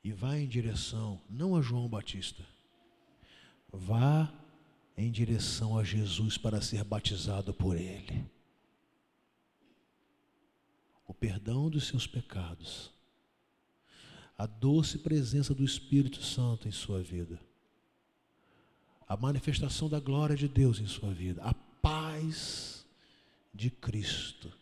E 0.04 0.12
vá 0.12 0.38
em 0.38 0.46
direção, 0.46 1.20
não 1.28 1.56
a 1.56 1.60
João 1.60 1.88
Batista, 1.88 2.46
vá 3.70 4.32
em 4.96 5.10
direção 5.10 5.76
a 5.76 5.82
Jesus 5.82 6.38
para 6.38 6.62
ser 6.62 6.84
batizado 6.84 7.52
por 7.52 7.76
Ele. 7.76 8.24
O 11.06 11.12
perdão 11.12 11.68
dos 11.68 11.88
seus 11.88 12.06
pecados, 12.06 12.92
a 14.38 14.46
doce 14.46 14.98
presença 14.98 15.52
do 15.52 15.64
Espírito 15.64 16.22
Santo 16.22 16.68
em 16.68 16.72
sua 16.72 17.02
vida, 17.02 17.38
a 19.08 19.16
manifestação 19.16 19.88
da 19.88 19.98
glória 19.98 20.36
de 20.36 20.46
Deus 20.46 20.78
em 20.78 20.86
sua 20.86 21.12
vida, 21.12 21.42
a 21.42 21.52
paz 21.52 22.79
de 23.52 23.70
Cristo. 23.70 24.52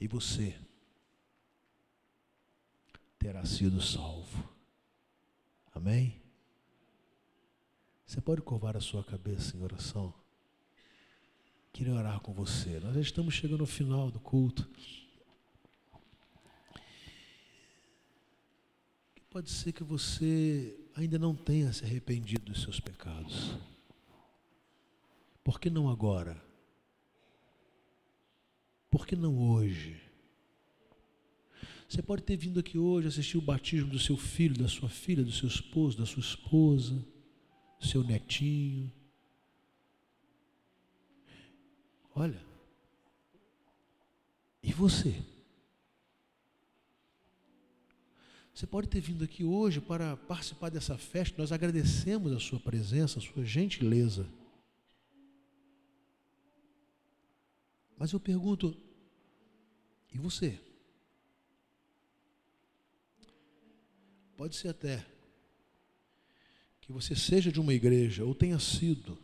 E 0.00 0.08
você 0.08 0.58
terá 3.18 3.44
sido 3.44 3.80
salvo. 3.80 4.48
Amém? 5.72 6.20
Você 8.04 8.20
pode 8.20 8.42
curvar 8.42 8.76
a 8.76 8.80
sua 8.80 9.02
cabeça 9.04 9.56
em 9.56 9.62
oração? 9.62 10.12
Queria 11.72 11.94
orar 11.94 12.20
com 12.20 12.32
você. 12.32 12.78
Nós 12.80 12.94
já 12.94 13.00
estamos 13.00 13.32
chegando 13.32 13.62
ao 13.62 13.66
final 13.66 14.10
do 14.10 14.20
culto. 14.20 14.68
Pode 19.30 19.50
ser 19.50 19.72
que 19.72 19.82
você 19.82 20.78
ainda 20.94 21.18
não 21.18 21.34
tenha 21.34 21.72
se 21.72 21.84
arrependido 21.84 22.52
dos 22.52 22.60
seus 22.60 22.78
pecados. 22.78 23.56
Por 25.42 25.58
que 25.58 25.68
não 25.68 25.88
agora? 25.88 26.42
Por 28.90 29.06
que 29.06 29.16
não 29.16 29.38
hoje? 29.38 30.00
Você 31.88 32.02
pode 32.02 32.22
ter 32.22 32.36
vindo 32.36 32.60
aqui 32.60 32.78
hoje 32.78 33.08
assistir 33.08 33.36
o 33.36 33.42
batismo 33.42 33.90
do 33.90 33.98
seu 33.98 34.16
filho, 34.16 34.56
da 34.56 34.68
sua 34.68 34.88
filha, 34.88 35.22
do 35.22 35.32
seu 35.32 35.48
esposo, 35.48 35.98
da 35.98 36.06
sua 36.06 36.20
esposa, 36.20 36.94
do 37.78 37.86
seu 37.86 38.02
netinho. 38.02 38.90
Olha, 42.14 42.40
e 44.62 44.72
você? 44.72 45.22
Você 48.54 48.66
pode 48.66 48.88
ter 48.88 49.00
vindo 49.00 49.24
aqui 49.24 49.42
hoje 49.42 49.80
para 49.80 50.16
participar 50.16 50.70
dessa 50.70 50.96
festa, 50.96 51.40
nós 51.40 51.52
agradecemos 51.52 52.32
a 52.32 52.38
sua 52.38 52.60
presença, 52.60 53.18
a 53.18 53.22
sua 53.22 53.44
gentileza. 53.44 54.28
Mas 58.02 58.12
eu 58.12 58.18
pergunto, 58.18 58.76
e 60.12 60.18
você? 60.18 60.58
Pode 64.36 64.56
ser 64.56 64.70
até 64.70 65.06
que 66.80 66.90
você 66.90 67.14
seja 67.14 67.52
de 67.52 67.60
uma 67.60 67.72
igreja, 67.72 68.24
ou 68.24 68.34
tenha 68.34 68.58
sido, 68.58 69.16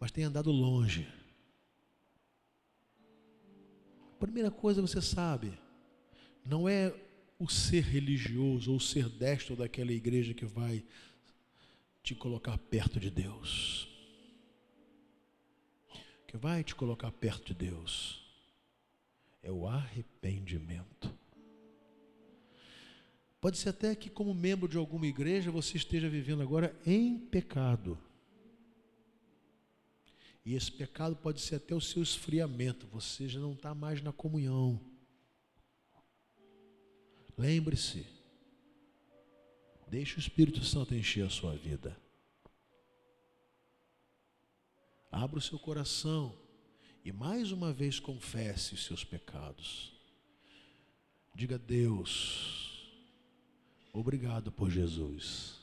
mas 0.00 0.10
tenha 0.10 0.26
andado 0.26 0.50
longe. 0.50 1.06
A 4.10 4.16
primeira 4.18 4.50
coisa 4.50 4.82
você 4.82 5.00
sabe, 5.00 5.56
não 6.44 6.68
é 6.68 6.92
o 7.38 7.48
ser 7.48 7.84
religioso 7.84 8.72
ou 8.72 8.80
ser 8.80 9.08
destro 9.08 9.54
daquela 9.54 9.92
igreja 9.92 10.34
que 10.34 10.44
vai 10.44 10.84
te 12.02 12.16
colocar 12.16 12.58
perto 12.58 12.98
de 12.98 13.10
Deus. 13.10 13.95
Que 16.26 16.36
vai 16.36 16.64
te 16.64 16.74
colocar 16.74 17.10
perto 17.12 17.46
de 17.46 17.54
Deus 17.54 18.26
é 19.42 19.52
o 19.52 19.66
arrependimento. 19.66 21.14
Pode 23.40 23.58
ser 23.58 23.68
até 23.68 23.94
que, 23.94 24.10
como 24.10 24.34
membro 24.34 24.68
de 24.68 24.76
alguma 24.76 25.06
igreja, 25.06 25.52
você 25.52 25.76
esteja 25.76 26.08
vivendo 26.08 26.42
agora 26.42 26.74
em 26.84 27.16
pecado. 27.16 27.96
E 30.44 30.54
esse 30.54 30.70
pecado 30.72 31.14
pode 31.14 31.40
ser 31.40 31.56
até 31.56 31.74
o 31.74 31.80
seu 31.80 32.02
esfriamento, 32.02 32.86
você 32.88 33.28
já 33.28 33.38
não 33.38 33.52
está 33.52 33.72
mais 33.74 34.02
na 34.02 34.12
comunhão. 34.12 34.80
Lembre-se, 37.38 38.04
deixe 39.86 40.16
o 40.16 40.20
Espírito 40.20 40.64
Santo 40.64 40.94
encher 40.94 41.24
a 41.24 41.30
sua 41.30 41.54
vida. 41.56 41.96
Abra 45.10 45.38
o 45.38 45.42
seu 45.42 45.58
coração 45.58 46.36
e 47.04 47.12
mais 47.12 47.52
uma 47.52 47.72
vez 47.72 47.98
confesse 47.98 48.74
os 48.74 48.84
seus 48.84 49.04
pecados. 49.04 49.92
Diga 51.34 51.58
Deus, 51.58 52.88
obrigado 53.92 54.50
por 54.50 54.70
Jesus. 54.70 55.60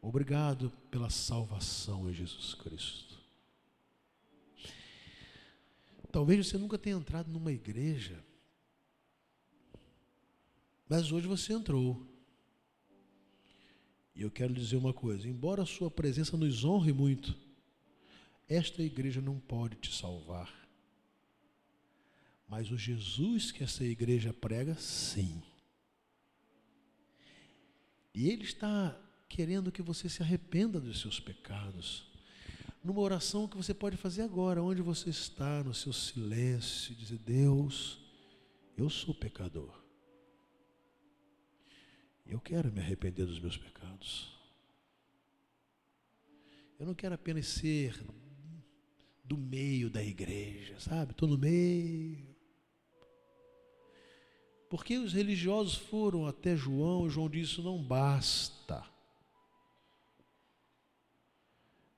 Obrigado 0.00 0.70
pela 0.90 1.10
salvação 1.10 2.08
em 2.08 2.12
Jesus 2.12 2.54
Cristo. 2.54 3.18
Talvez 6.10 6.46
você 6.46 6.56
nunca 6.56 6.78
tenha 6.78 6.96
entrado 6.96 7.30
numa 7.30 7.52
igreja 7.52 8.24
mas 10.88 11.12
hoje 11.12 11.26
você 11.26 11.52
entrou. 11.52 12.06
E 14.18 14.22
eu 14.22 14.32
quero 14.32 14.52
dizer 14.52 14.76
uma 14.76 14.92
coisa: 14.92 15.28
embora 15.28 15.62
a 15.62 15.66
sua 15.66 15.88
presença 15.88 16.36
nos 16.36 16.64
honre 16.64 16.92
muito, 16.92 17.36
esta 18.48 18.82
igreja 18.82 19.20
não 19.20 19.38
pode 19.38 19.76
te 19.76 19.94
salvar. 19.94 20.52
Mas 22.48 22.68
o 22.72 22.76
Jesus 22.76 23.52
que 23.52 23.62
essa 23.62 23.84
igreja 23.84 24.32
prega, 24.32 24.74
sim. 24.74 25.40
E 28.12 28.28
Ele 28.28 28.42
está 28.42 29.00
querendo 29.28 29.70
que 29.70 29.82
você 29.82 30.08
se 30.08 30.20
arrependa 30.20 30.80
dos 30.80 31.00
seus 31.00 31.20
pecados. 31.20 32.10
Numa 32.82 33.00
oração 33.00 33.46
que 33.46 33.56
você 33.56 33.72
pode 33.72 33.96
fazer 33.96 34.22
agora, 34.22 34.60
onde 34.60 34.82
você 34.82 35.10
está, 35.10 35.62
no 35.62 35.72
seu 35.72 35.92
silêncio, 35.92 36.92
dizer: 36.96 37.18
Deus, 37.18 38.00
eu 38.76 38.90
sou 38.90 39.14
pecador. 39.14 39.87
Eu 42.28 42.38
quero 42.38 42.70
me 42.70 42.78
arrepender 42.78 43.24
dos 43.24 43.40
meus 43.40 43.56
pecados. 43.56 44.38
Eu 46.78 46.86
não 46.86 46.94
quero 46.94 47.14
apenas 47.14 47.46
ser 47.46 47.98
do 49.24 49.36
meio 49.36 49.88
da 49.88 50.04
igreja, 50.04 50.78
sabe? 50.78 51.12
Estou 51.12 51.26
no 51.26 51.38
meio. 51.38 52.36
Porque 54.68 54.98
os 54.98 55.14
religiosos 55.14 55.74
foram 55.74 56.26
até 56.26 56.54
João, 56.54 57.08
João 57.08 57.30
disse: 57.30 57.62
não 57.62 57.82
basta. 57.82 58.84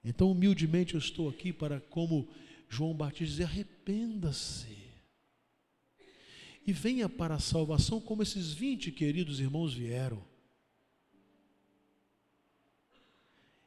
Então, 0.04 0.30
humildemente, 0.30 0.94
eu 0.94 0.98
estou 0.98 1.28
aqui 1.28 1.52
para, 1.52 1.80
como 1.80 2.28
João 2.68 2.94
Batista, 2.94 3.24
dizer: 3.24 3.44
arrependa-se. 3.44 4.89
E 6.70 6.72
venha 6.72 7.08
para 7.08 7.34
a 7.34 7.40
salvação 7.40 8.00
como 8.00 8.22
esses 8.22 8.52
20 8.52 8.92
queridos 8.92 9.40
irmãos 9.40 9.74
vieram. 9.74 10.24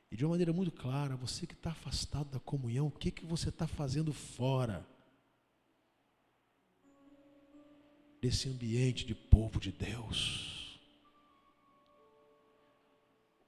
E 0.10 0.16
de 0.16 0.24
uma 0.24 0.32
maneira 0.32 0.54
muito 0.54 0.72
clara, 0.72 1.18
você 1.18 1.46
que 1.46 1.54
está 1.54 1.72
afastado 1.72 2.30
da 2.30 2.40
comunhão, 2.40 2.88
o 2.88 2.92
que, 2.92 3.12
que 3.12 3.26
você 3.26 3.50
está 3.50 3.68
fazendo 3.68 4.14
fora 4.14 4.88
desse 8.22 8.48
ambiente 8.48 9.06
de 9.06 9.14
povo 9.14 9.60
de 9.60 9.74
Deus? 9.74 10.80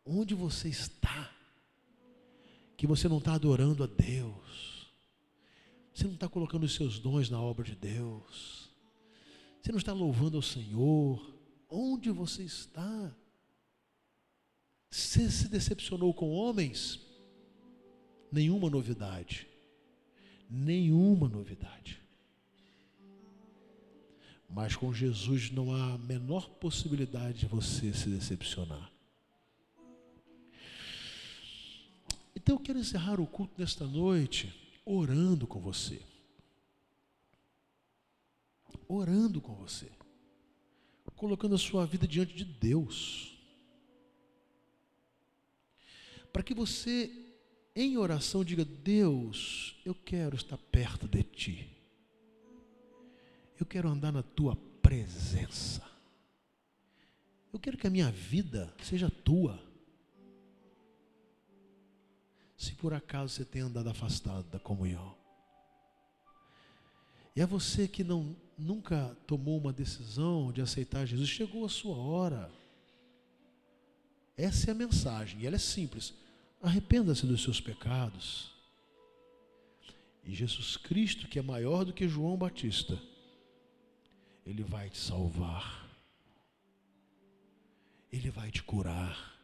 Onde 0.05 0.35
você 0.35 0.67
está? 0.67 1.33
Que 2.75 2.85
você 2.85 3.07
não 3.07 3.19
está 3.19 3.35
adorando 3.35 3.85
a 3.85 3.87
Deus. 3.87 4.91
Você 5.93 6.03
não 6.03 6.15
está 6.15 6.27
colocando 6.27 6.65
os 6.65 6.75
seus 6.75 6.99
dons 6.99 7.29
na 7.29 7.39
obra 7.39 7.63
de 7.63 7.73
Deus. 7.73 8.64
Você 9.65 9.71
não 9.71 9.79
está 9.79 9.93
louvando 9.93 10.37
ao 10.37 10.43
Senhor. 10.43 11.33
Onde 11.67 12.11
você 12.11 12.43
está? 12.43 13.11
Você 14.91 15.27
se 15.31 15.47
decepcionou 15.47 16.13
com 16.13 16.29
homens? 16.29 16.99
Nenhuma 18.31 18.69
novidade. 18.69 19.47
Nenhuma 20.47 21.27
novidade. 21.27 21.99
Mas 24.47 24.75
com 24.75 24.93
Jesus 24.93 25.49
não 25.49 25.73
há 25.73 25.95
a 25.95 25.97
menor 25.97 26.47
possibilidade 26.47 27.39
de 27.39 27.45
você 27.47 27.91
se 27.91 28.07
decepcionar. 28.07 28.91
Então 32.35 32.53
eu 32.57 32.59
quero 32.59 32.77
encerrar 32.77 33.19
o 33.19 33.25
culto 33.25 33.59
nesta 33.59 33.87
noite 33.87 34.53
orando 34.85 35.47
com 35.47 35.59
você. 35.59 35.99
Orando 38.87 39.41
com 39.41 39.55
você. 39.55 39.91
Colocando 41.15 41.55
a 41.55 41.57
sua 41.57 41.85
vida 41.85 42.07
diante 42.07 42.35
de 42.35 42.43
Deus 42.43 43.35
para 46.35 46.43
que 46.43 46.53
você, 46.53 47.09
em 47.73 47.97
oração, 47.97 48.43
diga: 48.43 48.65
Deus, 48.65 49.81
eu 49.85 49.95
quero 49.95 50.35
estar 50.35 50.57
perto 50.57 51.07
de 51.07 51.23
Ti, 51.23 51.69
eu 53.57 53.65
quero 53.65 53.87
andar 53.87 54.11
na 54.11 54.21
Tua 54.21 54.53
presença, 54.81 55.81
eu 57.53 57.57
quero 57.57 57.77
que 57.77 57.87
a 57.87 57.89
minha 57.89 58.11
vida 58.11 58.75
seja 58.83 59.09
Tua. 59.09 59.57
Se 62.57 62.73
por 62.73 62.93
acaso 62.93 63.33
você 63.33 63.45
tem 63.45 63.61
andado 63.61 63.87
afastado 63.87 64.43
da 64.49 64.59
comunhão, 64.59 65.15
e 67.33 67.39
é 67.39 67.45
você 67.45 67.87
que 67.87 68.03
não 68.03 68.35
nunca 68.57 69.15
tomou 69.27 69.57
uma 69.57 69.73
decisão 69.73 70.51
de 70.51 70.61
aceitar 70.61 71.05
Jesus, 71.05 71.29
chegou 71.29 71.65
a 71.65 71.69
sua 71.69 71.95
hora. 71.95 72.51
Essa 74.37 74.69
é 74.69 74.71
a 74.71 74.75
mensagem, 74.75 75.41
e 75.41 75.47
ela 75.47 75.55
é 75.55 75.59
simples. 75.59 76.13
Arrependa-se 76.61 77.25
dos 77.25 77.43
seus 77.43 77.61
pecados. 77.61 78.51
E 80.23 80.33
Jesus 80.33 80.75
Cristo, 80.75 81.27
que 81.27 81.39
é 81.39 81.41
maior 81.41 81.85
do 81.85 81.93
que 81.93 82.07
João 82.07 82.35
Batista, 82.35 82.99
Ele 84.45 84.63
vai 84.63 84.89
te 84.89 84.97
salvar. 84.97 85.85
Ele 88.11 88.29
vai 88.29 88.49
te 88.49 88.63
curar. 88.63 89.35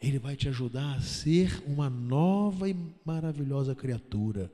Ele 0.00 0.18
vai 0.18 0.36
te 0.36 0.48
ajudar 0.48 0.96
a 0.96 1.00
ser 1.00 1.62
uma 1.66 1.90
nova 1.90 2.68
e 2.68 2.76
maravilhosa 3.04 3.74
criatura. 3.74 4.50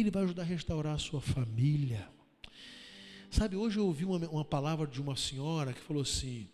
Ele 0.00 0.10
vai 0.10 0.22
ajudar 0.24 0.42
a 0.42 0.46
restaurar 0.46 0.94
a 0.94 0.98
sua 0.98 1.20
família. 1.20 2.10
Sabe, 3.30 3.54
hoje 3.54 3.78
eu 3.78 3.86
ouvi 3.86 4.04
uma, 4.04 4.18
uma 4.28 4.44
palavra 4.44 4.86
de 4.86 5.00
uma 5.00 5.14
senhora 5.14 5.72
que 5.72 5.80
falou 5.80 6.02
assim: 6.02 6.48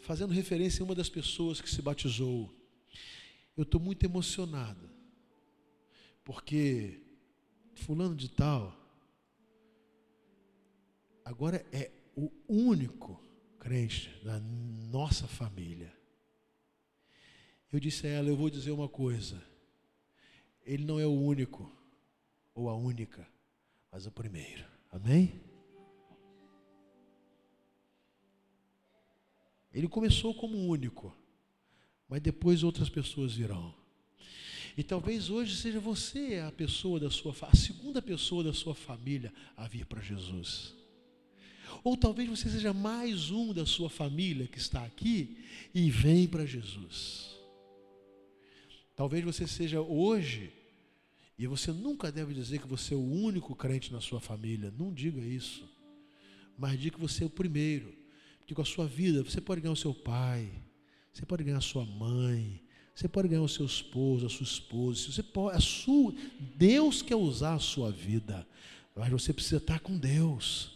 fazendo 0.00 0.32
referência 0.32 0.82
a 0.82 0.84
uma 0.84 0.94
das 0.94 1.08
pessoas 1.08 1.60
que 1.60 1.70
se 1.70 1.82
batizou. 1.82 2.52
Eu 3.56 3.64
estou 3.64 3.80
muito 3.80 4.04
emocionada, 4.04 4.90
porque 6.24 7.00
Fulano 7.74 8.16
de 8.16 8.28
Tal 8.28 8.74
agora 11.24 11.64
é 11.70 11.90
o 12.16 12.30
único 12.48 13.22
crente 13.58 14.10
da 14.24 14.40
nossa 14.40 15.28
família. 15.28 15.92
Eu 17.70 17.78
disse 17.78 18.06
a 18.06 18.10
ela: 18.10 18.28
Eu 18.28 18.36
vou 18.36 18.48
dizer 18.48 18.70
uma 18.70 18.88
coisa. 18.88 19.42
Ele 20.64 20.84
não 20.84 20.98
é 20.98 21.06
o 21.06 21.12
único 21.12 21.77
ou 22.58 22.68
a 22.68 22.74
única, 22.74 23.24
mas 23.92 24.04
o 24.04 24.10
primeiro. 24.10 24.64
Amém? 24.90 25.40
Ele 29.72 29.86
começou 29.86 30.34
como 30.34 30.58
único, 30.66 31.16
mas 32.08 32.20
depois 32.20 32.64
outras 32.64 32.88
pessoas 32.88 33.34
virão. 33.34 33.72
E 34.76 34.82
talvez 34.82 35.30
hoje 35.30 35.54
seja 35.56 35.78
você 35.78 36.42
a 36.44 36.50
pessoa 36.50 36.98
da 36.98 37.10
sua 37.10 37.32
a 37.42 37.54
segunda 37.54 38.02
pessoa 38.02 38.42
da 38.42 38.52
sua 38.52 38.74
família 38.74 39.32
a 39.56 39.68
vir 39.68 39.86
para 39.86 40.02
Jesus. 40.02 40.74
Ou 41.84 41.96
talvez 41.96 42.28
você 42.28 42.50
seja 42.50 42.72
mais 42.72 43.30
um 43.30 43.52
da 43.52 43.66
sua 43.66 43.88
família 43.88 44.48
que 44.48 44.58
está 44.58 44.84
aqui 44.84 45.44
e 45.72 45.90
vem 45.92 46.26
para 46.26 46.44
Jesus. 46.44 47.36
Talvez 48.96 49.24
você 49.24 49.46
seja 49.46 49.80
hoje, 49.80 50.52
e 51.38 51.46
você 51.46 51.70
nunca 51.70 52.10
deve 52.10 52.34
dizer 52.34 52.60
que 52.60 52.66
você 52.66 52.94
é 52.94 52.96
o 52.96 53.00
único 53.00 53.54
crente 53.54 53.92
na 53.92 54.00
sua 54.00 54.20
família. 54.20 54.74
Não 54.76 54.92
diga 54.92 55.20
isso. 55.20 55.64
mas 56.56 56.78
diga 56.80 56.96
que 56.96 57.00
você 57.00 57.22
é 57.22 57.26
o 57.26 57.30
primeiro. 57.30 57.96
Porque 58.40 58.54
com 58.54 58.62
a 58.62 58.64
sua 58.64 58.86
vida 58.86 59.22
você 59.22 59.40
pode 59.40 59.60
ganhar 59.60 59.74
o 59.74 59.76
seu 59.76 59.94
pai, 59.94 60.50
você 61.12 61.24
pode 61.24 61.44
ganhar 61.44 61.58
a 61.58 61.60
sua 61.60 61.84
mãe, 61.84 62.60
você 62.94 63.06
pode 63.06 63.28
ganhar 63.28 63.42
o 63.42 63.48
seu 63.48 63.64
esposo, 63.64 64.26
a 64.26 64.28
sua 64.28 64.42
esposa. 64.42 65.12
Você 65.12 65.22
pode, 65.22 65.56
a 65.56 65.60
sua, 65.60 66.12
Deus 66.56 67.00
quer 67.00 67.14
usar 67.14 67.54
a 67.54 67.60
sua 67.60 67.92
vida, 67.92 68.44
mas 68.96 69.08
você 69.08 69.32
precisa 69.32 69.58
estar 69.58 69.78
com 69.78 69.96
Deus, 69.96 70.72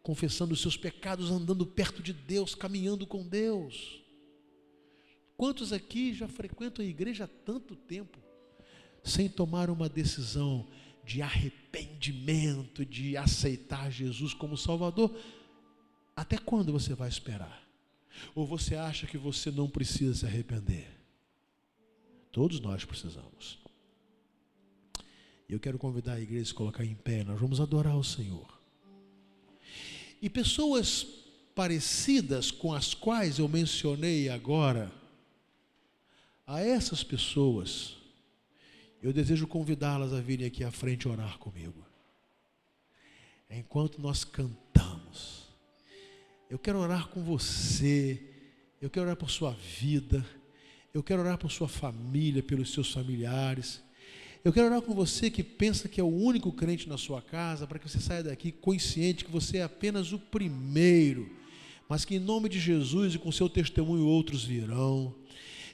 confessando 0.00 0.54
os 0.54 0.60
seus 0.60 0.76
pecados, 0.76 1.32
andando 1.32 1.66
perto 1.66 2.00
de 2.00 2.12
Deus, 2.12 2.54
caminhando 2.54 3.04
com 3.04 3.26
Deus. 3.26 4.00
Quantos 5.36 5.72
aqui 5.72 6.14
já 6.14 6.28
frequentam 6.28 6.84
a 6.84 6.88
igreja 6.88 7.24
há 7.24 7.26
tanto 7.26 7.74
tempo, 7.74 8.20
sem 9.04 9.28
tomar 9.28 9.68
uma 9.68 9.88
decisão 9.88 10.66
de 11.04 11.20
arrependimento, 11.20 12.84
de 12.84 13.16
aceitar 13.16 13.90
Jesus 13.90 14.32
como 14.32 14.56
Salvador? 14.56 15.14
Até 16.16 16.38
quando 16.38 16.72
você 16.72 16.94
vai 16.94 17.08
esperar? 17.08 17.62
Ou 18.34 18.46
você 18.46 18.74
acha 18.74 19.06
que 19.06 19.18
você 19.18 19.50
não 19.50 19.68
precisa 19.68 20.14
se 20.14 20.26
arrepender? 20.26 20.88
Todos 22.32 22.58
nós 22.60 22.84
precisamos. 22.84 23.58
E 25.48 25.52
eu 25.52 25.60
quero 25.60 25.78
convidar 25.78 26.14
a 26.14 26.20
igreja 26.20 26.42
a 26.42 26.46
se 26.46 26.54
colocar 26.54 26.84
em 26.84 26.94
pé, 26.94 27.22
nós 27.22 27.38
vamos 27.38 27.60
adorar 27.60 27.96
o 27.96 28.04
Senhor. 28.04 28.58
E 30.22 30.30
pessoas 30.30 31.06
parecidas 31.54 32.50
com 32.50 32.72
as 32.72 32.94
quais 32.94 33.38
eu 33.38 33.48
mencionei 33.48 34.28
agora, 34.28 34.90
a 36.46 36.60
essas 36.60 37.02
pessoas, 37.02 37.96
eu 39.06 39.12
desejo 39.12 39.46
convidá-las 39.46 40.12
a 40.12 40.20
virem 40.20 40.46
aqui 40.46 40.64
à 40.64 40.70
frente 40.70 41.06
orar 41.06 41.38
comigo. 41.38 41.84
Enquanto 43.50 44.00
nós 44.00 44.24
cantamos, 44.24 45.48
eu 46.48 46.58
quero 46.58 46.78
orar 46.78 47.08
com 47.08 47.22
você, 47.22 48.20
eu 48.80 48.90
quero 48.90 49.06
orar 49.06 49.16
por 49.16 49.30
sua 49.30 49.52
vida. 49.52 50.24
Eu 50.94 51.02
quero 51.02 51.22
orar 51.22 51.36
por 51.36 51.50
sua 51.50 51.66
família, 51.66 52.40
pelos 52.40 52.72
seus 52.72 52.92
familiares. 52.92 53.82
Eu 54.44 54.52
quero 54.52 54.66
orar 54.66 54.80
com 54.80 54.94
você 54.94 55.28
que 55.28 55.42
pensa 55.42 55.88
que 55.88 56.00
é 56.00 56.04
o 56.04 56.06
único 56.06 56.52
crente 56.52 56.88
na 56.88 56.96
sua 56.96 57.20
casa, 57.20 57.66
para 57.66 57.80
que 57.80 57.88
você 57.88 57.98
saia 57.98 58.22
daqui 58.22 58.52
consciente 58.52 59.24
que 59.24 59.30
você 59.30 59.56
é 59.56 59.62
apenas 59.64 60.12
o 60.12 60.18
primeiro, 60.20 61.28
mas 61.88 62.04
que 62.04 62.14
em 62.14 62.20
nome 62.20 62.48
de 62.48 62.60
Jesus 62.60 63.14
e 63.16 63.18
com 63.18 63.32
seu 63.32 63.48
testemunho 63.48 64.06
outros 64.06 64.44
virão. 64.44 65.12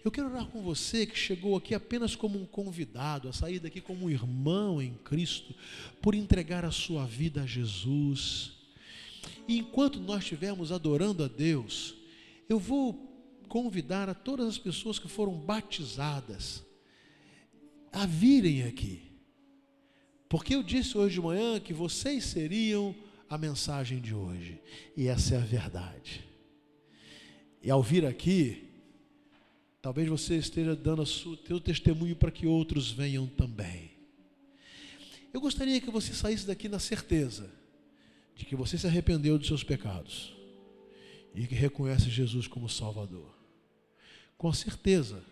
Eu 0.03 0.11
quero 0.11 0.28
orar 0.28 0.46
com 0.46 0.62
você 0.62 1.05
que 1.05 1.18
chegou 1.18 1.57
aqui 1.57 1.74
apenas 1.74 2.16
como 2.16 2.40
um 2.40 2.46
convidado, 2.46 3.28
a 3.28 3.32
sair 3.32 3.59
daqui 3.59 3.80
como 3.82 4.07
um 4.07 4.11
irmão 4.11 4.80
em 4.80 4.94
Cristo, 4.94 5.55
por 6.01 6.14
entregar 6.14 6.64
a 6.64 6.70
sua 6.70 7.05
vida 7.05 7.42
a 7.42 7.46
Jesus. 7.46 8.53
E 9.46 9.59
enquanto 9.59 10.01
nós 10.01 10.22
estivermos 10.22 10.72
adorando 10.72 11.22
a 11.22 11.28
Deus, 11.28 11.94
eu 12.48 12.59
vou 12.59 12.94
convidar 13.48 14.09
a 14.09 14.14
todas 14.14 14.46
as 14.46 14.59
pessoas 14.59 14.98
que 14.98 15.09
foram 15.09 15.34
batizadas 15.34 16.64
a 17.92 18.07
virem 18.07 18.62
aqui. 18.62 19.03
Porque 20.30 20.55
eu 20.55 20.62
disse 20.62 20.96
hoje 20.96 21.16
de 21.16 21.20
manhã 21.20 21.61
que 21.61 21.74
vocês 21.74 22.24
seriam 22.24 22.94
a 23.28 23.36
mensagem 23.36 24.01
de 24.01 24.14
hoje. 24.14 24.62
E 24.96 25.09
essa 25.09 25.34
é 25.34 25.38
a 25.38 25.44
verdade. 25.44 26.24
E 27.62 27.70
ao 27.70 27.82
vir 27.82 28.07
aqui, 28.07 28.70
talvez 29.83 30.09
você 30.09 30.37
esteja 30.37 30.76
dando 30.76 31.03
o 31.03 31.07
seu 31.07 31.61
testemunho 31.61 32.16
para 32.16 32.31
que 32.31 32.47
outros 32.47 32.91
venham 32.91 33.26
também. 33.26 33.91
Eu 35.33 35.41
gostaria 35.41 35.81
que 35.81 35.91
você 35.91 36.12
saísse 36.12 36.47
daqui 36.47 36.68
na 36.68 36.78
certeza 36.78 37.51
de 38.35 38.45
que 38.45 38.57
você 38.57 38.76
se 38.76 38.87
arrependeu 38.87 39.39
dos 39.39 39.47
seus 39.47 39.62
pecados 39.62 40.33
e 41.35 41.47
que 41.47 41.55
reconhece 41.55 42.11
Jesus 42.11 42.47
como 42.47 42.68
Salvador 42.68 43.41
com 44.41 44.55
certeza 44.55 45.22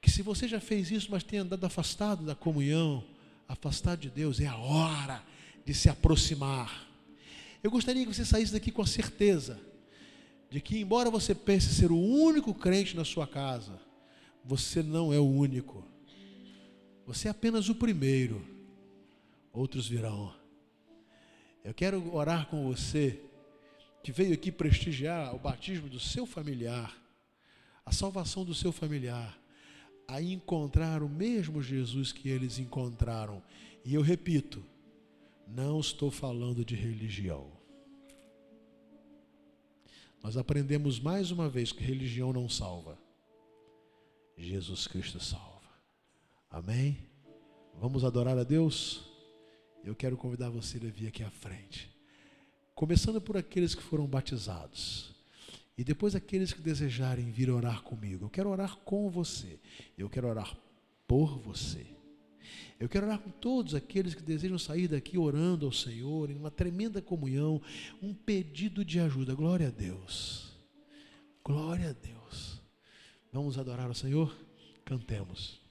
que 0.00 0.10
se 0.10 0.22
você 0.22 0.48
já 0.48 0.58
fez 0.58 0.90
isso, 0.90 1.08
mas 1.10 1.22
tem 1.22 1.38
andado 1.38 1.62
afastado 1.66 2.24
da 2.24 2.34
comunhão, 2.34 3.04
afastado 3.46 4.00
de 4.00 4.08
Deus, 4.08 4.40
é 4.40 4.46
a 4.46 4.56
hora 4.56 5.22
de 5.66 5.74
se 5.74 5.90
aproximar. 5.90 6.88
Eu 7.62 7.70
gostaria 7.70 8.06
que 8.06 8.14
você 8.14 8.24
saísse 8.24 8.54
daqui 8.54 8.70
com 8.70 8.80
a 8.80 8.86
certeza 8.86 9.60
de 10.56 10.60
que, 10.62 10.78
embora 10.78 11.10
você 11.10 11.34
pense 11.34 11.74
ser 11.74 11.92
o 11.92 11.98
único 11.98 12.54
crente 12.54 12.96
na 12.96 13.04
sua 13.04 13.26
casa, 13.26 13.78
você 14.44 14.82
não 14.82 15.12
é 15.12 15.18
o 15.18 15.24
único. 15.24 15.84
Você 17.06 17.28
é 17.28 17.30
apenas 17.30 17.68
o 17.68 17.74
primeiro. 17.74 18.42
Outros 19.52 19.86
virão. 19.86 20.34
Eu 21.62 21.74
quero 21.74 22.14
orar 22.14 22.46
com 22.46 22.72
você 22.72 23.20
que 24.02 24.10
veio 24.10 24.32
aqui 24.32 24.50
prestigiar 24.50 25.34
o 25.34 25.38
batismo 25.38 25.88
do 25.88 26.00
seu 26.00 26.24
familiar 26.26 26.96
a 27.86 27.92
salvação 27.92 28.44
do 28.44 28.52
seu 28.52 28.72
familiar, 28.72 29.38
a 30.08 30.20
encontrar 30.20 31.04
o 31.04 31.08
mesmo 31.08 31.62
Jesus 31.62 32.10
que 32.10 32.28
eles 32.28 32.58
encontraram. 32.58 33.40
E 33.84 33.94
eu 33.94 34.02
repito, 34.02 34.60
não 35.46 35.78
estou 35.78 36.10
falando 36.10 36.64
de 36.64 36.74
religião. 36.74 37.55
Nós 40.26 40.36
aprendemos 40.36 40.98
mais 40.98 41.30
uma 41.30 41.48
vez 41.48 41.70
que 41.70 41.84
religião 41.84 42.32
não 42.32 42.48
salva. 42.48 42.98
Jesus 44.36 44.88
Cristo 44.88 45.20
salva. 45.20 45.70
Amém? 46.50 46.98
Vamos 47.80 48.04
adorar 48.04 48.36
a 48.36 48.42
Deus? 48.42 49.08
Eu 49.84 49.94
quero 49.94 50.16
convidar 50.16 50.50
você 50.50 50.78
a 50.78 50.90
vir 50.90 51.06
aqui 51.06 51.22
à 51.22 51.30
frente. 51.30 51.96
Começando 52.74 53.20
por 53.20 53.36
aqueles 53.36 53.72
que 53.72 53.84
foram 53.84 54.04
batizados. 54.04 55.14
E 55.78 55.84
depois 55.84 56.16
aqueles 56.16 56.52
que 56.52 56.60
desejarem 56.60 57.30
vir 57.30 57.48
orar 57.48 57.82
comigo, 57.84 58.24
eu 58.24 58.30
quero 58.30 58.50
orar 58.50 58.78
com 58.78 59.08
você. 59.08 59.60
Eu 59.96 60.10
quero 60.10 60.26
orar 60.26 60.58
por 61.06 61.38
você. 61.38 61.86
Eu 62.78 62.88
quero 62.88 63.06
orar 63.06 63.18
com 63.18 63.30
todos 63.30 63.74
aqueles 63.74 64.14
que 64.14 64.22
desejam 64.22 64.58
sair 64.58 64.88
daqui 64.88 65.16
orando 65.16 65.66
ao 65.66 65.72
Senhor, 65.72 66.30
em 66.30 66.36
uma 66.36 66.50
tremenda 66.50 67.00
comunhão, 67.00 67.60
um 68.02 68.12
pedido 68.12 68.84
de 68.84 69.00
ajuda. 69.00 69.34
Glória 69.34 69.68
a 69.68 69.70
Deus. 69.70 70.52
Glória 71.44 71.90
a 71.90 71.92
Deus. 71.92 72.60
Vamos 73.32 73.58
adorar 73.58 73.86
ao 73.86 73.94
Senhor? 73.94 74.36
Cantemos. 74.84 75.65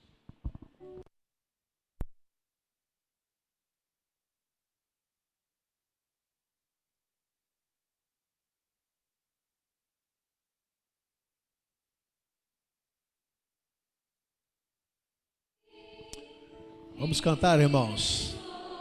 Vamos 16.97 17.19
cantar, 17.19 17.59
irmãos. 17.59 18.37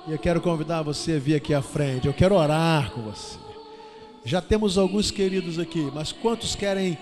E 0.06 0.12
eu 0.12 0.18
quero 0.18 0.40
convidar 0.40 0.82
você 0.82 1.14
a 1.14 1.18
vir 1.18 1.34
aqui 1.34 1.52
à 1.52 1.60
frente. 1.60 2.06
Eu 2.06 2.14
quero 2.14 2.36
orar 2.36 2.92
com 2.92 3.02
você. 3.02 3.36
Já 4.24 4.40
temos 4.40 4.78
alguns 4.78 5.10
queridos 5.10 5.58
aqui, 5.58 5.90
mas 5.92 6.12
quantos 6.12 6.54
querem 6.54 6.96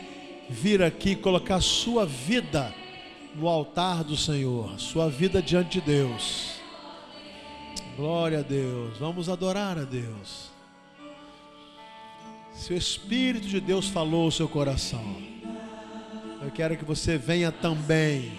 vir 0.49 0.83
aqui 0.83 1.15
colocar 1.15 1.61
sua 1.61 2.07
vida 2.07 2.75
no 3.35 3.47
altar 3.47 4.03
do 4.03 4.17
Senhor, 4.17 4.81
sua 4.81 5.11
vida 5.11 5.43
diante 5.43 5.81
de 5.81 5.87
Deus? 5.87 6.55
Glória 7.95 8.39
a 8.39 8.43
Deus. 8.43 8.97
Vamos 8.97 9.29
adorar 9.29 9.79
a 9.79 9.85
Deus. 9.85 10.51
Se 12.55 12.73
o 12.73 12.77
Espírito 12.77 13.47
de 13.47 13.61
Deus 13.61 13.87
falou 13.87 14.29
o 14.29 14.33
seu 14.33 14.49
coração, 14.49 15.15
eu 16.41 16.51
quero 16.51 16.75
que 16.75 16.85
você 16.87 17.19
venha 17.19 17.53
também 17.53 18.33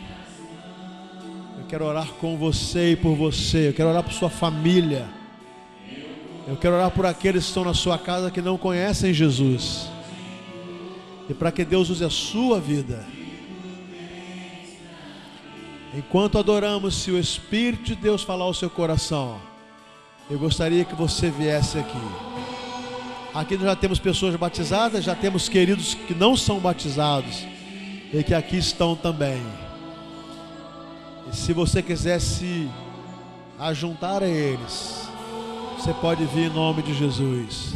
quero 1.74 1.86
orar 1.86 2.08
com 2.22 2.38
você 2.38 2.92
e 2.92 2.96
por 2.96 3.16
você. 3.16 3.70
Eu 3.70 3.74
quero 3.74 3.90
orar 3.90 4.04
por 4.04 4.14
sua 4.14 4.30
família. 4.30 5.08
Eu 6.48 6.56
quero 6.56 6.76
orar 6.76 6.92
por 6.92 7.04
aqueles 7.04 7.46
que 7.46 7.48
estão 7.48 7.66
na 7.66 7.74
sua 7.74 7.98
casa 7.98 8.30
que 8.30 8.44
não 8.44 8.60
conhecem 8.60 9.12
Jesus. 9.12 9.90
E 11.28 11.34
para 11.34 11.52
que 11.52 11.66
Deus 11.66 11.90
use 11.90 12.06
a 12.06 12.12
sua 12.12 12.60
vida. 12.60 13.04
Enquanto 15.98 16.38
adoramos, 16.38 16.94
se 16.94 17.10
o 17.10 17.18
Espírito 17.18 17.86
de 17.86 17.96
Deus 17.96 18.22
falar 18.22 18.46
ao 18.46 18.54
seu 18.54 18.70
coração, 18.70 19.42
eu 20.30 20.38
gostaria 20.38 20.86
que 20.86 20.94
você 20.94 21.32
viesse 21.32 21.80
aqui. 21.80 21.98
Aqui 23.34 23.56
nós 23.56 23.66
já 23.66 23.76
temos 23.76 23.98
pessoas 23.98 24.36
batizadas, 24.36 25.04
já 25.04 25.16
temos 25.16 25.50
queridos 25.50 25.96
que 25.96 26.14
não 26.14 26.38
são 26.38 26.60
batizados 26.60 27.48
e 28.14 28.22
que 28.22 28.36
aqui 28.36 28.58
estão 28.58 28.96
também. 28.96 29.42
Se 31.34 31.52
você 31.52 31.82
quiser 31.82 32.22
se 32.22 32.70
ajuntar 33.60 34.22
a 34.22 34.28
eles, 34.28 35.10
você 35.76 35.92
pode 35.96 36.24
vir 36.26 36.50
em 36.50 36.54
nome 36.54 36.84
de 36.84 36.94
Jesus. 36.94 37.74